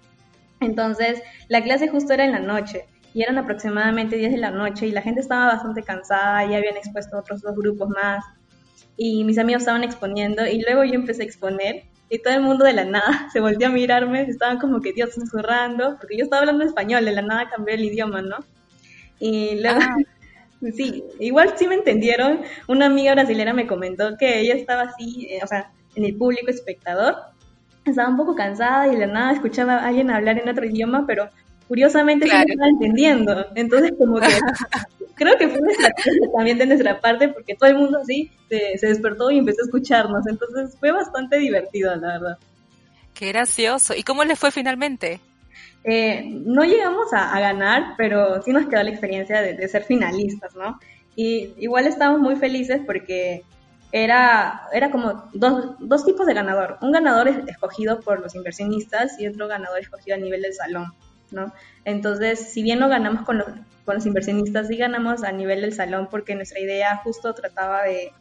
Entonces 0.61 1.23
la 1.49 1.63
clase 1.63 1.89
justo 1.89 2.15
era 2.15 2.25
en 2.25 2.33
la 2.33 2.39
noche 2.39 2.87
y 3.13 3.23
eran 3.23 3.37
aproximadamente 3.37 4.17
10 4.17 4.33
de 4.33 4.39
la 4.39 4.51
noche 4.51 4.87
y 4.87 4.93
la 4.93 5.03
gente 5.03 5.21
estaba 5.21 5.53
bastante 5.53 5.83
cansada, 5.83 6.43
ya 6.47 6.57
habían 6.57 6.79
expuesto 6.79 7.19
otros 7.19 7.43
dos 7.43 7.55
grupos 7.55 7.91
más 7.91 8.25
y 8.97 9.25
mis 9.25 9.39
amigos 9.39 9.63
estaban 9.63 9.85
exponiendo 9.85 10.47
y 10.47 10.63
luego 10.63 10.85
yo 10.85 10.95
empecé 10.95 11.23
a 11.23 11.27
exponer 11.27 11.85
y 12.09 12.19
todo 12.21 12.35
el 12.35 12.43
mundo 12.43 12.65
de 12.65 12.73
la 12.73 12.85
nada 12.85 13.29
se 13.33 13.41
volvió 13.41 13.67
a 13.67 13.71
mirarme, 13.71 14.23
estaban 14.23 14.59
como 14.59 14.81
que 14.81 14.93
Dios 14.93 15.15
susurrando, 15.15 15.97
porque 15.99 16.17
yo 16.17 16.25
estaba 16.25 16.41
hablando 16.41 16.65
español, 16.65 17.05
de 17.05 17.13
la 17.13 17.23
nada 17.23 17.51
cambié 17.51 17.75
el 17.75 17.85
idioma, 17.85 18.23
¿no? 18.23 18.37
Y 19.19 19.61
luego, 19.61 19.81
ah. 19.83 19.97
sí, 20.77 21.05
igual 21.19 21.55
sí 21.57 21.67
me 21.67 21.75
entendieron, 21.75 22.43
una 22.69 22.87
amiga 22.87 23.15
brasileña 23.15 23.53
me 23.53 23.67
comentó 23.67 24.17
que 24.17 24.41
ella 24.41 24.55
estaba 24.55 24.83
así, 24.83 25.27
eh, 25.31 25.41
o 25.43 25.47
sea, 25.47 25.71
en 25.95 26.05
el 26.05 26.17
público 26.17 26.51
espectador, 26.51 27.17
estaba 27.85 28.09
un 28.09 28.17
poco 28.17 28.35
cansada 28.35 28.89
y 28.89 28.93
de 28.93 29.07
la 29.07 29.13
nada 29.13 29.33
escuchaba 29.33 29.77
a 29.77 29.87
alguien 29.87 30.11
hablar 30.11 30.39
en 30.39 30.49
otro 30.49 30.65
idioma, 30.65 31.05
pero 31.07 31.31
curiosamente 31.69 32.27
me 32.27 32.33
estaba 32.33 32.69
entendiendo, 32.69 33.47
entonces 33.55 33.93
como 33.99 34.21
que 34.21 34.27
creo 35.17 35.37
que 35.37 35.49
fue 35.49 35.61
una 35.61 35.73
estrategia 35.73 36.31
también 36.35 36.59
de 36.59 36.67
nuestra 36.67 37.01
parte 37.01 37.29
porque 37.29 37.55
todo 37.55 37.69
el 37.69 37.77
mundo 37.77 37.99
así 37.99 38.31
se, 38.49 38.87
despertó 38.87 39.31
y 39.31 39.39
empezó 39.39 39.63
a 39.63 39.65
escucharnos. 39.65 40.27
Entonces 40.27 40.77
fue 40.79 40.93
bastante 40.93 41.39
divertido, 41.39 41.97
la 41.97 42.19
verdad. 42.19 42.39
Qué 43.15 43.29
gracioso. 43.29 43.95
¿Y 43.97 44.03
cómo 44.03 44.23
les 44.25 44.39
fue 44.39 44.51
finalmente? 44.51 45.21
Eh, 45.85 46.23
no 46.45 46.65
llegamos 46.65 47.13
a, 47.13 47.39
ganar, 47.41 47.95
pero 47.97 48.43
sí 48.43 48.53
nos 48.53 48.67
quedó 48.67 48.83
la 48.83 48.91
experiencia 48.91 49.41
de, 49.41 49.69
ser 49.69 49.85
finalistas, 49.85 50.55
¿no? 50.55 50.79
Y 51.15 51.55
igual 51.59 51.87
estábamos 51.87 52.21
muy 52.21 52.37
felices 52.37 52.83
porque 52.85 53.43
era, 53.91 54.63
era 54.73 54.91
como 54.91 55.31
dos, 55.33 55.77
dos 55.79 56.05
tipos 56.05 56.27
de 56.27 56.35
ganador. 56.35 56.77
Un 56.83 56.93
ganador 56.93 57.29
escogido 57.29 58.01
por 58.01 58.21
los 58.21 58.35
inversionistas 58.35 59.19
y 59.19 59.27
otro 59.27 59.49
ganador 59.49 59.81
escogido 59.81 60.17
a 60.17 60.21
nivel 60.21 60.43
del 60.43 60.53
salón. 60.53 60.93
¿No? 61.31 61.53
Entonces, 61.85 62.53
si 62.53 62.63
bien 62.63 62.79
no 62.79 62.89
ganamos 62.89 63.25
con 63.25 63.39
los, 63.39 63.47
con 63.85 63.95
los 63.97 64.07
inversionistas, 64.07 64.69
sí 64.69 64.77
ganamos 64.77 65.23
a 65.25 65.33
nivel 65.33 65.61
del 65.61 65.73
salón 65.73 66.09
porque 66.11 66.35
nuestra 66.35 66.61
idea 66.61 66.97
justo 66.99 67.35
trataba 67.35 67.83
de, 67.83 68.13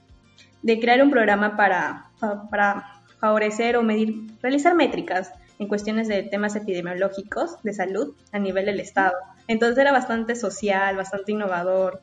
crear 0.80 1.02
un 1.02 1.12
programa 1.12 1.56
para, 1.56 2.10
para 2.50 3.02
favorecer 3.20 3.78
o 3.78 3.84
medir, 3.84 4.28
realizar 4.42 4.76
métricas 4.76 5.32
en 5.60 5.68
cuestiones 5.68 6.08
de 6.08 6.24
temas 6.24 6.56
epidemiológicos 6.56 7.62
de 7.64 7.74
salud 7.74 8.14
a 8.32 8.40
nivel 8.40 8.66
del 8.66 8.80
Estado. 8.80 9.16
Entonces 9.48 9.78
era 9.78 9.92
bastante 9.92 10.36
social, 10.36 10.96
bastante 10.98 11.32
innovador. 11.32 12.02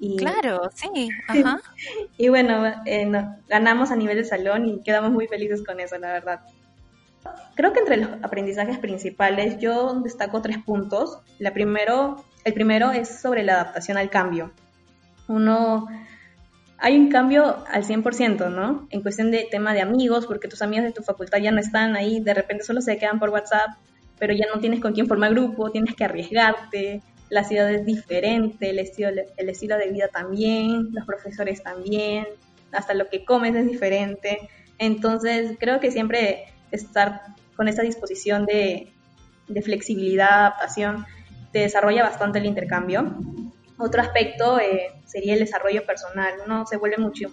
Y, 0.00 0.16
claro, 0.16 0.70
sí. 0.74 1.08
Ajá. 1.28 1.60
y 2.18 2.28
bueno, 2.28 2.66
eh, 2.84 3.10
ganamos 3.48 3.90
a 3.90 3.96
nivel 3.96 4.16
del 4.16 4.26
salón 4.26 4.66
y 4.66 4.82
quedamos 4.82 5.12
muy 5.12 5.26
felices 5.26 5.62
con 5.64 5.80
eso, 5.80 5.98
la 5.98 6.12
verdad. 6.12 6.40
Creo 7.54 7.72
que 7.72 7.80
entre 7.80 7.98
los 7.98 8.10
aprendizajes 8.22 8.78
principales 8.78 9.58
yo 9.58 10.00
destaco 10.00 10.42
tres 10.42 10.58
puntos. 10.58 11.18
La 11.38 11.52
primero, 11.52 12.24
el 12.44 12.52
primero 12.52 12.90
es 12.90 13.20
sobre 13.20 13.42
la 13.42 13.54
adaptación 13.54 13.96
al 13.96 14.10
cambio. 14.10 14.52
Uno, 15.28 15.86
hay 16.78 16.98
un 16.98 17.08
cambio 17.08 17.64
al 17.68 17.84
100%, 17.84 18.50
¿no? 18.50 18.86
En 18.90 19.02
cuestión 19.02 19.30
de 19.30 19.46
tema 19.50 19.72
de 19.72 19.80
amigos, 19.80 20.26
porque 20.26 20.48
tus 20.48 20.62
amigos 20.62 20.84
de 20.84 20.92
tu 20.92 21.02
facultad 21.02 21.38
ya 21.38 21.52
no 21.52 21.60
están 21.60 21.96
ahí, 21.96 22.20
de 22.20 22.34
repente 22.34 22.64
solo 22.64 22.80
se 22.80 22.98
quedan 22.98 23.18
por 23.18 23.30
WhatsApp, 23.30 23.70
pero 24.18 24.34
ya 24.34 24.46
no 24.52 24.60
tienes 24.60 24.80
con 24.80 24.92
quién 24.92 25.06
formar 25.06 25.30
grupo, 25.30 25.70
tienes 25.70 25.94
que 25.94 26.04
arriesgarte, 26.04 27.02
la 27.30 27.44
ciudad 27.44 27.70
es 27.72 27.86
diferente, 27.86 28.70
el 28.70 28.78
estilo, 28.78 29.08
el 29.36 29.48
estilo 29.48 29.78
de 29.78 29.90
vida 29.90 30.08
también, 30.08 30.88
los 30.92 31.06
profesores 31.06 31.62
también, 31.62 32.26
hasta 32.72 32.94
lo 32.94 33.08
que 33.08 33.24
comes 33.24 33.54
es 33.54 33.66
diferente. 33.66 34.48
Entonces, 34.78 35.56
creo 35.58 35.80
que 35.80 35.90
siempre 35.90 36.44
estar 36.76 37.22
con 37.56 37.68
esta 37.68 37.82
disposición 37.82 38.46
de, 38.46 38.92
de 39.48 39.62
flexibilidad, 39.62 40.46
adaptación, 40.46 41.06
te 41.52 41.60
desarrolla 41.60 42.02
bastante 42.02 42.38
el 42.38 42.46
intercambio. 42.46 43.16
Otro 43.78 44.02
aspecto 44.02 44.58
eh, 44.58 44.92
sería 45.04 45.34
el 45.34 45.40
desarrollo 45.40 45.84
personal. 45.84 46.34
Uno 46.44 46.66
se 46.66 46.76
vuelve 46.76 46.98
mucho, 46.98 47.30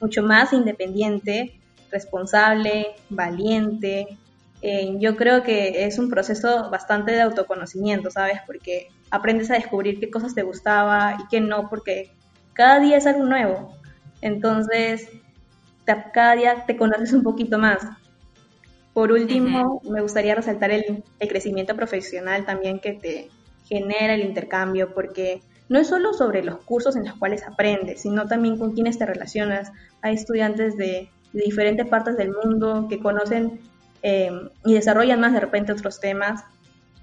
mucho 0.00 0.22
más 0.22 0.52
independiente, 0.52 1.60
responsable, 1.90 2.88
valiente. 3.08 4.18
Eh, 4.62 4.96
yo 4.98 5.16
creo 5.16 5.42
que 5.42 5.84
es 5.86 5.98
un 5.98 6.10
proceso 6.10 6.70
bastante 6.70 7.12
de 7.12 7.22
autoconocimiento, 7.22 8.10
¿sabes? 8.10 8.40
Porque 8.46 8.88
aprendes 9.10 9.50
a 9.50 9.54
descubrir 9.54 10.00
qué 10.00 10.10
cosas 10.10 10.34
te 10.34 10.42
gustaba 10.42 11.16
y 11.20 11.28
qué 11.28 11.40
no, 11.40 11.68
porque 11.68 12.10
cada 12.54 12.80
día 12.80 12.96
es 12.96 13.06
algo 13.06 13.24
nuevo. 13.24 13.76
Entonces, 14.22 15.08
cada 15.84 16.34
día 16.34 16.64
te 16.66 16.76
conoces 16.76 17.12
un 17.12 17.22
poquito 17.22 17.58
más. 17.58 17.78
Por 18.94 19.12
último, 19.12 19.82
me 19.82 20.00
gustaría 20.00 20.36
resaltar 20.36 20.70
el, 20.70 21.02
el, 21.18 21.28
crecimiento 21.28 21.74
profesional 21.74 22.46
también 22.46 22.78
que 22.78 22.92
te 22.92 23.28
genera 23.68 24.14
el 24.14 24.22
intercambio, 24.22 24.94
porque 24.94 25.42
no 25.68 25.78
es 25.80 25.88
solo 25.88 26.12
sobre 26.12 26.44
los 26.44 26.58
cursos 26.58 26.94
en 26.96 27.04
los 27.04 27.16
cuales 27.16 27.42
aprendes, 27.46 28.02
sino 28.02 28.26
también 28.26 28.58
con 28.58 28.72
quienes 28.72 28.98
te 28.98 29.06
relacionas. 29.06 29.72
Hay 30.02 30.14
estudiantes 30.14 30.76
de, 30.76 31.10
diferentes 31.32 31.88
partes 31.88 32.16
del 32.16 32.30
mundo 32.32 32.86
que 32.88 33.00
conocen 33.00 33.60
eh, 34.02 34.30
y 34.64 34.74
desarrollan 34.74 35.18
más 35.18 35.32
de 35.32 35.40
repente 35.40 35.72
otros 35.72 35.98
temas. 35.98 36.44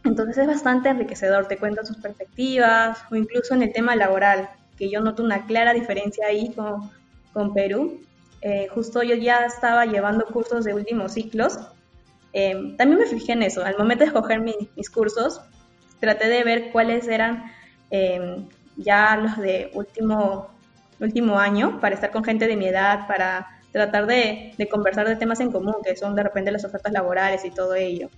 Entonces 0.06 0.38
es 0.38 0.48
bastante 0.48 0.88
enriquecedor, 0.88 1.48
te 1.48 1.58
cuentan 1.58 1.86
sus 1.86 1.98
perspectivas 1.98 3.00
o 3.12 3.16
incluso 3.16 3.54
en 3.54 3.64
el 3.64 3.74
tema 3.74 3.98
laboral, 3.98 4.50
que 4.78 4.90
yo 4.90 5.02
noto 5.02 5.22
una 5.22 5.46
clara 5.46 5.74
diferencia 5.74 6.28
ahí 6.28 6.54
con, 6.54 6.90
con 7.34 7.54
Perú. 7.54 8.00
Eh, 8.42 8.68
justo 8.74 9.04
yo 9.04 9.16
ya 9.16 9.46
estaba 9.46 9.86
llevando 9.86 10.26
cursos 10.28 10.64
de 10.64 10.74
últimos 10.74 11.14
ciclos. 11.14 11.60
Eh, 12.34 12.76
también 12.78 13.00
me 13.00 13.06
fijé 13.06 13.34
en 13.34 13.44
eso. 13.44 13.64
Al 13.64 13.78
momento 13.78 14.04
de 14.04 14.08
escoger 14.08 14.40
mis 14.40 14.90
cursos, 14.90 15.42
traté 16.00 16.30
de 16.30 16.44
ver 16.44 16.72
cuáles 16.72 17.08
eran 17.08 17.52
Em, 17.92 18.48
ya 18.78 19.18
los 19.18 19.38
de 19.38 19.70
último, 19.74 20.50
último 21.00 21.38
año 21.38 21.80
para 21.82 21.94
estar 21.94 22.10
con 22.10 22.24
gente 22.24 22.48
de 22.48 22.56
mi 22.56 22.68
edad, 22.68 23.06
para 23.06 23.60
tratar 23.74 24.08
de, 24.08 24.56
conversar 24.72 25.08
de 25.08 25.18
temas 25.18 25.42
en 25.42 25.52
común, 25.52 25.76
que 25.84 25.96
son 25.98 26.16
de 26.16 26.24
repente 26.24 26.52
las 26.52 26.64
ofertas 26.64 26.94
laborales 26.94 27.44
y 27.44 27.52
todo 27.52 27.76
ello. 27.76 28.10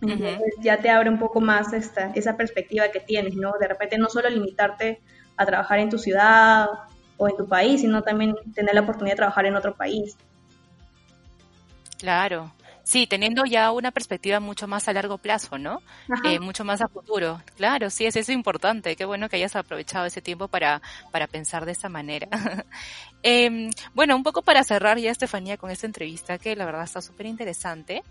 Entonces 0.00 0.54
ya 0.62 0.78
te 0.78 0.88
abre 0.88 1.10
un 1.10 1.18
poco 1.18 1.40
más 1.42 1.74
esta, 1.74 2.10
esa 2.14 2.36
perspectiva 2.36 2.88
que 2.88 3.00
tienes, 3.00 3.34
¿no? 3.34 3.52
De 3.60 3.68
repente 3.68 3.98
no 3.98 4.08
solo 4.08 4.30
limitarte 4.30 5.00
a 5.36 5.44
trabajar 5.44 5.80
en 5.80 5.90
tu 5.90 5.98
ciudad 5.98 6.68
o 7.18 7.28
en 7.28 7.36
tu 7.36 7.46
país, 7.46 7.82
sino 7.82 8.02
también 8.02 8.34
tener 8.54 8.74
la 8.74 8.80
oportunidad 8.80 9.14
de 9.14 9.18
trabajar 9.18 9.44
en 9.44 9.56
otro 9.56 9.74
país. 9.74 10.16
Claro, 11.98 12.50
Sí, 12.82 13.06
teniendo 13.06 13.44
ya 13.44 13.70
una 13.72 13.90
perspectiva 13.90 14.40
mucho 14.40 14.66
más 14.66 14.88
a 14.88 14.92
largo 14.92 15.18
plazo, 15.18 15.58
¿no? 15.58 15.82
Eh, 16.24 16.40
mucho 16.40 16.64
más 16.64 16.80
a 16.80 16.88
futuro. 16.88 17.40
Claro, 17.56 17.90
sí, 17.90 18.06
es 18.06 18.16
eso 18.16 18.32
importante. 18.32 18.96
Qué 18.96 19.04
bueno 19.04 19.28
que 19.28 19.36
hayas 19.36 19.54
aprovechado 19.54 20.06
ese 20.06 20.20
tiempo 20.20 20.48
para, 20.48 20.82
para 21.12 21.26
pensar 21.26 21.66
de 21.66 21.72
esta 21.72 21.88
manera. 21.88 22.28
eh, 23.22 23.70
bueno, 23.94 24.16
un 24.16 24.22
poco 24.22 24.42
para 24.42 24.64
cerrar 24.64 24.98
ya, 24.98 25.10
Estefanía, 25.10 25.56
con 25.56 25.70
esta 25.70 25.86
entrevista 25.86 26.38
que 26.38 26.56
la 26.56 26.64
verdad 26.64 26.84
está 26.84 27.00
súper 27.00 27.26
interesante. 27.26 28.02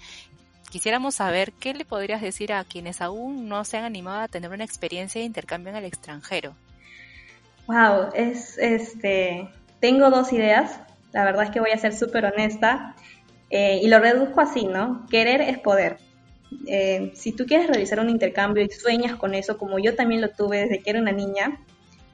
Quisiéramos 0.70 1.15
saber 1.15 1.51
qué 1.53 1.74
le 1.74 1.84
podrías 1.84 2.22
decir 2.22 2.53
a 2.53 2.63
quienes 2.63 3.01
aún 3.01 3.49
no 3.49 3.65
se 3.65 3.78
han 3.78 3.86
animado 3.86 4.22
a 4.22 4.28
tener 4.28 4.51
una 4.51 4.63
experiencia 4.63 5.20
de 5.20 5.26
intercambio 5.26 5.72
en 5.72 5.78
el 5.78 5.86
extranjero. 5.86 6.53
Wow, 7.65 8.09
es 8.13 8.57
este. 8.59 9.49
Tengo 9.80 10.09
dos 10.09 10.32
ideas. 10.32 10.80
La 11.11 11.24
verdad 11.24 11.45
es 11.45 11.51
que 11.51 11.59
voy 11.59 11.72
a 11.72 11.78
ser 11.78 11.95
súper 11.95 12.26
honesta. 12.26 12.95
Eh, 13.50 13.80
y 13.82 13.88
lo 13.88 14.00
reduzco 14.00 14.41
así, 14.41 14.66
¿no? 14.66 15.06
Querer 15.10 15.41
es 15.41 15.58
poder. 15.60 15.97
Eh, 16.68 17.12
si 17.16 17.32
tú 17.32 17.45
quieres 17.45 17.68
realizar 17.68 18.00
un 18.00 18.10
intercambio 18.10 18.64
y 18.64 18.70
sueñas 18.70 19.16
con 19.16 19.34
eso, 19.36 19.58
como 19.58 19.80
yo 19.80 19.95
también 19.95 20.22
lo 20.22 20.30
tuve 20.30 20.62
desde 20.62 20.80
que 20.80 20.89
era 20.89 21.00
una 21.00 21.12
niña, 21.12 21.60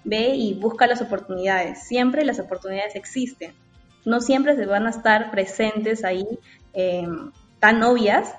ve 0.04 0.36
y 0.36 0.54
busca 0.54 0.88
las 0.88 1.02
oportunidades. 1.02 1.84
Siempre 1.84 2.26
las 2.26 2.40
oportunidades 2.40 2.96
existen. 2.96 3.54
No 4.06 4.22
siempre 4.22 4.56
se 4.56 4.66
van 4.66 4.88
a 4.88 4.92
estar 4.92 5.32
presentes 5.32 6.04
ahí 6.06 6.26
em, 6.74 7.32
tan 7.60 7.82
obvias, 7.84 8.34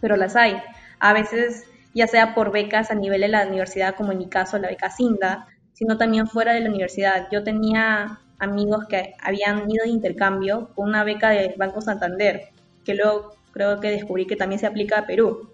pero 0.00 0.16
las 0.16 0.34
hay. 0.34 0.56
A 0.98 1.12
veces, 1.12 1.64
ya 1.94 2.06
sea 2.06 2.34
por 2.34 2.50
becas 2.50 2.90
a 2.90 2.94
nivel 2.94 3.20
de 3.20 3.28
la 3.28 3.46
universidad, 3.46 3.94
como 3.94 4.12
en 4.12 4.18
mi 4.18 4.28
caso 4.28 4.58
la 4.58 4.68
beca 4.68 4.90
Cinda, 4.90 5.46
sino 5.74 5.98
también 5.98 6.26
fuera 6.26 6.54
de 6.54 6.60
la 6.60 6.70
universidad. 6.70 7.28
Yo 7.30 7.44
tenía 7.44 8.20
amigos 8.44 8.86
que 8.88 9.14
habían 9.20 9.70
ido 9.70 9.84
de 9.84 9.90
intercambio 9.90 10.70
con 10.74 10.88
una 10.88 11.04
beca 11.04 11.30
de 11.30 11.54
Banco 11.56 11.80
Santander, 11.80 12.48
que 12.84 12.94
luego 12.94 13.34
creo 13.52 13.80
que 13.80 13.90
descubrí 13.90 14.26
que 14.26 14.36
también 14.36 14.58
se 14.58 14.66
aplica 14.66 14.98
a 14.98 15.06
Perú. 15.06 15.50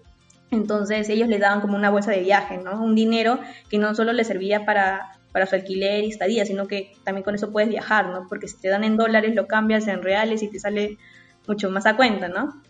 Entonces 0.51 1.07
ellos 1.09 1.29
les 1.29 1.39
daban 1.39 1.61
como 1.61 1.75
una 1.75 1.89
bolsa 1.89 2.11
de 2.11 2.21
viaje, 2.21 2.57
¿no? 2.57 2.83
Un 2.83 2.93
dinero 2.95 3.39
que 3.69 3.77
no 3.77 3.95
solo 3.95 4.11
les 4.11 4.27
servía 4.27 4.65
para, 4.65 5.17
para 5.31 5.45
su 5.45 5.55
alquiler 5.55 6.03
y 6.03 6.09
estadía, 6.09 6.45
sino 6.45 6.67
que 6.67 6.93
también 7.03 7.23
con 7.23 7.35
eso 7.35 7.51
puedes 7.51 7.69
viajar, 7.69 8.09
¿no? 8.09 8.27
Porque 8.27 8.47
si 8.47 8.57
te 8.57 8.67
dan 8.67 8.83
en 8.83 8.97
dólares, 8.97 9.33
lo 9.33 9.47
cambias 9.47 9.87
en 9.87 10.03
reales 10.03 10.43
y 10.43 10.49
te 10.49 10.59
sale 10.59 10.97
mucho 11.47 11.69
más 11.69 11.85
a 11.85 11.95
cuenta, 11.95 12.27
¿no? 12.27 12.61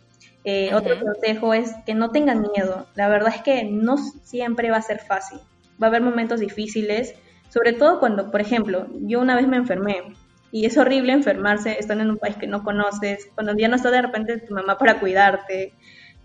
Eh, 0.43 0.73
otro 0.73 0.99
consejo 0.99 1.53
es 1.53 1.73
que 1.85 1.93
no 1.93 2.11
tengan 2.11 2.41
miedo. 2.41 2.87
La 2.95 3.07
verdad 3.07 3.33
es 3.35 3.41
que 3.41 3.63
no 3.63 3.97
siempre 3.97 4.71
va 4.71 4.77
a 4.77 4.81
ser 4.81 4.99
fácil. 4.99 5.39
Va 5.81 5.87
a 5.87 5.89
haber 5.89 6.01
momentos 6.01 6.39
difíciles 6.39 7.15
sobre 7.51 7.73
todo 7.73 7.99
cuando, 7.99 8.31
por 8.31 8.39
ejemplo, 8.39 8.87
yo 9.01 9.19
una 9.19 9.35
vez 9.35 9.47
me 9.47 9.57
enfermé 9.57 10.15
y 10.51 10.65
es 10.65 10.77
horrible 10.77 11.11
enfermarse 11.11 11.77
estando 11.77 12.03
en 12.03 12.11
un 12.11 12.17
país 12.17 12.37
que 12.37 12.47
no 12.47 12.63
conoces, 12.63 13.27
cuando 13.35 13.53
ya 13.55 13.67
no 13.67 13.75
está 13.75 13.91
de 13.91 14.01
repente 14.01 14.37
tu 14.37 14.53
mamá 14.53 14.77
para 14.77 14.99
cuidarte, 14.99 15.73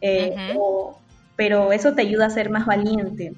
eh, 0.00 0.34
pero 1.34 1.72
eso 1.72 1.94
te 1.94 2.02
ayuda 2.02 2.26
a 2.26 2.30
ser 2.30 2.48
más 2.48 2.64
valiente. 2.64 3.34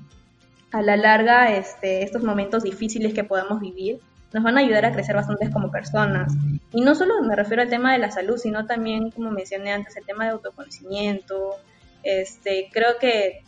A 0.71 0.83
la 0.83 0.97
larga, 0.99 1.57
este, 1.57 2.03
estos 2.03 2.23
momentos 2.23 2.63
difíciles 2.63 3.15
que 3.15 3.25
podamos 3.25 3.61
vivir 3.61 4.01
nos 4.35 4.45
van 4.45 4.59
a 4.59 4.61
ayudar 4.61 4.85
a 4.85 4.93
crecer 4.93 5.17
bastante 5.17 5.51
como 5.51 5.71
personas. 5.71 6.35
Y 6.73 6.83
no 6.83 6.95
solo 6.95 7.23
me 7.23 7.35
refiero 7.35 7.63
al 7.63 7.71
tema 7.71 7.93
de 7.93 7.99
la 7.99 8.11
salud, 8.11 8.37
sino 8.37 8.67
también, 8.67 9.11
como 9.11 9.31
mencioné 9.31 9.73
antes, 9.73 9.97
el 9.97 10.05
tema 10.05 10.25
de 10.25 10.33
autoconocimiento. 10.33 11.57
Este, 12.03 12.69
creo 12.71 12.99
que, 13.01 13.43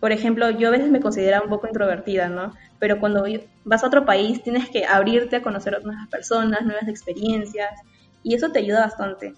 por 0.00 0.12
ejemplo, 0.12 0.50
yo 0.50 0.68
a 0.68 0.70
veces 0.70 0.90
me 0.90 1.00
considero 1.00 1.42
un 1.42 1.50
poco 1.50 1.66
introvertida, 1.66 2.28
¿no? 2.28 2.52
pero 2.78 3.00
cuando 3.00 3.24
vas 3.64 3.82
a 3.82 3.86
otro 3.86 4.04
país 4.04 4.42
tienes 4.42 4.70
que 4.70 4.84
abrirte 4.86 5.36
a 5.36 5.42
conocer 5.42 5.82
nuevas 5.84 6.08
personas, 6.08 6.62
nuevas 6.62 6.88
experiencias, 6.88 7.70
y 8.22 8.34
eso 8.34 8.50
te 8.50 8.60
ayuda 8.60 8.80
bastante. 8.80 9.34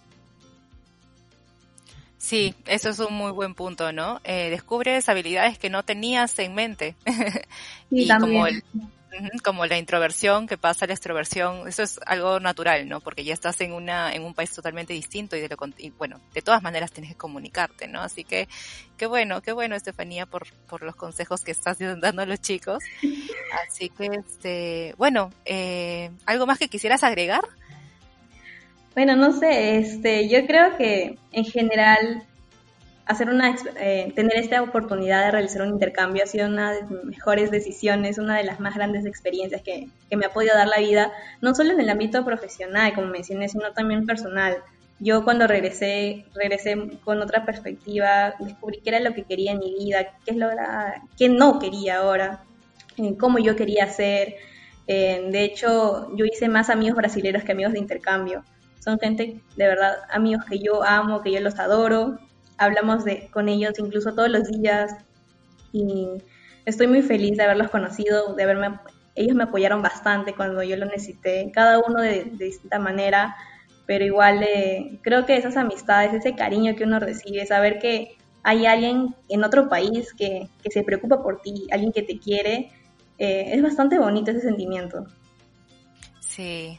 Sí, 2.19 2.55
eso 2.67 2.91
es 2.91 2.99
un 2.99 3.15
muy 3.15 3.33
buen 3.33 3.55
punto, 3.55 3.93
¿no? 3.93 4.21
Eh, 4.25 4.51
descubres 4.51 5.09
habilidades 5.09 5.59
que 5.59 5.71
no 5.71 5.85
tenías 5.85 6.39
en 6.39 6.55
mente. 6.55 6.95
y 7.91 8.09
como 8.09 8.47
el, 8.47 8.63
como 9.45 9.67
la 9.67 9.79
introversión 9.79 10.47
que 10.47 10.59
pasa 10.59 10.85
a 10.85 10.89
la 10.89 10.95
extroversión, 10.95 11.69
eso 11.69 11.83
es 11.83 12.01
algo 12.07 12.41
natural, 12.41 12.89
¿no? 12.89 13.01
Porque 13.01 13.25
ya 13.25 13.35
estás 13.35 13.61
en 13.61 13.73
una 13.73 14.13
en 14.13 14.25
un 14.25 14.35
país 14.35 14.51
totalmente 14.53 14.93
distinto 14.93 15.37
y, 15.37 15.41
de 15.41 15.49
lo, 15.49 15.57
y 15.79 15.91
bueno, 15.91 16.21
de 16.33 16.43
todas 16.43 16.63
maneras 16.63 16.93
tienes 16.93 17.13
que 17.13 17.19
comunicarte, 17.19 17.89
¿no? 17.89 18.01
Así 18.01 18.25
que 18.25 18.49
qué 18.97 19.07
bueno, 19.07 19.41
qué 19.43 19.53
bueno 19.53 19.75
Estefanía 19.75 20.27
por 20.27 20.47
por 20.69 20.83
los 20.83 20.97
consejos 20.97 21.43
que 21.43 21.51
estás 21.51 21.79
dando 22.01 22.23
a 22.23 22.27
los 22.27 22.41
chicos. 22.41 22.83
Así 23.67 23.89
que 23.91 24.07
este, 24.07 24.95
bueno, 24.97 25.31
eh, 25.45 26.11
algo 26.27 26.47
más 26.47 26.59
que 26.59 26.69
quisieras 26.69 27.03
agregar? 27.03 27.43
Bueno, 28.95 29.17
no 29.17 29.33
sé, 29.33 29.79
este, 29.79 30.29
yo 30.29 30.47
creo 30.47 30.77
que 30.77 31.17
en 31.33 31.45
general 31.45 32.25
hacer 33.11 33.29
una, 33.29 33.57
eh, 33.81 34.13
tener 34.15 34.37
esta 34.37 34.63
oportunidad 34.63 35.25
de 35.25 35.31
realizar 35.33 35.63
un 35.63 35.71
intercambio 35.71 36.23
ha 36.23 36.27
sido 36.27 36.47
una 36.47 36.73
de 36.73 36.83
mis 36.85 37.05
mejores 37.05 37.51
decisiones, 37.51 38.19
una 38.19 38.37
de 38.37 38.45
las 38.45 38.61
más 38.61 38.77
grandes 38.77 39.05
experiencias 39.05 39.63
que, 39.63 39.89
que, 40.09 40.17
me 40.17 40.27
ha 40.27 40.33
podido 40.33 40.55
dar 40.55 40.69
la 40.69 40.79
vida, 40.79 41.13
no 41.41 41.53
solo 41.55 41.73
en 41.73 41.81
el 41.81 41.91
ámbito 41.91 42.25
profesional, 42.25 42.95
como 42.95 43.09
mencioné, 43.09 43.49
sino 43.49 43.73
también 43.73 44.07
personal. 44.07 44.59
Yo 45.01 45.25
cuando 45.25 45.49
regresé, 45.49 46.25
regresé 46.35 46.77
con 47.05 47.21
otra 47.21 47.45
perspectiva, 47.45 48.35
descubrí 48.39 48.81
qué 48.81 48.91
era 48.91 49.01
lo 49.01 49.13
que 49.13 49.25
quería 49.25 49.53
en 49.53 49.59
mi 49.59 49.75
vida, 49.75 50.07
qué 50.25 50.31
es 50.31 50.37
lo 50.37 50.49
qué 51.19 51.29
no 51.29 51.59
quería 51.59 51.99
ahora, 51.99 52.45
eh, 52.97 53.17
cómo 53.19 53.39
yo 53.41 53.57
quería 53.57 53.89
ser. 53.89 54.37
Eh, 54.87 55.29
de 55.33 55.45
hecho, 55.45 56.15
yo 56.17 56.25
hice 56.27 56.49
más 56.49 56.71
amigos 56.71 56.97
brasileños 56.97 57.43
que 57.43 57.53
amigos 57.53 57.73
de 57.73 57.81
intercambio. 57.81 58.45
Son 58.79 59.01
gente, 59.01 59.41
de 59.57 59.67
verdad, 59.67 59.97
amigos 60.11 60.45
que 60.45 60.59
yo 60.61 60.85
amo, 60.85 61.23
que 61.23 61.33
yo 61.33 61.41
los 61.41 61.59
adoro, 61.59 62.19
hablamos 62.61 63.05
de, 63.05 63.29
con 63.33 63.49
ellos 63.49 63.79
incluso 63.79 64.15
todos 64.15 64.31
los 64.31 64.49
días. 64.49 64.95
Y 65.73 66.07
estoy 66.65 66.87
muy 66.87 67.03
feliz 67.03 67.37
de 67.37 67.43
haberlos 67.45 67.71
conocido, 67.71 68.35
de 68.35 68.43
haberme 68.45 68.79
ellos 69.17 69.35
me 69.35 69.45
apoyaron 69.45 69.83
bastante 69.83 70.35
cuando 70.35 70.63
yo 70.63 70.77
lo 70.77 70.87
necesité, 70.87 71.51
cada 71.53 71.81
uno 71.81 72.01
de, 72.01 72.25
distinta 72.39 72.79
manera, 72.79 73.37
pero 73.87 74.05
igual 74.05 74.43
eh, 74.43 74.99
creo 75.03 75.27
que 75.27 75.37
esas 75.37 75.57
amistades, 75.57 76.15
ese 76.15 76.35
cariño 76.35 76.77
que 76.77 76.85
uno 76.85 77.01
recibe, 77.01 77.45
saber 77.45 77.79
que 77.81 78.17
hay 78.43 78.67
alguien 78.67 79.15
en 79.29 79.45
otro 79.45 79.69
país 79.69 80.15
que, 80.15 80.49
que 80.63 80.71
se 80.71 80.85
preocupa 80.85 81.23
por 81.23 81.43
ti, 81.43 81.67
alguien 81.73 81.93
que 81.93 82.03
te 82.03 82.19
quiere, 82.19 82.71
eh, 83.19 83.51
es 83.53 83.63
bastante 83.63 83.99
bonito 83.99 84.31
ese 84.31 84.41
sentimiento. 84.41 85.05
Sí, 86.21 86.79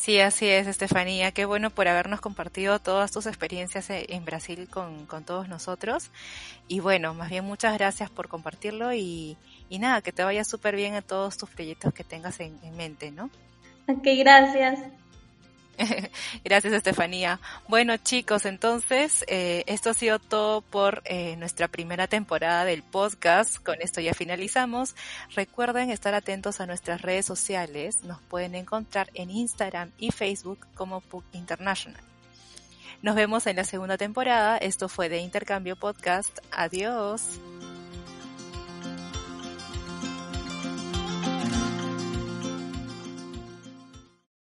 Sí, 0.00 0.18
así 0.18 0.48
es, 0.48 0.66
Estefanía. 0.66 1.30
Qué 1.30 1.44
bueno 1.44 1.68
por 1.68 1.86
habernos 1.86 2.22
compartido 2.22 2.78
todas 2.78 3.10
tus 3.12 3.26
experiencias 3.26 3.90
e, 3.90 4.06
en 4.08 4.24
Brasil 4.24 4.66
con, 4.70 5.06
todos 5.26 5.46
nosotros. 5.46 6.10
Y 6.68 6.80
bueno, 6.80 7.12
más 7.12 7.28
bien 7.28 7.44
muchas 7.44 7.74
gracias 7.74 8.08
por 8.08 8.28
compartirlo 8.28 8.94
y, 8.94 9.36
nada, 9.68 10.00
que 10.00 10.10
te 10.10 10.24
vaya 10.24 10.42
súper 10.42 10.74
bien 10.74 10.94
en 10.94 11.02
todos 11.02 11.36
tus 11.36 11.50
proyectos 11.50 11.92
que 11.92 12.02
tengas 12.02 12.40
en, 12.40 12.58
en 12.62 12.78
mente, 12.78 13.10
¿no? 13.10 13.28
Ok, 13.88 14.06
gracias. 14.16 14.78
Gracias, 16.44 16.72
Estefanía. 16.72 17.40
Bueno, 17.68 17.96
chicos, 17.96 18.46
entonces, 18.46 19.24
eh, 19.28 19.64
esto 19.66 19.90
ha 19.90 19.94
sido 19.94 20.18
todo 20.18 20.60
por 20.60 21.02
eh, 21.04 21.36
nuestra 21.36 21.68
primera 21.68 22.06
temporada 22.06 22.64
del 22.64 22.82
podcast. 22.82 23.56
Con 23.58 23.80
esto 23.80 24.00
ya 24.00 24.14
finalizamos. 24.14 24.94
Recuerden 25.34 25.90
estar 25.90 26.14
atentos 26.14 26.60
a 26.60 26.66
nuestras 26.66 27.02
redes 27.02 27.26
sociales. 27.26 28.02
Nos 28.04 28.20
pueden 28.22 28.54
encontrar 28.54 29.10
en 29.14 29.30
Instagram 29.30 29.90
y 29.98 30.10
Facebook 30.10 30.66
como 30.74 31.00
PUC 31.00 31.24
International. 31.32 32.02
Nos 33.02 33.14
vemos 33.14 33.46
en 33.46 33.56
la 33.56 33.64
segunda 33.64 33.96
temporada. 33.96 34.58
Esto 34.58 34.88
fue 34.88 35.08
de 35.08 35.18
Intercambio 35.18 35.76
Podcast. 35.76 36.38
Adiós. 36.50 37.40